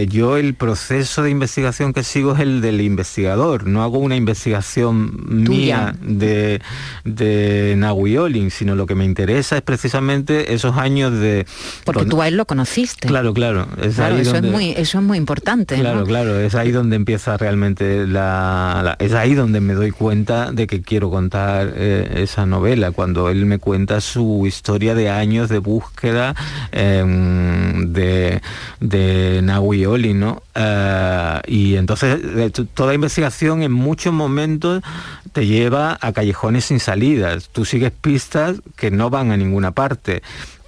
yo 0.09 0.37
el 0.37 0.53
proceso 0.53 1.23
de 1.23 1.29
investigación 1.29 1.93
que 1.93 2.03
sigo 2.03 2.33
es 2.33 2.39
el 2.41 2.61
del 2.61 2.81
investigador. 2.81 3.67
No 3.67 3.83
hago 3.83 3.99
una 3.99 4.15
investigación 4.15 5.11
mía 5.27 5.95
de, 6.01 6.61
de 7.03 7.75
Nahui 7.77 8.11
sino 8.49 8.75
lo 8.75 8.85
que 8.85 8.95
me 8.95 9.05
interesa 9.05 9.57
es 9.57 9.61
precisamente 9.61 10.53
esos 10.53 10.77
años 10.77 11.13
de... 11.13 11.45
Porque 11.85 12.05
tú 12.05 12.21
a 12.21 12.27
él 12.27 12.37
lo 12.37 12.45
conociste. 12.45 13.07
Claro, 13.07 13.33
claro. 13.33 13.67
eso, 13.81 14.07
es 14.07 14.43
muy, 14.43 14.71
eso 14.71 14.99
es 14.99 15.03
muy 15.03 15.17
importante. 15.17 15.75
Claro, 15.75 16.03
claro. 16.03 16.39
Es 16.39 16.55
ahí 16.55 16.71
donde 16.71 16.95
empieza 16.95 17.37
realmente 17.37 18.07
la, 18.07 18.95
Es 18.99 19.13
ahí 19.13 19.33
donde 19.33 19.61
me 19.61 19.73
doy 19.73 19.91
cuenta 19.91 20.51
de 20.51 20.67
que 20.67 20.81
quiero 20.81 21.09
contar 21.09 21.73
eh, 21.75 22.21
esa 22.23 22.45
novela, 22.45 22.91
cuando 22.91 23.29
él 23.29 23.45
me 23.45 23.59
cuenta 23.59 24.01
su 24.01 24.45
historia 24.45 24.95
de 24.95 25.09
años 25.09 25.49
de 25.49 25.59
búsqueda 25.59 26.35
em, 26.71 27.91
de, 27.93 28.41
de 28.79 29.41
Nahui 29.43 29.60
¿no? 30.13 30.41
Eh, 30.55 31.41
y 31.47 31.75
entonces 31.75 32.19
toda 32.73 32.93
investigación 32.93 33.63
en 33.63 33.71
muchos 33.71 34.13
momentos 34.13 34.83
te 35.33 35.45
lleva 35.45 35.97
a 36.01 36.11
callejones 36.11 36.65
sin 36.65 36.79
salidas. 36.79 37.49
Tú 37.49 37.65
sigues 37.65 37.91
pistas 37.91 38.61
que 38.75 38.91
no 38.91 39.09
van 39.09 39.31
a 39.31 39.37
ninguna 39.37 39.71
parte 39.71 40.21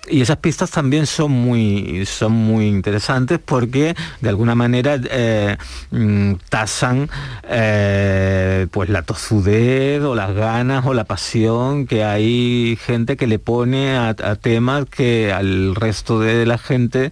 y 0.07 0.21
esas 0.21 0.37
pistas 0.37 0.69
también 0.69 1.07
son 1.07 1.31
muy, 1.31 2.05
son 2.05 2.33
muy 2.33 2.67
interesantes 2.67 3.39
porque 3.43 3.95
de 4.19 4.29
alguna 4.29 4.53
manera 4.53 4.99
eh, 5.09 5.57
mm, 5.91 6.33
tasan 6.49 7.09
eh, 7.47 8.67
pues 8.71 8.89
la 8.89 9.03
tozudez 9.03 10.01
o 10.01 10.13
las 10.13 10.33
ganas 10.33 10.85
o 10.85 10.93
la 10.93 11.05
pasión 11.05 11.87
que 11.87 12.03
hay 12.03 12.77
gente 12.81 13.15
que 13.15 13.27
le 13.27 13.39
pone 13.39 13.95
a, 13.95 14.13
temas 14.35 14.85
que 14.85 15.31
al 15.31 15.75
resto 15.75 16.19
de 16.19 16.45
la 16.45 16.57
gente 16.57 17.11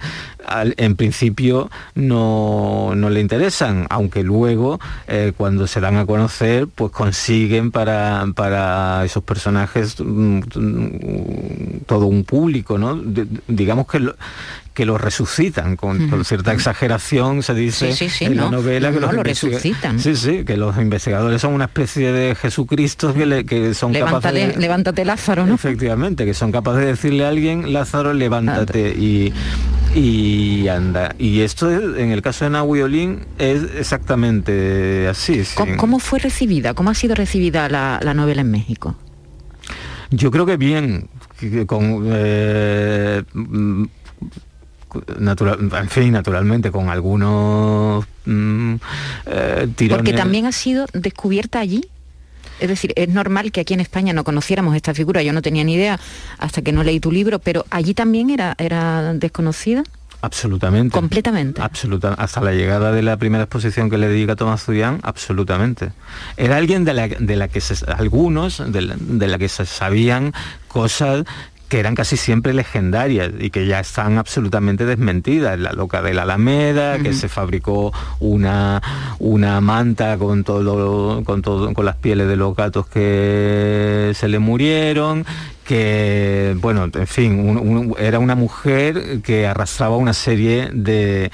en 0.78 0.96
principio 0.96 1.70
no, 1.96 2.94
le 2.94 3.22
interesan, 3.22 3.88
aunque 3.90 4.24
luego 4.24 4.80
eh, 5.08 5.32
cuando 5.38 5.68
se 5.68 5.80
dan 5.80 5.96
a 5.98 6.06
conocer 6.06 6.68
pues 6.68 6.92
consiguen 6.92 7.72
para, 7.72 8.26
para 8.36 9.06
esos 9.06 9.24
personajes 9.24 10.00
mm, 10.00 10.40
mm, 10.56 11.80
todo 11.86 12.08
un 12.08 12.26
público, 12.26 12.78
digamos 13.48 13.88
que 13.88 14.00
lo, 14.00 14.16
que 14.74 14.86
lo 14.86 14.98
resucitan 14.98 15.76
con, 15.76 16.24
cierta 16.26 16.54
exageración 16.54 17.44
se 17.44 17.54
dice 17.54 17.94
en 18.22 18.38
la 18.38 18.50
novela 18.50 18.92
que 18.92 19.00
los 19.00 19.14
lo 19.14 19.24
resucitan 19.24 20.00
sí 20.00 20.16
sí 20.16 20.44
que 20.46 20.58
los 20.58 20.78
investigadores 20.78 21.42
son 21.42 21.54
una 21.54 21.66
especie 21.66 22.12
de 22.12 22.36
Jesucristo 22.36 23.14
que, 23.14 23.46
que 23.46 23.74
son 23.74 23.94
capaces 23.94 24.34
de, 24.34 24.58
levántate 24.58 25.06
Lázaro 25.06 25.46
no 25.46 25.56
efectivamente 25.56 26.26
que 26.26 26.34
son 26.34 26.52
capaces 26.52 26.82
de 26.82 26.88
decirle 26.88 27.26
a 27.26 27.30
alguien 27.30 27.74
Lázaro 27.74 28.14
levántate 28.14 28.90
y 28.90 29.34
y 29.94 30.68
anda. 30.68 31.14
Y 31.18 31.42
esto 31.42 31.70
en 31.70 32.12
el 32.12 32.22
caso 32.22 32.46
de 32.46 32.52
Nahui 32.52 33.20
es 33.38 33.64
exactamente 33.78 35.08
así. 35.08 35.44
¿Cómo, 35.78 36.00
fue 36.00 36.20
recibida? 36.20 36.74
¿Cómo 36.74 36.90
ha 36.90 36.96
sido 36.96 37.16
recibida 37.16 37.68
la, 37.70 38.00
la 38.02 38.14
novela 38.14 38.42
en 38.42 38.52
México? 38.52 38.96
Yo 40.10 40.32
creo 40.32 40.46
que 40.46 40.58
bien, 40.58 41.10
con, 41.66 42.10
eh, 42.12 43.24
natural, 45.20 45.70
en 45.74 45.90
fin, 45.90 46.12
naturalmente, 46.12 46.72
con 46.72 46.90
algunos 46.90 48.06
mm, 48.26 48.76
eh, 49.26 49.68
tirones. 49.76 50.04
Porque 50.04 50.14
también 50.14 50.46
ha 50.46 50.52
sido 50.52 50.86
descubierta 50.94 51.60
allí. 51.60 51.88
Es 52.60 52.70
decir, 52.70 52.94
es 52.96 53.10
normal 53.10 53.52
que 53.52 53.62
aquí 53.62 53.74
en 53.74 53.80
España 53.80 54.14
no 54.14 54.24
conociéramos 54.24 54.76
esta 54.76 54.94
figura, 54.94 55.24
yo 55.24 55.34
no 55.34 55.42
tenía 55.42 55.64
ni 55.64 55.74
idea 55.74 56.00
hasta 56.38 56.62
que 56.62 56.72
no 56.72 56.84
leí 56.84 57.00
tu 57.00 57.12
libro, 57.12 57.40
pero 57.40 57.66
allí 57.72 57.96
también 57.96 58.30
era, 58.30 58.54
era 58.60 59.14
desconocida. 59.16 59.84
Absolutamente. 60.22 60.94
Completamente. 60.94 61.62
Absoluta, 61.62 62.14
hasta 62.14 62.42
la 62.42 62.54
llegada 62.54 62.92
de 62.92 63.02
la 63.02 63.18
primera 63.18 63.44
exposición 63.44 63.90
que 63.90 63.98
le 63.98 64.08
dedica 64.08 64.36
Tomás 64.36 64.64
Zulián, 64.64 65.00
absolutamente. 65.04 65.92
Era 66.38 66.58
alguien 66.58 66.86
de 66.86 66.94
la, 66.94 67.08
de 67.08 67.36
la 67.36 67.48
que 67.48 67.62
se, 67.62 67.86
algunos, 67.92 68.64
de 68.72 68.82
la, 68.82 68.96
de 68.98 69.28
la 69.28 69.38
que 69.38 69.50
se 69.50 69.66
sabían 69.66 70.34
cosas 70.68 71.26
que 71.72 71.80
eran 71.80 71.96
casi 71.96 72.18
siempre 72.18 72.54
legendarias 72.54 73.32
y 73.40 73.50
que 73.50 73.66
ya 73.66 73.80
están 73.80 74.18
absolutamente 74.18 74.86
desmentidas. 74.86 75.58
La 75.58 75.72
loca 75.72 76.02
de 76.02 76.14
la 76.14 76.24
Alameda, 76.24 77.00
que 77.00 77.14
se 77.14 77.30
fabricó 77.30 77.94
una, 78.20 78.82
una 79.20 79.62
manta 79.62 80.18
con 80.18 80.44
todo, 80.44 81.24
con 81.24 81.42
todo, 81.42 81.74
con 81.74 81.86
las 81.86 81.96
pieles 81.96 82.28
de 82.28 82.36
los 82.36 82.58
gatos 82.58 82.88
que 82.88 84.12
se 84.14 84.28
le 84.28 84.40
murieron, 84.40 85.26
que, 85.66 86.56
bueno, 86.60 86.90
en 86.94 87.08
fin, 87.08 87.94
era 87.98 88.20
una 88.20 88.36
mujer 88.36 89.22
que 89.22 89.48
arrastraba 89.48 89.96
una 89.98 90.14
serie 90.14 90.70
de, 90.74 91.32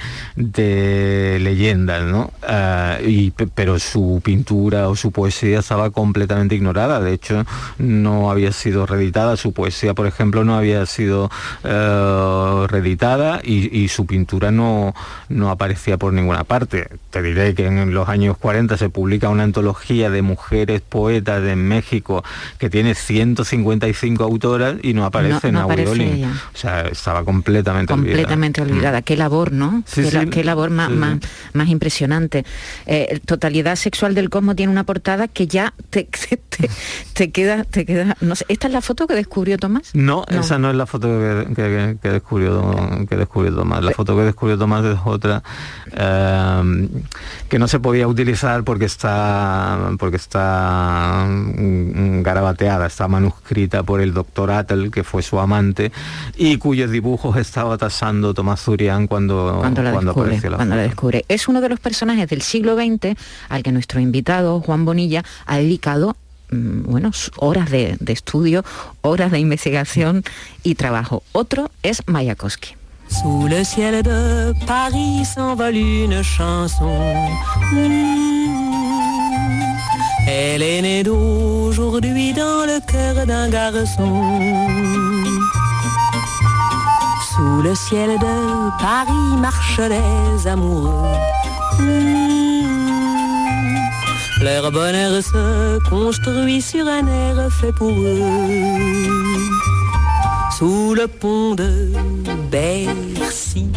leyendas, 1.40 2.04
¿no? 2.04 2.32
Ah, 2.42 2.98
y, 3.04 3.30
pero 3.30 3.78
su 3.78 4.20
pintura 4.22 4.88
o 4.88 4.96
su 4.96 5.12
poesía 5.12 5.60
estaba 5.60 5.90
completamente 5.90 6.54
ignorada, 6.54 7.00
de 7.00 7.12
hecho 7.12 7.44
no 7.78 8.30
había 8.30 8.52
sido 8.52 8.86
reeditada, 8.86 9.36
su 9.36 9.52
poesía, 9.52 9.94
por 9.94 10.06
ejemplo, 10.06 10.44
no 10.44 10.56
había 10.56 10.84
sido 10.86 11.30
eh, 11.64 12.66
reeditada 12.68 13.40
y, 13.42 13.88
su 13.88 14.06
pintura 14.06 14.50
no, 14.50 14.94
no 15.28 15.50
aparecía 15.50 15.96
por 15.96 16.12
ninguna 16.12 16.44
parte. 16.44 16.88
Te 17.10 17.22
diré 17.22 17.54
que 17.54 17.66
en 17.66 17.94
los 17.94 18.08
años 18.08 18.36
40 18.36 18.76
se 18.76 18.90
publica 18.90 19.30
una 19.30 19.44
antología 19.44 20.10
de 20.10 20.20
mujeres 20.20 20.82
poetas 20.82 21.42
de 21.42 21.56
México 21.56 22.22
que 22.58 22.68
tiene 22.68 22.94
155 22.94 24.17
autoras 24.24 24.76
y 24.82 24.94
no 24.94 25.04
aparece 25.04 25.48
en 25.48 25.54
no 25.54 25.66
O 25.66 26.56
sea, 26.56 26.82
estaba 26.82 27.24
completamente, 27.24 27.92
completamente 27.92 28.62
olvidada. 28.62 29.02
Qué 29.02 29.16
labor, 29.16 29.52
¿no? 29.52 29.82
qué, 30.30 30.44
labor 30.44 30.70
más, 30.70 30.90
más, 31.52 31.68
impresionante. 31.68 32.44
Eh, 32.86 33.20
totalidad 33.24 33.76
sexual 33.76 34.14
del 34.14 34.30
cosmos 34.30 34.56
tiene 34.56 34.72
una 34.72 34.84
portada 34.84 35.28
que 35.28 35.46
ya 35.46 35.74
te, 35.90 36.08
te, 37.14 37.30
queda, 37.30 37.64
te 37.64 37.84
queda. 37.84 38.16
No 38.20 38.36
sé, 38.36 38.44
¿esta 38.48 38.66
es 38.66 38.72
la 38.72 38.80
foto 38.80 39.06
que 39.06 39.14
descubrió 39.14 39.58
Tomás? 39.58 39.90
No, 39.94 40.24
esa 40.28 40.58
no 40.58 40.70
es 40.70 40.76
la 40.76 40.86
foto 40.86 41.08
que, 41.08 41.96
descubrió 42.02 43.06
que 43.08 43.16
descubrió 43.16 43.54
Tomás. 43.54 43.82
La 43.82 43.92
foto 43.92 44.16
que 44.16 44.22
descubrió 44.22 44.58
Tomás 44.58 44.84
es 44.84 44.98
otra 45.04 45.42
eh, 45.92 46.88
que 47.48 47.58
no 47.58 47.68
se 47.68 47.80
podía 47.80 48.06
utilizar 48.06 48.64
porque 48.64 48.84
está 48.84 49.78
porque 49.98 50.16
está 50.16 51.26
mm, 51.28 52.22
garabateada, 52.22 52.86
está 52.86 53.08
manuscrita 53.08 53.82
por 53.82 54.00
el 54.00 54.07
doctor 54.12 54.50
Attel, 54.50 54.90
que 54.90 55.04
fue 55.04 55.22
su 55.22 55.38
amante, 55.38 55.92
y 56.36 56.56
cuyos 56.58 56.90
dibujos 56.90 57.36
estaba 57.36 57.78
tasando 57.78 58.34
Tomás 58.34 58.60
Zurián 58.62 59.06
cuando, 59.06 59.58
cuando, 59.58 59.82
la 59.82 59.92
descubre, 59.92 60.40
cuando 60.40 60.76
la 60.76 60.82
descubre. 60.82 61.24
Es 61.28 61.48
uno 61.48 61.60
de 61.60 61.68
los 61.68 61.80
personajes 61.80 62.28
del 62.28 62.42
siglo 62.42 62.76
XX 62.76 63.16
al 63.48 63.62
que 63.62 63.72
nuestro 63.72 64.00
invitado, 64.00 64.60
Juan 64.60 64.84
Bonilla, 64.84 65.24
ha 65.46 65.56
dedicado 65.56 66.16
mm, 66.50 66.82
bueno, 66.84 67.10
horas 67.36 67.70
de, 67.70 67.96
estudio, 68.06 68.64
horas 69.00 69.30
de 69.30 69.38
investigación 69.38 70.24
y 70.62 70.74
trabajo. 70.74 71.22
Otro 71.32 71.70
es 71.82 72.02
Mayakovsky. 72.06 72.76
Sous 73.10 73.48
le 73.48 73.64
ciel 73.64 74.02
de 74.02 74.52
Paris 74.66 75.24
s'envole 75.24 76.04
une 76.04 76.22
chanson. 76.22 77.30
Elle 80.30 80.62
est 80.62 80.82
née 80.82 81.02
d'aujourd'hui 81.02 82.32
dans 82.32 82.62
le 82.70 82.78
cœur 82.92 83.26
d'un 83.26 83.48
garçon. 83.48 84.40
Sous 87.30 87.62
le 87.62 87.74
ciel 87.74 88.10
de 88.18 88.36
Paris 88.78 89.36
marchent 89.40 89.88
les 89.94 90.46
amoureux. 90.46 91.16
Leur 94.42 94.70
bonheur 94.70 95.22
se 95.22 95.78
construit 95.88 96.60
sur 96.62 96.86
un 96.86 97.06
air 97.06 97.48
fait 97.60 97.72
pour 97.72 97.90
eux 97.90 98.68
sous 100.58 100.92
le 100.92 101.06
pont 101.06 101.54
de 101.54 101.92
Bercy, 102.50 103.68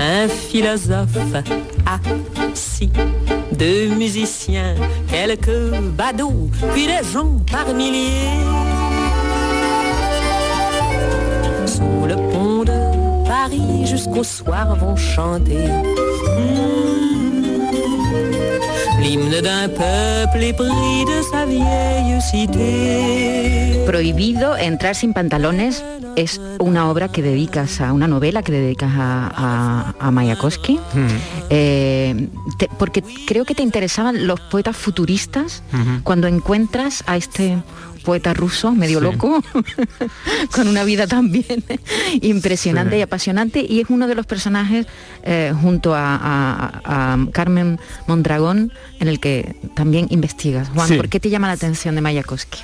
un 0.00 0.26
philosophe 0.26 1.16
assis, 1.86 2.90
deux 3.58 3.88
musiciens, 3.88 4.76
quelques 5.10 5.74
badauds, 5.96 6.48
puis 6.72 6.86
des 6.86 7.02
gens 7.12 7.36
par 7.50 7.74
milliers. 7.74 8.38
Sous 11.66 12.06
le 12.06 12.16
pont 12.30 12.62
de 12.64 13.26
Paris, 13.26 13.84
jusqu'au 13.84 14.22
soir 14.22 14.76
vont 14.76 14.94
chanter. 14.96 15.66
L'hymne 19.08 19.40
d'un 19.40 19.68
peuple 19.68 20.42
épris 20.42 21.04
de 21.06 21.22
sa 21.30 21.46
vieille 21.46 22.20
cité. 22.20 23.84
Prohibido 23.86 24.54
entrar 24.54 24.94
sin 24.94 25.14
pantalones 25.14 25.82
es 26.16 26.40
una 26.58 26.90
obra 26.90 27.08
que 27.08 27.22
dedicas 27.22 27.80
a 27.80 27.94
una 27.94 28.06
novela 28.06 28.42
que 28.42 28.52
dedicas 28.52 28.92
a, 28.94 29.94
a, 29.98 30.10
Mayakovsky, 30.10 30.78
eh, 31.48 32.28
porque 32.78 33.02
creo 33.26 33.46
que 33.46 33.54
te 33.54 33.62
interesaban 33.62 34.26
los 34.26 34.40
poetas 34.40 34.76
futuristas 34.76 35.62
cuando 36.02 36.26
encuentras 36.26 37.02
a 37.06 37.16
este 37.16 37.56
poeta 38.08 38.32
ruso, 38.32 38.72
medio 38.72 39.00
loco, 39.00 39.42
con 40.56 40.66
una 40.66 40.82
vida 40.82 41.06
también 41.06 41.62
impresionante 42.22 42.96
y 42.96 43.02
apasionante, 43.02 43.60
y 43.68 43.80
es 43.80 43.90
uno 43.90 44.08
de 44.08 44.14
los 44.14 44.24
personajes 44.24 44.86
eh, 45.24 45.52
junto 45.60 45.92
a, 45.94 47.18
Carmen 47.32 47.78
Mondragón 48.06 48.72
en 48.98 49.08
el 49.08 49.20
que 49.20 49.56
también 49.74 50.06
investigas. 50.08 50.70
Juan, 50.70 50.96
¿por 50.96 51.10
qué 51.10 51.20
te 51.20 51.28
llama 51.28 51.48
la 51.48 51.52
atención 51.52 51.94
de 51.96 52.00
Mayakovsky? 52.00 52.60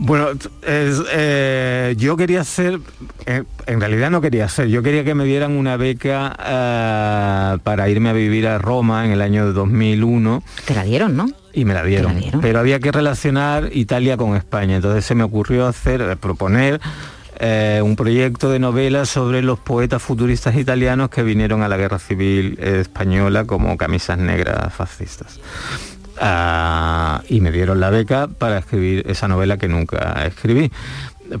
Bueno, 0.00 0.30
eh, 0.62 1.94
yo 1.96 2.16
quería 2.16 2.40
hacer, 2.40 2.80
eh, 3.26 3.44
en 3.66 3.80
realidad 3.80 4.10
no 4.10 4.20
quería 4.20 4.46
hacer, 4.46 4.66
yo 4.66 4.82
quería 4.82 5.04
que 5.04 5.14
me 5.14 5.24
dieran 5.24 5.52
una 5.52 5.76
beca 5.76 6.36
eh, 6.44 7.58
para 7.62 7.88
irme 7.88 8.08
a 8.08 8.12
vivir 8.12 8.48
a 8.48 8.58
Roma 8.58 9.06
en 9.06 9.12
el 9.12 9.22
año 9.22 9.52
2001. 9.52 10.42
Te 10.64 10.74
la 10.74 10.82
dieron, 10.82 11.16
¿no? 11.16 11.28
Y 11.54 11.64
me 11.64 11.74
la 11.74 11.84
dieron, 11.84 12.20
pero 12.40 12.58
había 12.58 12.80
que 12.80 12.90
relacionar 12.90 13.70
Italia 13.72 14.16
con 14.16 14.36
España, 14.36 14.76
entonces 14.76 15.04
se 15.04 15.14
me 15.14 15.22
ocurrió 15.22 15.66
hacer, 15.66 16.16
proponer 16.16 16.80
un 17.82 17.96
proyecto 17.96 18.50
de 18.50 18.58
novela 18.58 19.04
sobre 19.04 19.42
los 19.42 19.58
poetas 19.58 20.02
futuristas 20.02 20.56
italianos 20.56 21.10
que 21.10 21.22
vinieron 21.22 21.62
a 21.62 21.68
la 21.68 21.76
guerra 21.76 21.98
civil 21.98 22.58
española 22.60 23.44
como 23.44 23.76
camisas 23.76 24.18
negras 24.18 24.72
fascistas. 24.72 25.40
Ah, 26.20 27.22
y 27.28 27.40
me 27.40 27.50
dieron 27.50 27.80
la 27.80 27.90
beca 27.90 28.28
para 28.28 28.58
escribir 28.58 29.04
esa 29.08 29.26
novela 29.26 29.56
que 29.56 29.66
nunca 29.66 30.24
escribí 30.26 30.70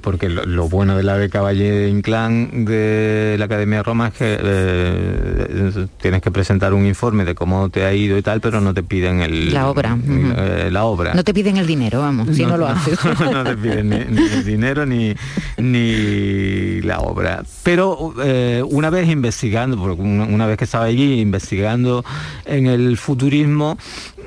porque 0.00 0.28
lo, 0.28 0.68
bueno 0.68 0.96
de 0.96 1.02
la 1.02 1.14
beca 1.14 1.42
Valle 1.42 1.88
Inclán 1.88 2.64
de 2.64 3.36
la 3.38 3.44
Academia 3.44 3.78
de 3.78 3.82
Roma 3.82 4.08
es 4.08 4.14
que 4.14 4.38
eh, 4.40 5.86
tienes 6.00 6.22
que 6.22 6.30
presentar 6.30 6.72
un 6.72 6.86
informe 6.86 7.24
de 7.24 7.34
cómo 7.34 7.68
te 7.68 7.84
ha 7.84 7.92
ido 7.92 8.16
y 8.16 8.22
tal, 8.22 8.40
pero 8.40 8.60
no 8.60 8.72
te 8.72 8.82
piden 8.82 9.20
el, 9.20 9.52
la 9.52 9.68
obra. 9.68 9.96
Eh, 10.06 10.68
la 10.72 10.84
obra. 10.84 11.14
No 11.14 11.22
te 11.22 11.34
piden 11.34 11.58
el 11.58 11.66
dinero, 11.66 12.00
vamos, 12.00 12.34
si 12.34 12.46
no, 12.46 12.56
lo 12.56 12.66
haces. 12.66 12.98
No, 13.34 13.42
te 13.42 13.56
piden 13.56 13.88
ni, 13.88 13.96
el 13.96 14.44
dinero 14.44 14.86
ni, 14.86 15.14
ni 15.58 16.80
la 16.82 17.00
obra. 17.00 17.42
Pero 17.62 18.14
eh, 18.22 18.62
una 18.68 18.90
vez 18.90 19.08
investigando, 19.08 19.82
una 19.82 20.46
vez 20.46 20.56
que 20.56 20.64
estaba 20.64 20.84
allí 20.84 21.20
investigando 21.20 22.04
en 22.44 22.66
el 22.66 22.96
futurismo, 22.96 23.76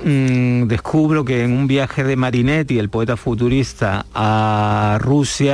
mm, 0.04 0.64
descubro 0.64 1.24
que 1.24 1.44
en 1.44 1.52
un 1.52 1.66
viaje 1.66 2.04
de 2.04 2.16
Marinetti, 2.16 2.78
el 2.78 2.90
poeta 2.90 3.16
futurista, 3.16 4.06
a 4.14 4.98
Rusia, 5.00 5.47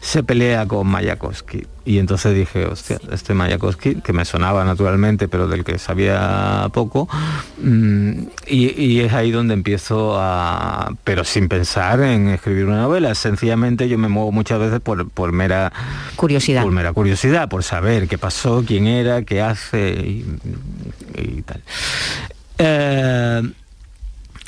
se 0.00 0.22
pelea 0.22 0.66
con 0.66 0.86
Mayakovsky. 0.86 1.66
Y 1.84 1.98
entonces 1.98 2.34
dije, 2.34 2.66
hostia, 2.66 3.00
este 3.10 3.34
Mayakovsky, 3.34 3.96
que 3.96 4.12
me 4.12 4.24
sonaba 4.24 4.64
naturalmente, 4.64 5.26
pero 5.26 5.48
del 5.48 5.64
que 5.64 5.78
sabía 5.78 6.68
poco, 6.72 7.08
mm, 7.60 8.12
y, 8.46 9.00
es 9.00 9.12
ahí 9.12 9.32
donde 9.32 9.54
empiezo 9.54 10.16
a, 10.16 10.92
pero 11.02 11.24
sin 11.24 11.48
pensar 11.48 12.00
en 12.00 12.28
escribir 12.28 12.66
una 12.66 12.82
novela, 12.82 13.14
sencillamente 13.16 13.88
yo 13.88 13.98
me 13.98 14.08
muevo 14.08 14.30
muchas 14.30 14.60
veces 14.60 14.80
por, 14.80 15.10
por 15.10 15.32
mera 15.32 15.72
curiosidad. 16.14 16.62
Por 16.62 16.72
mera 16.72 16.92
curiosidad, 16.92 17.48
por 17.48 17.64
saber 17.64 18.06
qué 18.06 18.16
pasó, 18.16 18.62
quién 18.64 18.86
era, 18.86 19.22
qué 19.22 19.42
hace 19.42 19.90
y, 19.90 21.42
tal. 21.44 21.62
Eh, 22.58 23.42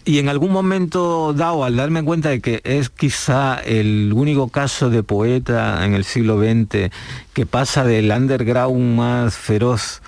y 0.05 0.18
en 0.18 0.28
algún 0.28 0.52
momento 0.52 1.32
dado, 1.32 1.64
al 1.64 1.76
darme 1.76 2.02
cuenta 2.05 2.28
de 2.28 2.40
que 2.40 2.61
es 2.64 2.90
quizá 2.90 3.57
el 3.57 4.12
único 4.14 4.48
caso 4.48 4.90
de 4.90 5.02
poeta 5.02 5.84
en 5.84 5.94
el 5.94 6.05
siglo 6.05 6.38
XX 6.38 6.90
que 7.32 7.46
pasa 7.46 7.84
del 7.84 8.11
underground 8.11 8.96
más 8.96 9.36
feroz 9.36 10.02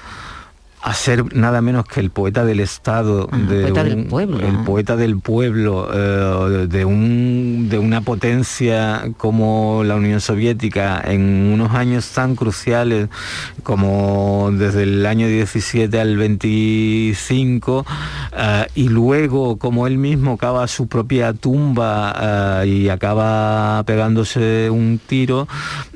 a 0.87 0.95
ser 0.95 1.35
nada 1.35 1.61
menos 1.63 1.85
que 1.85 1.99
el 1.99 2.11
poeta 2.11 2.45
del 2.45 2.61
Estado, 2.61 3.29
ah, 3.33 3.37
de 3.37 3.63
poeta 3.63 3.83
del 3.83 4.07
pueblo. 4.07 4.39
el 4.39 4.59
poeta 4.59 4.95
del 4.95 5.19
pueblo, 5.19 5.89
eh, 5.93 6.69
de, 6.69 6.85
un, 6.85 7.67
de 7.69 7.81
una 7.81 8.03
potencia 8.03 9.03
como 9.17 9.83
la 9.83 9.97
Unión 9.97 10.21
Soviética 10.21 11.03
en 11.05 11.51
unos 11.53 11.73
años 11.73 12.09
tan 12.11 12.37
cruciales 12.37 13.09
como 13.65 14.51
desde 14.53 14.85
el 14.85 15.05
año 15.07 15.27
17 15.27 16.01
al 16.01 16.17
25, 16.17 17.85
eh, 18.37 18.67
y 18.77 18.89
luego 18.89 19.57
como 19.57 19.89
él 19.89 19.99
mismo 19.99 20.37
cava 20.37 20.69
su 20.69 20.87
propia 20.87 21.33
tumba 21.33 22.63
eh, 22.63 22.69
y 22.69 22.89
acaba 22.91 23.83
pegándose 23.87 24.71
un 24.71 25.01
tiro, 25.05 25.49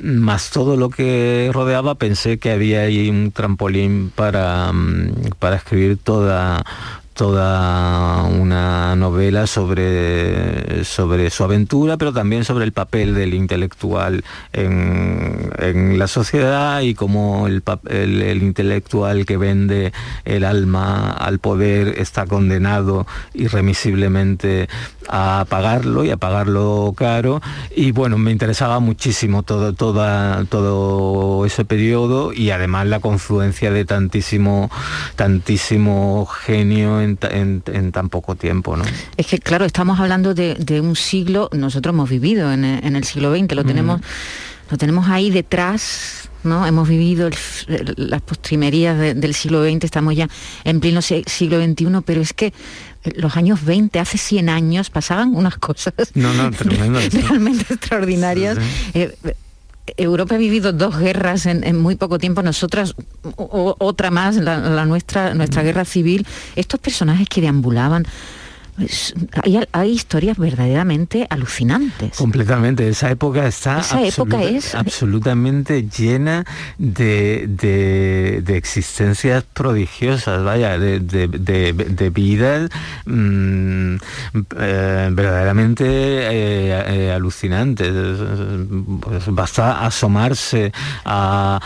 más 0.03 0.51
todo 0.51 0.77
lo 0.77 0.91
que 0.91 1.49
rodeaba, 1.55 1.95
pensé 1.95 2.41
que 2.41 2.51
había 2.51 2.81
ahí 2.81 3.09
un 3.09 3.31
trampolín 3.31 4.11
para 4.13 4.73
para 5.39 5.57
escribir 5.57 5.97
toda 5.97 6.63
toda 7.21 8.23
una 8.23 8.97
novela 8.97 9.47
sobre, 9.47 10.87
sobre 10.87 11.29
su 11.29 11.45
aventura, 11.45 11.99
pero 11.99 12.15
también 12.15 12.47
sobre 12.47 12.65
el 12.65 12.73
papel 12.73 13.15
del 13.15 13.35
intelectual 13.35 14.25
en, 14.55 15.99
la 15.99 16.07
sociedad 16.07 16.81
y 16.81 16.95
cómo 16.95 17.47
el, 17.47 17.63
el, 17.91 18.43
intelectual 18.43 19.27
que 19.27 19.37
vende 19.37 19.93
el 20.25 20.45
alma 20.45 21.11
al 21.11 21.41
poder 21.41 21.99
está 21.99 22.25
condenado 22.25 23.07
irremisiblemente 23.35 24.69
a 25.11 25.45
pagarlo 25.49 26.05
y 26.05 26.11
a 26.11 26.17
pagarlo 26.17 26.95
caro. 26.97 27.43
Y 27.75 27.93
bueno, 27.93 28.17
me 28.17 28.31
interesaba 28.31 28.81
muchísimo 28.81 29.43
todo, 29.43 29.75
toda, 29.75 30.45
todo 30.47 31.45
ese 31.45 31.65
periodo 31.65 32.33
y 32.33 32.51
además 32.51 32.87
la 32.87 33.01
confluencia 33.01 33.71
de 33.71 33.85
tantísimo, 33.85 34.71
tantísimo 35.17 36.27
genio 36.27 37.03
en, 37.03 37.10
tan 37.17 38.09
poco 38.09 38.35
tiempo. 38.35 38.77
¿no? 38.77 38.85
Es 39.17 39.27
que 39.27 39.39
claro, 39.39 39.65
estamos 39.65 40.01
hablando 40.01 40.35
de, 40.35 40.81
un 40.81 40.97
siglo, 40.97 41.49
nosotros 41.53 41.95
hemos 41.95 42.11
vivido 42.11 42.53
en, 42.53 42.65
el 42.65 43.05
siglo 43.05 43.35
XX, 43.35 43.55
lo 43.55 43.65
tenemos, 43.65 44.01
lo 44.71 44.79
tenemos 44.79 45.09
ahí 45.09 45.31
detrás 45.31 46.31
¿no? 46.43 46.67
Hemos 46.67 46.89
vivido 46.89 47.29
las 47.97 48.23
postrimerías 48.23 48.99
del 48.99 49.35
siglo 49.35 49.63
XX, 49.65 49.85
estamos 49.85 50.17
ya 50.17 50.29
en 50.65 50.81
pleno 50.81 51.03
siglo 51.03 51.63
XXI, 51.63 51.87
pero 52.05 52.21
es 52.21 52.33
que 52.33 52.53
los 53.17 53.37
años 53.37 53.65
20, 53.65 53.99
hace 53.99 54.19
100 54.19 54.49
años, 54.49 54.91
pasaban 54.91 55.35
unas 55.35 55.59
cosas 55.59 55.95
realmente 56.15 57.75
extraordinarias. 57.75 58.59
Eh, 58.95 59.17
Europa 59.97 60.35
ha 60.35 60.39
vivido 60.39 60.73
dos 60.73 60.99
guerras 60.99 61.47
en, 61.47 61.79
muy 61.79 61.97
poco 61.97 62.19
tiempo, 62.19 62.43
nosotras 62.43 62.95
otra 63.37 64.11
más, 64.11 64.37
la, 64.37 64.85
nuestra, 64.85 65.35
nuestra 65.35 65.63
guerra 65.63 65.85
civil. 65.85 66.27
Estos 66.57 66.81
personajes 66.81 67.29
que 67.29 67.41
deambulaban 67.41 68.07
hay, 69.73 69.91
historias 69.91 70.39
verdaderamente 70.39 71.27
alucinantes. 71.31 72.17
Completamente. 72.17 72.89
Esa 72.89 73.11
época 73.11 73.47
está 73.47 73.83
absolutamente 74.75 75.89
llena 75.89 76.45
de, 76.79 78.43
existencias 78.49 79.45
prodigiosas, 79.53 80.43
vaya, 80.45 80.79
de, 80.79 82.11
vidas 82.13 82.71
mm, 83.07 83.95
eh, 84.59 85.09
verdaderamente 85.13 85.85
eh, 85.87 87.07
eh, 87.09 87.13
alucinantes. 87.13 87.93
Pues 89.01 89.27
basta 89.29 89.85
asomarse 89.85 90.73
a 91.05 91.61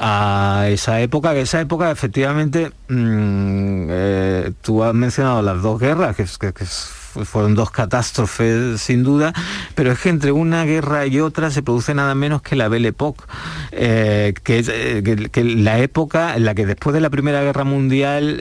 a 0.00 0.64
esa 0.68 1.00
época, 1.00 1.34
que 1.34 1.42
esa 1.42 1.60
época 1.60 1.90
efectivamente, 1.90 2.72
mm, 2.88 3.86
eh, 3.90 4.52
tú 4.62 4.82
has 4.82 4.94
mencionado 4.94 5.42
las 5.42 5.60
dos 5.60 5.78
guerras, 5.78 6.16
que, 6.16 6.24
fueron 6.24 7.56
dos 7.56 7.72
catástrofes 7.72 8.80
sin 8.80 9.02
duda, 9.02 9.32
pero 9.74 9.90
es 9.90 9.98
que 9.98 10.10
entre 10.10 10.30
una 10.30 10.64
guerra 10.64 11.06
y 11.06 11.18
otra 11.18 11.50
se 11.50 11.60
produce 11.60 11.92
nada 11.92 12.14
menos 12.14 12.40
que 12.40 12.54
la 12.54 12.68
Belle 12.68 12.88
Époque, 12.88 13.24
eh, 13.72 14.32
que 14.44 14.64
eh, 14.66 15.28
que, 15.30 15.44
la 15.44 15.80
época 15.80 16.36
en 16.36 16.44
la 16.44 16.54
que 16.54 16.66
después 16.66 16.94
de 16.94 17.00
la 17.00 17.10
Primera 17.10 17.42
Guerra 17.42 17.64
Mundial 17.64 18.40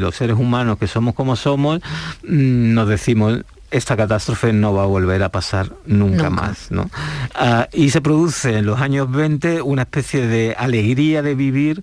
los 0.00 0.16
seres 0.16 0.36
humanos 0.36 0.78
que 0.78 0.88
somos 0.88 1.14
como 1.14 1.36
somos 1.36 1.78
mm, 2.24 2.74
nos 2.74 2.88
decimos 2.88 3.44
esta 3.70 3.96
catástrofe 3.96 4.52
no 4.52 4.72
va 4.74 4.84
a 4.84 4.86
volver 4.86 5.22
a 5.22 5.28
pasar 5.30 5.72
nunca, 5.86 6.30
más. 6.30 6.70
¿no? 6.70 6.90
Ah, 7.34 7.68
y 7.72 7.90
se 7.90 8.00
produce 8.00 8.58
en 8.58 8.66
los 8.66 8.80
años 8.80 9.10
20 9.10 9.62
una 9.62 9.82
especie 9.82 10.26
de 10.26 10.54
alegría 10.58 11.22
de 11.22 11.34
vivir 11.34 11.82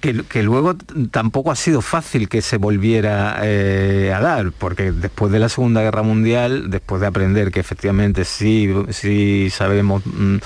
que, 0.00 0.42
luego 0.42 0.76
tampoco 1.10 1.50
ha 1.50 1.56
sido 1.56 1.82
fácil 1.82 2.28
que 2.28 2.42
se 2.42 2.58
volviera 2.58 3.40
eh, 3.42 4.12
a 4.14 4.20
dar, 4.20 4.52
porque 4.52 4.92
después 4.92 5.32
de 5.32 5.40
la 5.40 5.48
Segunda 5.48 5.82
Guerra 5.82 6.02
Mundial, 6.02 6.70
después 6.70 7.00
de 7.00 7.08
aprender 7.08 7.50
que 7.50 7.60
efectivamente 7.60 8.24
sí, 8.24 8.72
sí 8.90 9.48
sabemos 9.50 10.02
mm, 10.06 10.36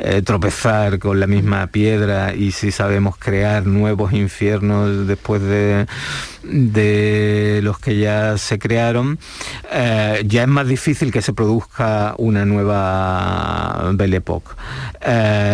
eh, 0.00 0.22
tropezar 0.22 0.98
con 0.98 1.18
la 1.18 1.26
misma 1.26 1.66
piedra 1.68 2.34
y 2.34 2.52
sí 2.52 2.72
sabemos 2.72 3.16
crear 3.16 3.66
nuevos 3.66 4.12
infiernos 4.12 5.06
después 5.06 5.40
de, 5.40 5.86
de 6.42 7.60
los 7.62 7.78
que 7.78 7.98
ya 7.98 8.38
se 8.38 8.58
crearon, 8.58 9.18
eh, 9.72 10.22
ya 10.26 10.42
es 10.42 10.48
más 10.48 10.66
difícil 10.66 11.12
que 11.12 11.22
se 11.22 11.32
produzca 11.32 12.14
una 12.18 12.44
nueva 12.44 13.90
Belle 13.94 14.18
Époque. 14.18 14.50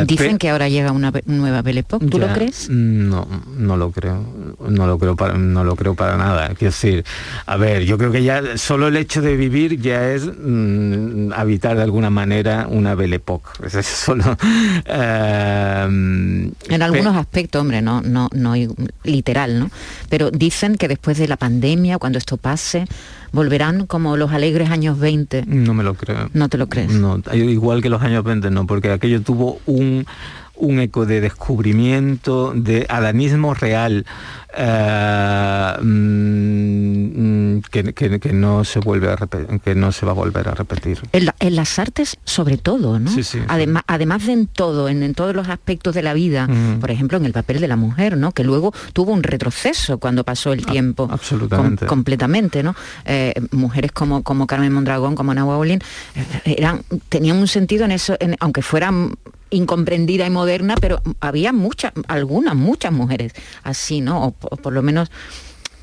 Dicen 0.07 0.39
que 0.39 0.51
ahora 0.51 0.69
llega 0.69 0.93
una 0.93 1.13
nueva 1.27 1.63
Belle 1.63 1.81
Époque, 1.81 2.07
¿tú 2.07 2.19
lo 2.19 2.33
crees? 2.33 2.69
No, 2.71 3.27
no 3.57 3.77
lo 3.77 3.91
creo, 3.91 4.25
no 4.69 4.87
lo 4.87 4.99
creo 4.99 5.17
para, 5.17 5.35
no 5.35 5.65
lo 5.65 5.77
creo 5.77 5.95
para 5.95 6.17
nada. 6.17 6.49
Quiero 6.49 6.73
decir, 6.73 7.05
a 7.47 7.57
ver, 7.57 7.85
yo 7.85 7.99
creo 7.99 8.13
que 8.13 8.23
ya 8.23 8.57
solo 8.57 8.89
el 8.89 8.97
hecho 8.97 9.23
de 9.23 9.37
vivir 9.37 9.81
ya 9.81 10.11
es 10.11 10.25
mm, 10.27 11.33
habitar 11.33 11.77
de 11.77 11.83
alguna 11.83 12.11
manera 12.11 12.67
una 12.69 12.95
Belle 12.95 13.17
Époque. 13.17 13.51
Es 13.77 13.87
solo. 13.87 14.25
Eh, 14.87 15.87
en 15.89 16.83
algunos 16.83 17.15
aspectos, 17.17 17.61
hombre, 17.61 17.83
no, 17.83 18.01
no, 18.01 18.29
no 18.33 18.55
literal, 19.05 19.59
¿no? 19.59 19.71
Pero 20.09 20.31
dicen 20.31 20.76
que 20.77 20.89
después 20.89 21.19
de 21.19 21.29
la 21.29 21.37
pandemia, 21.37 21.99
cuando 21.99 22.19
esto 22.19 22.37
pase, 22.37 22.87
volverán 23.33 23.87
como 23.87 24.17
los 24.17 24.33
alegres 24.33 24.71
años 24.71 24.99
20. 24.99 25.45
No 25.47 25.75
me 25.75 25.83
lo 25.83 25.95
creo. 25.95 26.31
¿No 26.33 26.49
te 26.49 26.59
lo 26.59 26.69
crees? 26.69 26.91
No, 26.93 27.21
igual 27.35 27.83
que 27.83 27.89
los 27.89 28.03
años 28.03 28.25
20 28.25 28.51
no, 28.51 28.67
porque 28.67 28.91
aquello 28.91 29.21
tuvo 29.23 29.61
un 29.67 30.07
un 30.57 30.81
eco 30.81 31.07
de 31.07 31.21
descubrimiento, 31.21 32.53
de 32.55 32.87
adanismo 32.89 33.55
real, 33.55 34.07
eh, 34.59 35.77
mm, 35.83 37.59
que, 37.71 38.33
no 38.33 38.65
se 38.65 38.81
vuelve 38.81 39.13
a 39.13 39.17
que 39.63 39.75
no 39.75 39.93
se 39.93 40.07
va 40.07 40.13
a 40.13 40.15
volver 40.15 40.49
a 40.49 40.53
repetir. 40.53 40.99
En, 41.13 41.57
las 41.57 41.79
artes 41.79 42.17
sobre 42.25 42.57
todo, 42.57 42.99
¿no? 42.99 43.11
además, 43.49 43.83
además 43.87 44.27
de 44.27 44.33
en 44.33 44.47
todo, 44.47 44.89
en, 44.89 45.15
todos 45.15 45.35
los 45.35 45.49
aspectos 45.49 45.95
de 45.95 46.03
la 46.03 46.15
vida, 46.15 46.49
por 46.81 46.91
ejemplo 46.91 47.19
en 47.19 47.27
el 47.27 47.33
papel 47.33 47.61
de 47.61 47.69
la 47.69 47.77
mujer, 47.77 48.17
¿no? 48.17 48.33
Que 48.33 48.45
luego 48.45 48.73
tuvo 48.93 49.13
un 49.13 49.23
retroceso 49.23 49.99
cuando 49.99 50.25
pasó 50.25 50.53
el 50.53 50.65
tiempo. 50.65 51.09
absolutamente. 51.11 51.87
completamente, 51.87 52.63
¿no? 52.63 52.75
Eh, 53.05 53.35
mujeres 53.51 53.93
como, 53.93 54.23
como 54.23 54.47
Carmen 54.47 54.73
Mondragón, 54.73 55.15
como 55.15 55.33
Ana 55.33 55.45
Bolin, 55.45 55.81
eh, 56.15 56.55
eran, 56.59 56.83
tenían 57.09 57.37
un 57.37 57.49
sentido 57.49 57.85
en 57.85 57.93
eso, 57.93 58.17
aunque 58.41 58.63
fueran 58.63 59.13
incomprendida 59.57 60.27
y 60.27 60.31
moderna, 60.31 60.75
pero 60.81 61.01
había 61.21 61.53
muchas, 61.53 61.93
algunas, 62.09 62.55
muchas 62.55 62.93
mujeres 62.93 63.33
así, 63.63 64.01
¿no? 64.01 64.27
O, 64.27 64.33
por 64.33 64.73
lo 64.73 64.83
menos 64.83 65.11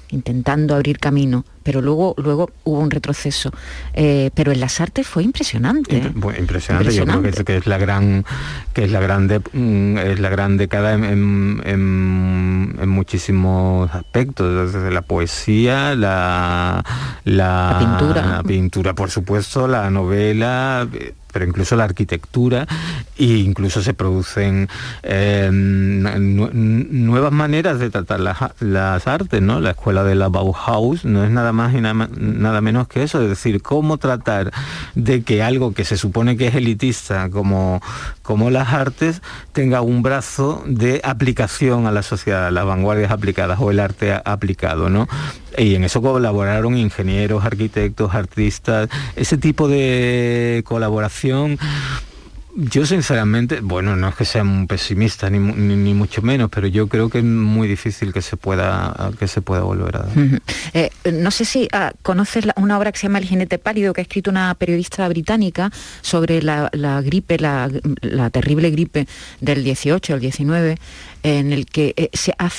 intentando 0.09 0.75
abrir 0.75 0.99
camino, 0.99 1.43
pero 1.63 1.81
luego, 1.81 2.13
luego 2.17 2.49
hubo 2.63 2.79
un 2.79 2.91
retroceso. 2.91 3.51
Eh, 3.93 4.31
pero 4.33 4.51
en 4.51 4.59
las 4.59 4.81
artes 4.81 5.07
fue 5.07 5.23
impresionante. 5.23 5.97
impresionante, 6.37 6.93
yo 6.93 7.05
creo 7.05 7.45
que 7.45 7.57
es, 7.57 7.67
la 7.67 7.77
gran, 7.77 8.25
que 8.73 8.83
es 8.83 8.91
la 8.91 8.99
grande, 8.99 9.39
mm, 9.39 9.97
es 9.97 10.19
la 10.19 10.29
gran 10.29 10.57
década 10.57 10.93
en, 10.93 11.61
en, 11.65 12.89
muchísimos 12.89 13.93
aspectos, 13.93 14.73
desde 14.73 14.91
la 14.91 15.01
poesía, 15.01 15.95
la, 15.95 16.83
la, 17.23 17.77
pintura, 17.79 18.25
la 18.25 18.43
pintura, 18.43 18.93
por 18.93 19.09
supuesto, 19.09 19.67
la 19.67 19.89
novela 19.89 20.87
pero 21.33 21.45
incluso 21.45 21.75
la 21.75 21.83
arquitectura 21.83 22.65
e 23.17 23.25
incluso 23.25 23.81
se 23.81 23.93
producen 23.93 24.69
em, 25.01 26.03
nuevas 27.05 27.31
maneras 27.31 27.79
de 27.79 27.89
tratar 27.89 28.19
las, 28.19 29.07
artes, 29.07 29.41
¿no? 29.41 29.59
La 29.59 29.71
escuela 29.71 30.03
de 30.03 30.15
la 30.15 30.29
Bauhaus 30.29 31.03
no 31.03 31.23
es 31.23 31.31
nada 31.31 31.51
más 31.53 31.73
y 31.73 31.81
nada, 31.81 32.61
menos 32.61 32.87
que 32.87 33.03
eso, 33.03 33.21
es 33.21 33.29
decir, 33.29 33.61
cómo 33.61 33.97
tratar 33.97 34.51
de 34.95 35.23
que 35.23 35.41
algo 35.41 35.73
que 35.73 35.85
se 35.85 35.97
supone 35.97 36.35
que 36.37 36.47
es 36.47 36.55
elitista 36.55 37.29
como, 37.29 37.81
como 38.21 38.49
las 38.49 38.73
artes 38.73 39.21
tenga 39.53 39.81
un 39.81 40.01
brazo 40.01 40.63
de 40.65 41.01
aplicación 41.03 41.87
a 41.87 41.91
la 41.91 42.03
sociedad, 42.03 42.51
las 42.51 42.65
vanguardias 42.65 43.11
aplicadas 43.11 43.59
o 43.61 43.71
el 43.71 43.79
arte 43.79 44.13
aplicado, 44.25 44.89
¿no? 44.89 45.07
Y 45.57 45.75
en 45.75 45.83
eso 45.83 46.01
colaboraron 46.01 46.77
ingenieros, 46.77 47.45
arquitectos, 47.45 48.13
artistas, 48.15 48.89
ese 49.15 49.37
tipo 49.37 49.67
de 49.67 50.63
colaboración 50.65 51.59
yo 52.55 52.85
sinceramente, 52.85 53.61
bueno, 53.61 53.95
no 53.95 54.09
es 54.09 54.15
que 54.15 54.25
sea 54.25 54.43
un 54.43 54.67
pesimista 54.67 55.29
ni, 55.29 55.39
mucho 55.39 56.21
menos, 56.21 56.49
pero 56.51 56.67
yo 56.67 56.87
creo 56.87 57.09
que 57.09 57.19
es 57.19 57.23
muy 57.23 57.67
difícil 57.67 58.13
que 58.13 58.21
se 58.21 58.37
pueda 58.37 59.11
que 59.17 59.27
se 59.27 59.41
pueda 59.41 59.61
volver 59.61 59.95
a 59.95 59.99
dar. 59.99 60.41
Eh, 60.73 60.89
no 61.11 61.31
sé 61.31 61.45
si 61.45 61.67
ah, 61.71 61.93
conoces 62.01 62.45
una 62.55 62.77
obra 62.77 62.91
que 62.91 62.99
se 62.99 63.07
llama 63.07 63.19
El 63.19 63.25
jinete 63.25 63.57
pálido 63.57 63.93
que 63.93 64.01
ha 64.01 64.03
escrito 64.03 64.29
una 64.29 64.53
periodista 64.55 65.07
británica 65.07 65.71
sobre 66.01 66.41
la, 66.41 66.69
gripe, 67.03 67.39
la, 67.39 67.69
terrible 68.31 68.69
gripe 68.69 69.07
del 69.41 69.63
18, 69.63 70.15
el 70.15 70.19
19, 70.19 70.77
en 71.23 71.53
el 71.53 71.65
que 71.65 71.93
eh, 71.97 72.09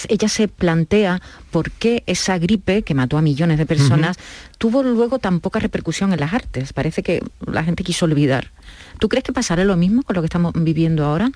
ella 0.08 0.28
se 0.28 0.48
plantea 0.48 1.20
por 1.50 1.70
qué 1.70 2.02
esa 2.06 2.38
gripe 2.38 2.82
que 2.82 2.94
mató 2.94 3.18
a 3.18 3.22
millones 3.22 3.58
de 3.58 3.66
personas 3.66 4.16
tuvo 4.58 4.82
luego 4.82 5.18
tan 5.18 5.40
poca 5.40 5.60
repercusión 5.60 6.12
en 6.12 6.20
las 6.20 6.32
artes. 6.32 6.72
Parece 6.72 7.02
que 7.02 7.22
la 7.46 7.62
gente 7.62 7.84
quiso 7.84 8.06
olvidar. 8.06 8.50
¿Tú 8.98 9.08
crees 9.08 9.24
que 9.24 9.32
pasará 9.32 9.64
lo 9.64 9.76
mismo 9.76 10.02
con 10.02 10.14
lo 10.16 10.22
que 10.22 10.26
estamos 10.26 10.52
viviendo 10.56 11.04
ahora? 11.04 11.30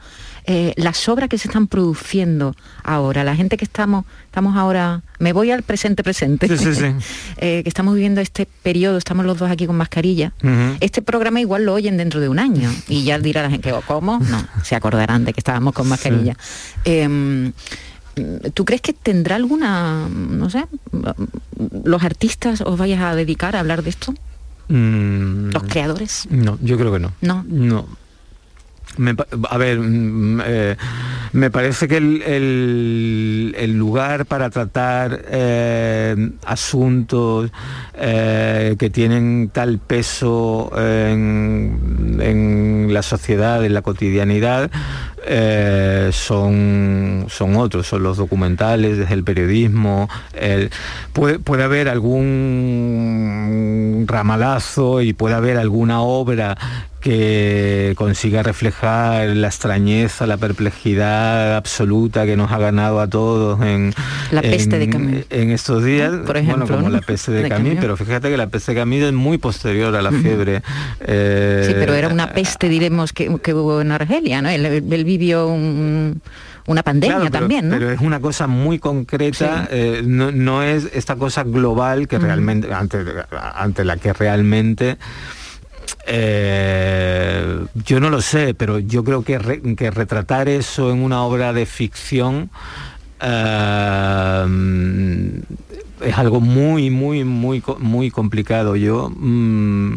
Eh, 0.51 0.73
las 0.77 1.07
obras 1.11 1.29
que 1.29 1.37
se 1.37 1.47
están 1.47 1.67
produciendo 1.67 2.57
ahora, 2.83 3.23
la 3.23 3.37
gente 3.37 3.59
que 3.59 3.67
estamos, 3.67 4.07
estamos 4.25 4.57
ahora, 4.57 5.03
me 5.19 5.35
voy 5.35 5.51
al 5.51 5.63
presente 5.63 6.03
presente, 6.03 6.47
eh, 7.37 7.63
que 7.63 7.69
estamos 7.69 7.95
viviendo 7.95 8.23
este 8.23 8.49
periodo, 8.63 8.97
estamos 8.97 9.27
los 9.27 9.39
dos 9.39 9.51
aquí 9.51 9.67
con 9.67 9.77
mascarilla, 9.77 10.33
este 10.81 11.03
programa 11.03 11.43
igual 11.43 11.67
lo 11.67 11.75
oyen 11.75 11.99
dentro 11.99 12.19
de 12.19 12.31
un 12.31 12.39
año 12.39 12.73
y 12.89 13.05
ya 13.05 13.19
dirá 13.29 13.43
la 13.43 13.51
gente, 13.51 13.75
¿cómo? 13.87 14.21
No, 14.21 14.43
se 14.63 14.75
acordarán 14.75 15.27
de 15.27 15.35
que 15.35 15.41
estábamos 15.41 15.75
con 15.75 15.87
mascarilla. 15.87 16.35
Em, 16.87 17.53
¿Tú 18.55 18.65
crees 18.65 18.81
que 18.81 18.95
tendrá 18.95 19.37
alguna, 19.37 20.09
no 20.09 20.49
sé, 20.49 20.65
los 21.85 22.03
artistas 22.03 22.63
os 22.63 22.79
vayas 22.79 23.03
a 23.03 23.15
dedicar 23.15 23.55
a 23.55 23.61
hablar 23.61 23.83
de 23.83 23.91
esto? 23.91 24.15
Mm. 24.69 25.51
¿Los 25.51 25.65
creadores? 25.65 26.27
No, 26.31 26.59
yo 26.63 26.79
creo 26.79 26.91
que 26.91 27.01
no. 27.01 27.13
No. 27.21 27.45
No. 27.47 27.87
A 29.51 29.59
ver, 29.59 29.79
mm, 29.79 30.41
eh, 30.45 30.77
me 31.33 31.51
parece 31.51 31.89
que 31.89 31.97
el, 31.99 33.75
lugar 33.79 34.27
para 34.27 34.51
tratar 34.51 35.25
eh, 35.31 36.31
asuntos 36.45 37.51
eh, 37.95 38.75
que 38.79 38.91
tienen 38.91 39.51
tal 39.53 39.79
peso 39.79 40.71
en, 40.77 42.19
en, 42.21 42.93
la 42.93 43.03
sociedad, 43.03 43.65
en 43.65 43.75
la 43.75 43.83
cotidianidad, 43.83 44.71
son, 46.13 47.27
son 47.29 47.57
otros, 47.57 47.87
son 47.87 48.03
los 48.03 48.17
documentales, 48.17 49.11
el 49.11 49.23
periodismo. 49.23 50.09
puede, 51.13 51.39
puede 51.39 51.65
haber 51.65 51.89
algún 51.89 53.19
ramalazo 54.09 55.03
y 55.03 55.13
puede 55.13 55.35
haber 55.35 55.59
alguna 55.59 56.01
obra 56.01 56.57
que 57.01 57.95
consiga 57.97 58.43
reflejar 58.43 59.29
la 59.29 59.47
extrañeza, 59.47 60.27
la 60.27 60.37
perplejidad 60.37 61.57
absoluta 61.57 62.27
que 62.27 62.37
nos 62.37 62.51
ha 62.51 62.59
ganado 62.59 63.01
a 63.01 63.07
todos 63.07 63.61
en, 63.63 63.95
la 64.33 64.43
peste 64.43 64.79
de 64.79 65.25
en 65.31 65.51
estos 65.51 65.85
días, 65.85 66.13
por 66.27 66.37
ejemplo, 66.37 66.67
bueno, 66.67 66.83
como 66.83 66.91
la 66.91 67.01
peste 67.01 67.31
de, 67.31 67.43
de 67.43 67.79
pero 67.81 67.97
fíjate 67.97 68.31
que 68.31 68.37
la 68.37 68.49
peste 68.49 68.73
de 68.73 68.81
Camille 68.81 69.09
es 69.09 69.13
muy 69.13 69.39
posterior 69.39 69.95
a 69.95 70.03
la 70.03 70.11
fiebre. 70.11 70.63
Eh, 71.01 71.65
sí, 71.67 71.75
pero 71.77 71.95
era 71.95 72.09
una 72.09 72.33
peste, 72.33 72.69
diremos, 72.69 73.13
que, 73.13 73.29
hubo 73.29 73.81
en 73.81 73.93
Argelia, 73.93 74.43
¿no? 74.43 74.49
Él, 74.49 74.83
vivió 74.83 75.49
una 75.49 76.83
pandemia 76.83 77.31
también, 77.31 77.69
¿no? 77.69 77.77
Pero 77.77 77.91
es 77.93 78.01
una 78.01 78.21
cosa 78.21 78.47
muy 78.47 78.79
concreta, 78.79 79.69
eh, 79.71 80.03
no, 80.05 80.63
es 80.63 80.89
esta 80.93 81.17
cosa 81.17 81.45
global 81.45 82.09
que 82.09 82.19
realmente, 82.19 82.73
ante, 82.73 83.05
ante 83.31 83.85
la 83.85 83.97
que 83.97 84.13
realmente 84.13 84.99
eh, 86.07 87.65
yo 87.75 88.01
no 88.01 88.11
lo 88.11 88.21
sé, 88.21 88.55
pero 88.55 88.79
yo 88.79 89.05
creo 89.05 89.23
que, 89.23 89.39
retratar 89.39 90.49
eso 90.49 90.91
en 90.91 91.03
una 91.03 91.23
obra 91.23 91.53
de 91.53 91.67
ficción 91.67 92.51
eh, 93.21 94.45
es 96.01 96.19
algo 96.19 96.41
muy, 96.41 96.91
muy, 96.91 97.25
muy, 97.25 97.63
muy 97.79 98.11
complicado. 98.11 98.77
Yo 98.77 99.11
mm, 99.15 99.95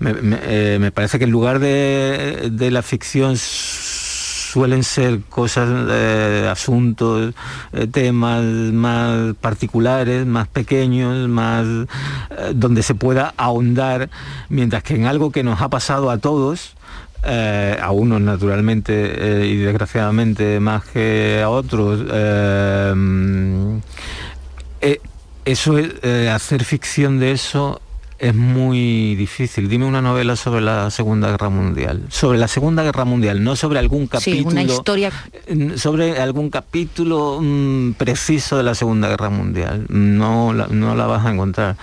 eh, 0.00 0.78
me, 0.80 0.92
parece 0.92 1.18
que 1.18 1.24
en 1.24 1.30
lugar 1.30 1.58
de, 1.58 2.50
de 2.52 2.70
la 2.70 2.82
ficción 2.82 3.36
suelen 4.50 4.82
ser 4.82 5.20
cosas, 5.28 5.68
eh, 5.90 6.48
asuntos, 6.50 7.34
eh, 7.72 7.86
temas 7.86 8.42
más 8.42 9.34
particulares, 9.40 10.24
más 10.26 10.48
pequeños, 10.48 11.28
más 11.28 11.66
eh, 11.66 12.52
donde 12.54 12.82
se 12.82 12.94
pueda 12.94 13.34
ahondar, 13.36 14.08
mientras 14.48 14.82
que 14.82 14.94
en 14.94 15.04
algo 15.04 15.30
que 15.30 15.42
nos 15.42 15.60
ha 15.60 15.68
pasado 15.68 16.10
a 16.10 16.18
todos, 16.18 16.74
a 17.20 17.90
unos 17.90 18.20
naturalmente 18.22 19.44
y 19.44 19.56
desgraciadamente 19.56 20.60
más 20.60 20.84
que 20.84 21.42
a 21.42 21.50
otros, 21.50 22.00
eso 25.44 25.78
es, 25.78 26.04
hacer 26.30 26.64
ficción 26.64 27.18
de 27.18 27.32
eso 27.32 27.82
es 28.18 28.34
muy 28.34 29.14
difícil. 29.14 29.68
Dime 29.68 29.86
una 29.86 30.02
novela 30.02 30.36
sobre 30.36 30.60
la 30.60 30.90
Segunda 30.90 31.30
Guerra 31.30 31.48
Mundial. 31.50 32.02
Sobre 32.08 32.38
la 32.38 32.48
Segunda 32.48 32.82
Guerra 32.82 33.04
Mundial, 33.04 33.42
no 33.44 33.54
sobre 33.56 33.78
algún 33.78 34.06
capítulo. 34.06 34.50
Sí, 34.50 34.56
una 34.56 34.62
historia. 34.62 35.12
Sobre 35.76 36.18
algún 36.20 36.50
capítulo 36.50 37.38
mm, 37.40 37.92
preciso 37.92 38.56
de 38.56 38.64
la 38.64 38.74
Segunda 38.74 39.08
Guerra 39.08 39.30
Mundial. 39.30 39.86
No 39.88 40.52
no 40.52 40.94
la 40.94 41.06
vas 41.06 41.24
a 41.26 41.32
encontrar 41.32 41.76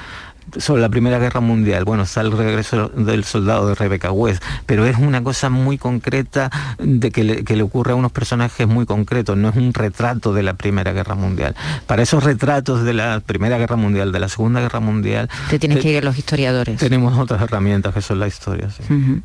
sobre 0.57 0.81
la 0.81 0.89
Primera 0.89 1.19
Guerra 1.19 1.39
Mundial. 1.39 1.85
Bueno, 1.85 2.03
está 2.03 2.21
el 2.21 2.31
regreso 2.31 2.89
del 2.89 3.23
soldado 3.23 3.67
de 3.67 3.75
Rebecca 3.75 4.11
West, 4.11 4.43
pero 4.65 4.85
es 4.85 4.97
una 4.97 5.23
cosa 5.23 5.49
muy 5.49 5.77
concreta 5.77 6.51
de 6.79 7.11
que 7.11 7.23
le, 7.23 7.63
ocurre 7.63 7.93
a 7.93 7.95
unos 7.95 8.11
personajes 8.11 8.67
muy 8.67 8.85
concretos, 8.85 9.37
no 9.37 9.49
es 9.49 9.55
un 9.55 9.73
retrato 9.73 10.33
de 10.33 10.43
la 10.43 10.53
Primera 10.53 10.93
Guerra 10.93 11.15
Mundial. 11.15 11.55
Para 11.87 12.03
esos 12.03 12.23
retratos 12.23 12.83
de 12.83 12.93
la 12.93 13.21
Primera 13.25 13.57
Guerra 13.57 13.75
Mundial, 13.75 14.11
de 14.11 14.19
la 14.19 14.29
Segunda 14.29 14.61
Guerra 14.61 14.79
Mundial... 14.79 15.29
Te 15.49 15.59
tienes 15.59 15.79
que 15.79 15.91
ir 15.91 15.97
a 15.97 16.01
los 16.01 16.17
historiadores. 16.17 16.79
Tenemos 16.79 17.17
otras 17.17 17.41
herramientas 17.41 17.93
que 17.93 18.01
son 18.01 18.19
la 18.19 18.27
historia. 18.27 18.69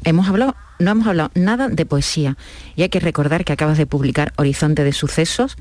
Hemos 0.04 0.28
hablado, 0.28 0.54
no 0.78 0.90
hemos 0.90 1.06
hablado 1.06 1.30
nada 1.34 1.68
de 1.68 1.86
poesía 1.86 2.36
y 2.76 2.82
hay 2.82 2.88
que 2.88 3.00
recordar 3.00 3.44
que 3.44 3.52
acabas 3.52 3.78
de 3.78 3.86
publicar 3.86 4.32
Horizonte 4.36 4.84
de 4.84 4.92
Sucesos, 4.92 5.56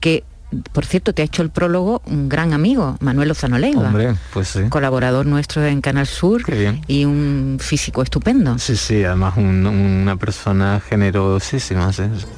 que 0.00 0.24
por 0.72 0.84
cierto, 0.84 1.12
te 1.12 1.22
ha 1.22 1.24
hecho 1.24 1.42
el 1.42 1.50
prólogo 1.50 2.02
un 2.06 2.28
gran 2.28 2.52
amigo, 2.52 2.96
Manuel 3.00 3.28
Lozano 3.28 3.58
Leiva. 3.58 3.92
pues 4.32 4.58
Colaborador 4.68 5.26
nuestro 5.26 5.64
en 5.64 5.80
Canal 5.80 6.06
Sur 6.06 6.42
y 6.86 7.04
un 7.04 7.58
físico 7.60 8.02
estupendo. 8.02 8.58
Sí, 8.58 8.76
sí, 8.76 9.04
además 9.04 9.36
una 9.36 10.16
persona 10.16 10.80
generosísima. 10.86 11.90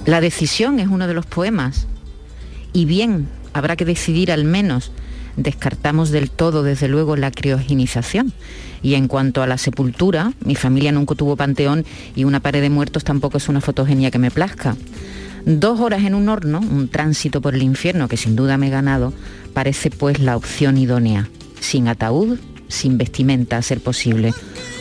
La 0.05 0.21
decisión 0.21 0.81
es 0.81 0.89
uno 0.89 1.07
de 1.07 1.15
los 1.15 1.27
poemas. 1.27 1.87
Y 2.73 2.85
bien, 2.85 3.29
habrá 3.53 3.77
que 3.77 3.85
decidir 3.85 4.31
al 4.31 4.45
menos. 4.45 4.93
Descartamos 5.37 6.11
del 6.11 6.31
todo, 6.31 6.63
desde 6.63 6.89
luego, 6.89 7.17
la 7.17 7.31
criogenización. 7.31 8.33
Y 8.83 8.95
en 8.95 9.09
cuanto 9.09 9.43
a 9.43 9.47
la 9.47 9.59
sepultura, 9.59 10.33
mi 10.45 10.55
familia 10.55 10.93
nunca 10.93 11.15
tuvo 11.15 11.37
panteón 11.37 11.85
y 12.15 12.25
una 12.25 12.41
pared 12.41 12.63
de 12.63 12.71
muertos 12.71 13.05
tampoco 13.05 13.39
es 13.39 13.49
una 13.49 13.61
fotogenia 13.61 14.11
que 14.11 14.19
me 14.19 14.31
plazca. 14.31 14.77
Dos 15.47 15.79
horas 15.79 16.03
en 16.03 16.17
un 16.17 16.29
horno, 16.29 16.59
un 16.59 16.89
tránsito 16.89 17.41
por 17.41 17.55
el 17.55 17.63
infierno 17.63 18.09
que 18.09 18.17
sin 18.17 18.35
duda 18.35 18.59
me 18.59 18.67
he 18.67 18.71
ganado, 18.71 19.13
parece 19.55 19.91
pues 19.91 20.19
la 20.19 20.37
opción 20.37 20.77
idónea. 20.77 21.29
Sin 21.61 21.87
ataúd, 21.87 22.41
sin 22.67 22.99
vestimenta 22.99 23.57
a 23.57 23.63
ser 23.63 23.81
posible. 23.81 24.35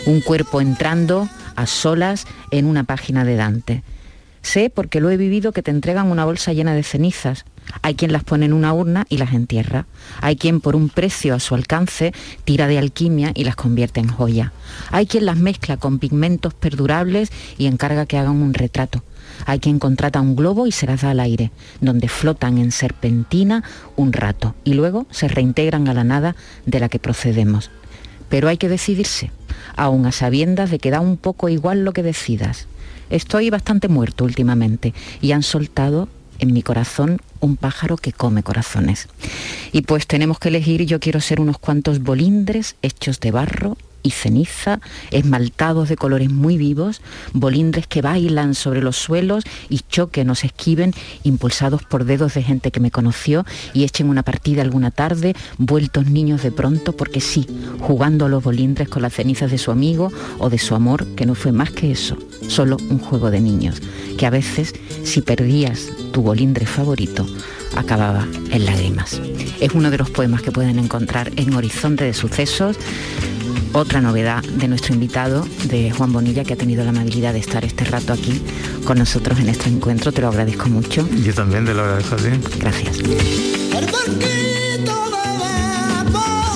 Un 0.08 0.22
cuerpo 0.22 0.62
entrando 0.62 1.30
a 1.56 1.68
solas 1.68 2.26
en 2.50 2.66
una 2.66 2.84
página 2.84 3.24
de 3.26 3.36
Dante. 3.36 3.84
Sé, 4.42 4.72
porque 4.72 5.02
lo 5.02 5.12
he 5.12 5.18
vivido, 5.18 5.52
que 5.52 5.62
te 5.62 5.70
entregan 5.70 6.10
una 6.10 6.26
bolsa 6.26 6.52
llena 6.52 6.74
de 6.74 6.82
cenizas. 6.82 7.46
Hay 7.82 7.96
quien 7.96 8.12
las 8.12 8.24
pone 8.24 8.46
en 8.46 8.54
una 8.54 8.74
urna 8.74 9.06
y 9.10 9.18
las 9.18 9.34
entierra. 9.34 9.86
Hay 10.22 10.36
quien 10.36 10.62
por 10.62 10.76
un 10.76 10.90
precio 10.90 11.36
a 11.36 11.40
su 11.40 11.56
alcance 11.56 12.14
tira 12.44 12.68
de 12.68 12.78
alquimia 12.78 13.32
y 13.36 13.44
las 13.44 13.56
convierte 13.56 14.00
en 14.00 14.08
joya. 14.08 14.54
Hay 14.92 15.06
quien 15.06 15.26
las 15.26 15.38
mezcla 15.38 15.78
con 15.78 16.00
pigmentos 16.00 16.54
perdurables 16.54 17.32
y 17.58 17.66
encarga 17.68 18.06
que 18.06 18.18
hagan 18.18 18.42
un 18.42 18.54
retrato. 18.54 19.04
Hay 19.46 19.60
quien 19.60 19.80
contrata 19.80 20.22
un 20.22 20.36
globo 20.36 20.68
y 20.68 20.72
se 20.72 20.88
las 20.88 21.02
da 21.02 21.12
al 21.12 21.20
aire, 21.20 21.52
donde 21.82 22.08
flotan 22.08 22.58
en 22.58 22.72
serpentina 22.72 23.64
un 23.96 24.14
rato 24.14 24.56
y 24.64 24.74
luego 24.74 25.08
se 25.10 25.28
reintegran 25.28 25.88
a 25.88 25.94
la 25.94 26.04
nada 26.04 26.36
de 26.66 26.80
la 26.80 26.90
que 26.90 27.00
procedemos. 27.00 27.72
Pero 28.30 28.48
hay 28.48 28.58
que 28.58 28.70
decidirse, 28.70 29.32
aun 29.76 30.06
a 30.06 30.12
sabiendas 30.12 30.72
de 30.72 30.80
que 30.80 30.92
da 30.92 31.00
un 31.00 31.18
poco 31.18 31.50
igual 31.50 31.84
lo 31.84 31.94
que 31.94 32.04
decidas. 32.04 32.68
Estoy 33.10 33.50
bastante 33.50 33.88
muerto 33.88 34.24
últimamente 34.24 34.94
y 35.22 35.32
han 35.34 35.44
soltado 35.44 36.08
en 36.40 36.54
mi 36.54 36.64
corazón 36.64 37.22
un 37.46 37.58
pájaro 37.58 37.98
que 37.98 38.12
come 38.12 38.44
corazones. 38.44 39.08
Y 39.72 39.84
pues 39.84 40.08
tenemos 40.08 40.40
que 40.40 40.50
elegir, 40.50 40.86
yo 40.86 41.00
quiero 41.00 41.22
ser 41.22 41.40
unos 41.40 41.58
cuantos 41.58 42.00
bolindres 42.00 42.76
hechos 42.82 43.20
de 43.20 43.32
barro 43.32 43.78
y 44.06 44.12
ceniza, 44.12 44.80
esmaltados 45.12 45.90
de 45.90 45.98
colores 45.98 46.30
muy 46.30 46.58
vivos, 46.58 47.02
bolindres 47.34 47.88
que 47.88 48.02
bailan 48.02 48.54
sobre 48.54 48.82
los 48.82 48.96
suelos 48.96 49.44
y 49.68 49.80
choquen 49.90 50.30
o 50.30 50.36
se 50.36 50.48
esquiven, 50.48 50.94
impulsados 51.24 51.84
por 51.84 52.06
dedos 52.06 52.36
de 52.36 52.44
gente 52.44 52.72
que 52.72 52.80
me 52.80 52.92
conoció 52.92 53.46
y 53.74 53.84
echen 53.84 54.10
una 54.10 54.24
partida 54.24 54.62
alguna 54.62 54.92
tarde, 54.92 55.36
vueltos 55.58 56.06
niños 56.06 56.44
de 56.44 56.52
pronto, 56.52 56.94
porque 56.94 57.20
sí, 57.20 57.48
jugando 57.80 58.26
a 58.26 58.30
los 58.30 58.44
bolindres 58.44 58.88
con 58.88 59.02
las 59.02 59.14
cenizas 59.14 59.50
de 59.50 59.58
su 59.58 59.72
amigo 59.72 60.12
o 60.38 60.50
de 60.50 60.60
su 60.60 60.76
amor, 60.76 61.08
que 61.16 61.26
no 61.26 61.34
fue 61.34 61.52
más 61.52 61.72
que 61.72 61.92
eso, 61.92 62.16
solo 62.48 62.78
un 62.90 63.00
juego 63.00 63.32
de 63.32 63.42
niños, 63.42 63.82
que 64.18 64.28
a 64.28 64.30
veces, 64.30 64.74
si 65.04 65.22
perdías 65.22 65.88
tu 66.12 66.22
bolindre 66.22 66.68
favorito, 66.68 67.26
acababa 67.76 68.28
en 68.52 68.66
lágrimas. 68.66 69.20
Es 69.60 69.74
uno 69.74 69.92
de 69.92 69.98
los 69.98 70.10
poemas 70.10 70.42
que 70.42 70.52
pueden 70.52 70.80
encontrar 70.80 71.32
en 71.36 71.54
Horizonte 71.54 72.04
de 72.04 72.14
Sucesos 72.14 72.78
otra 73.76 74.00
novedad 74.00 74.42
de 74.42 74.70
nuestro 74.70 74.94
invitado, 74.94 75.46
de 75.66 75.92
Juan 75.92 76.14
Bonilla, 76.14 76.46
que 76.46 76.54
ha 76.54 76.56
tenido 76.56 76.84
la 76.86 76.92
amabilidad 76.92 77.34
de 77.34 77.40
estar 77.40 77.66
este 77.66 77.84
rato 77.84 78.14
aquí 78.14 78.42
con 78.86 78.98
nosotros 78.98 79.38
en 79.40 79.50
este 79.50 79.70
encuentro. 79.70 80.14
Te 80.14 80.22
lo 80.22 80.30
agradezco 80.30 80.70
mucho. 80.70 81.08
Yo 81.24 81.34
también 81.34 81.66
te 81.66 81.74
lo 81.74 81.84
agradezco 81.84 82.16
a 82.16 82.18
ti. 82.18 82.30
Gracias. 82.58 83.00
El 83.00 83.86
barquito 83.92 84.96
de 85.12 85.28
vapor 85.40 86.56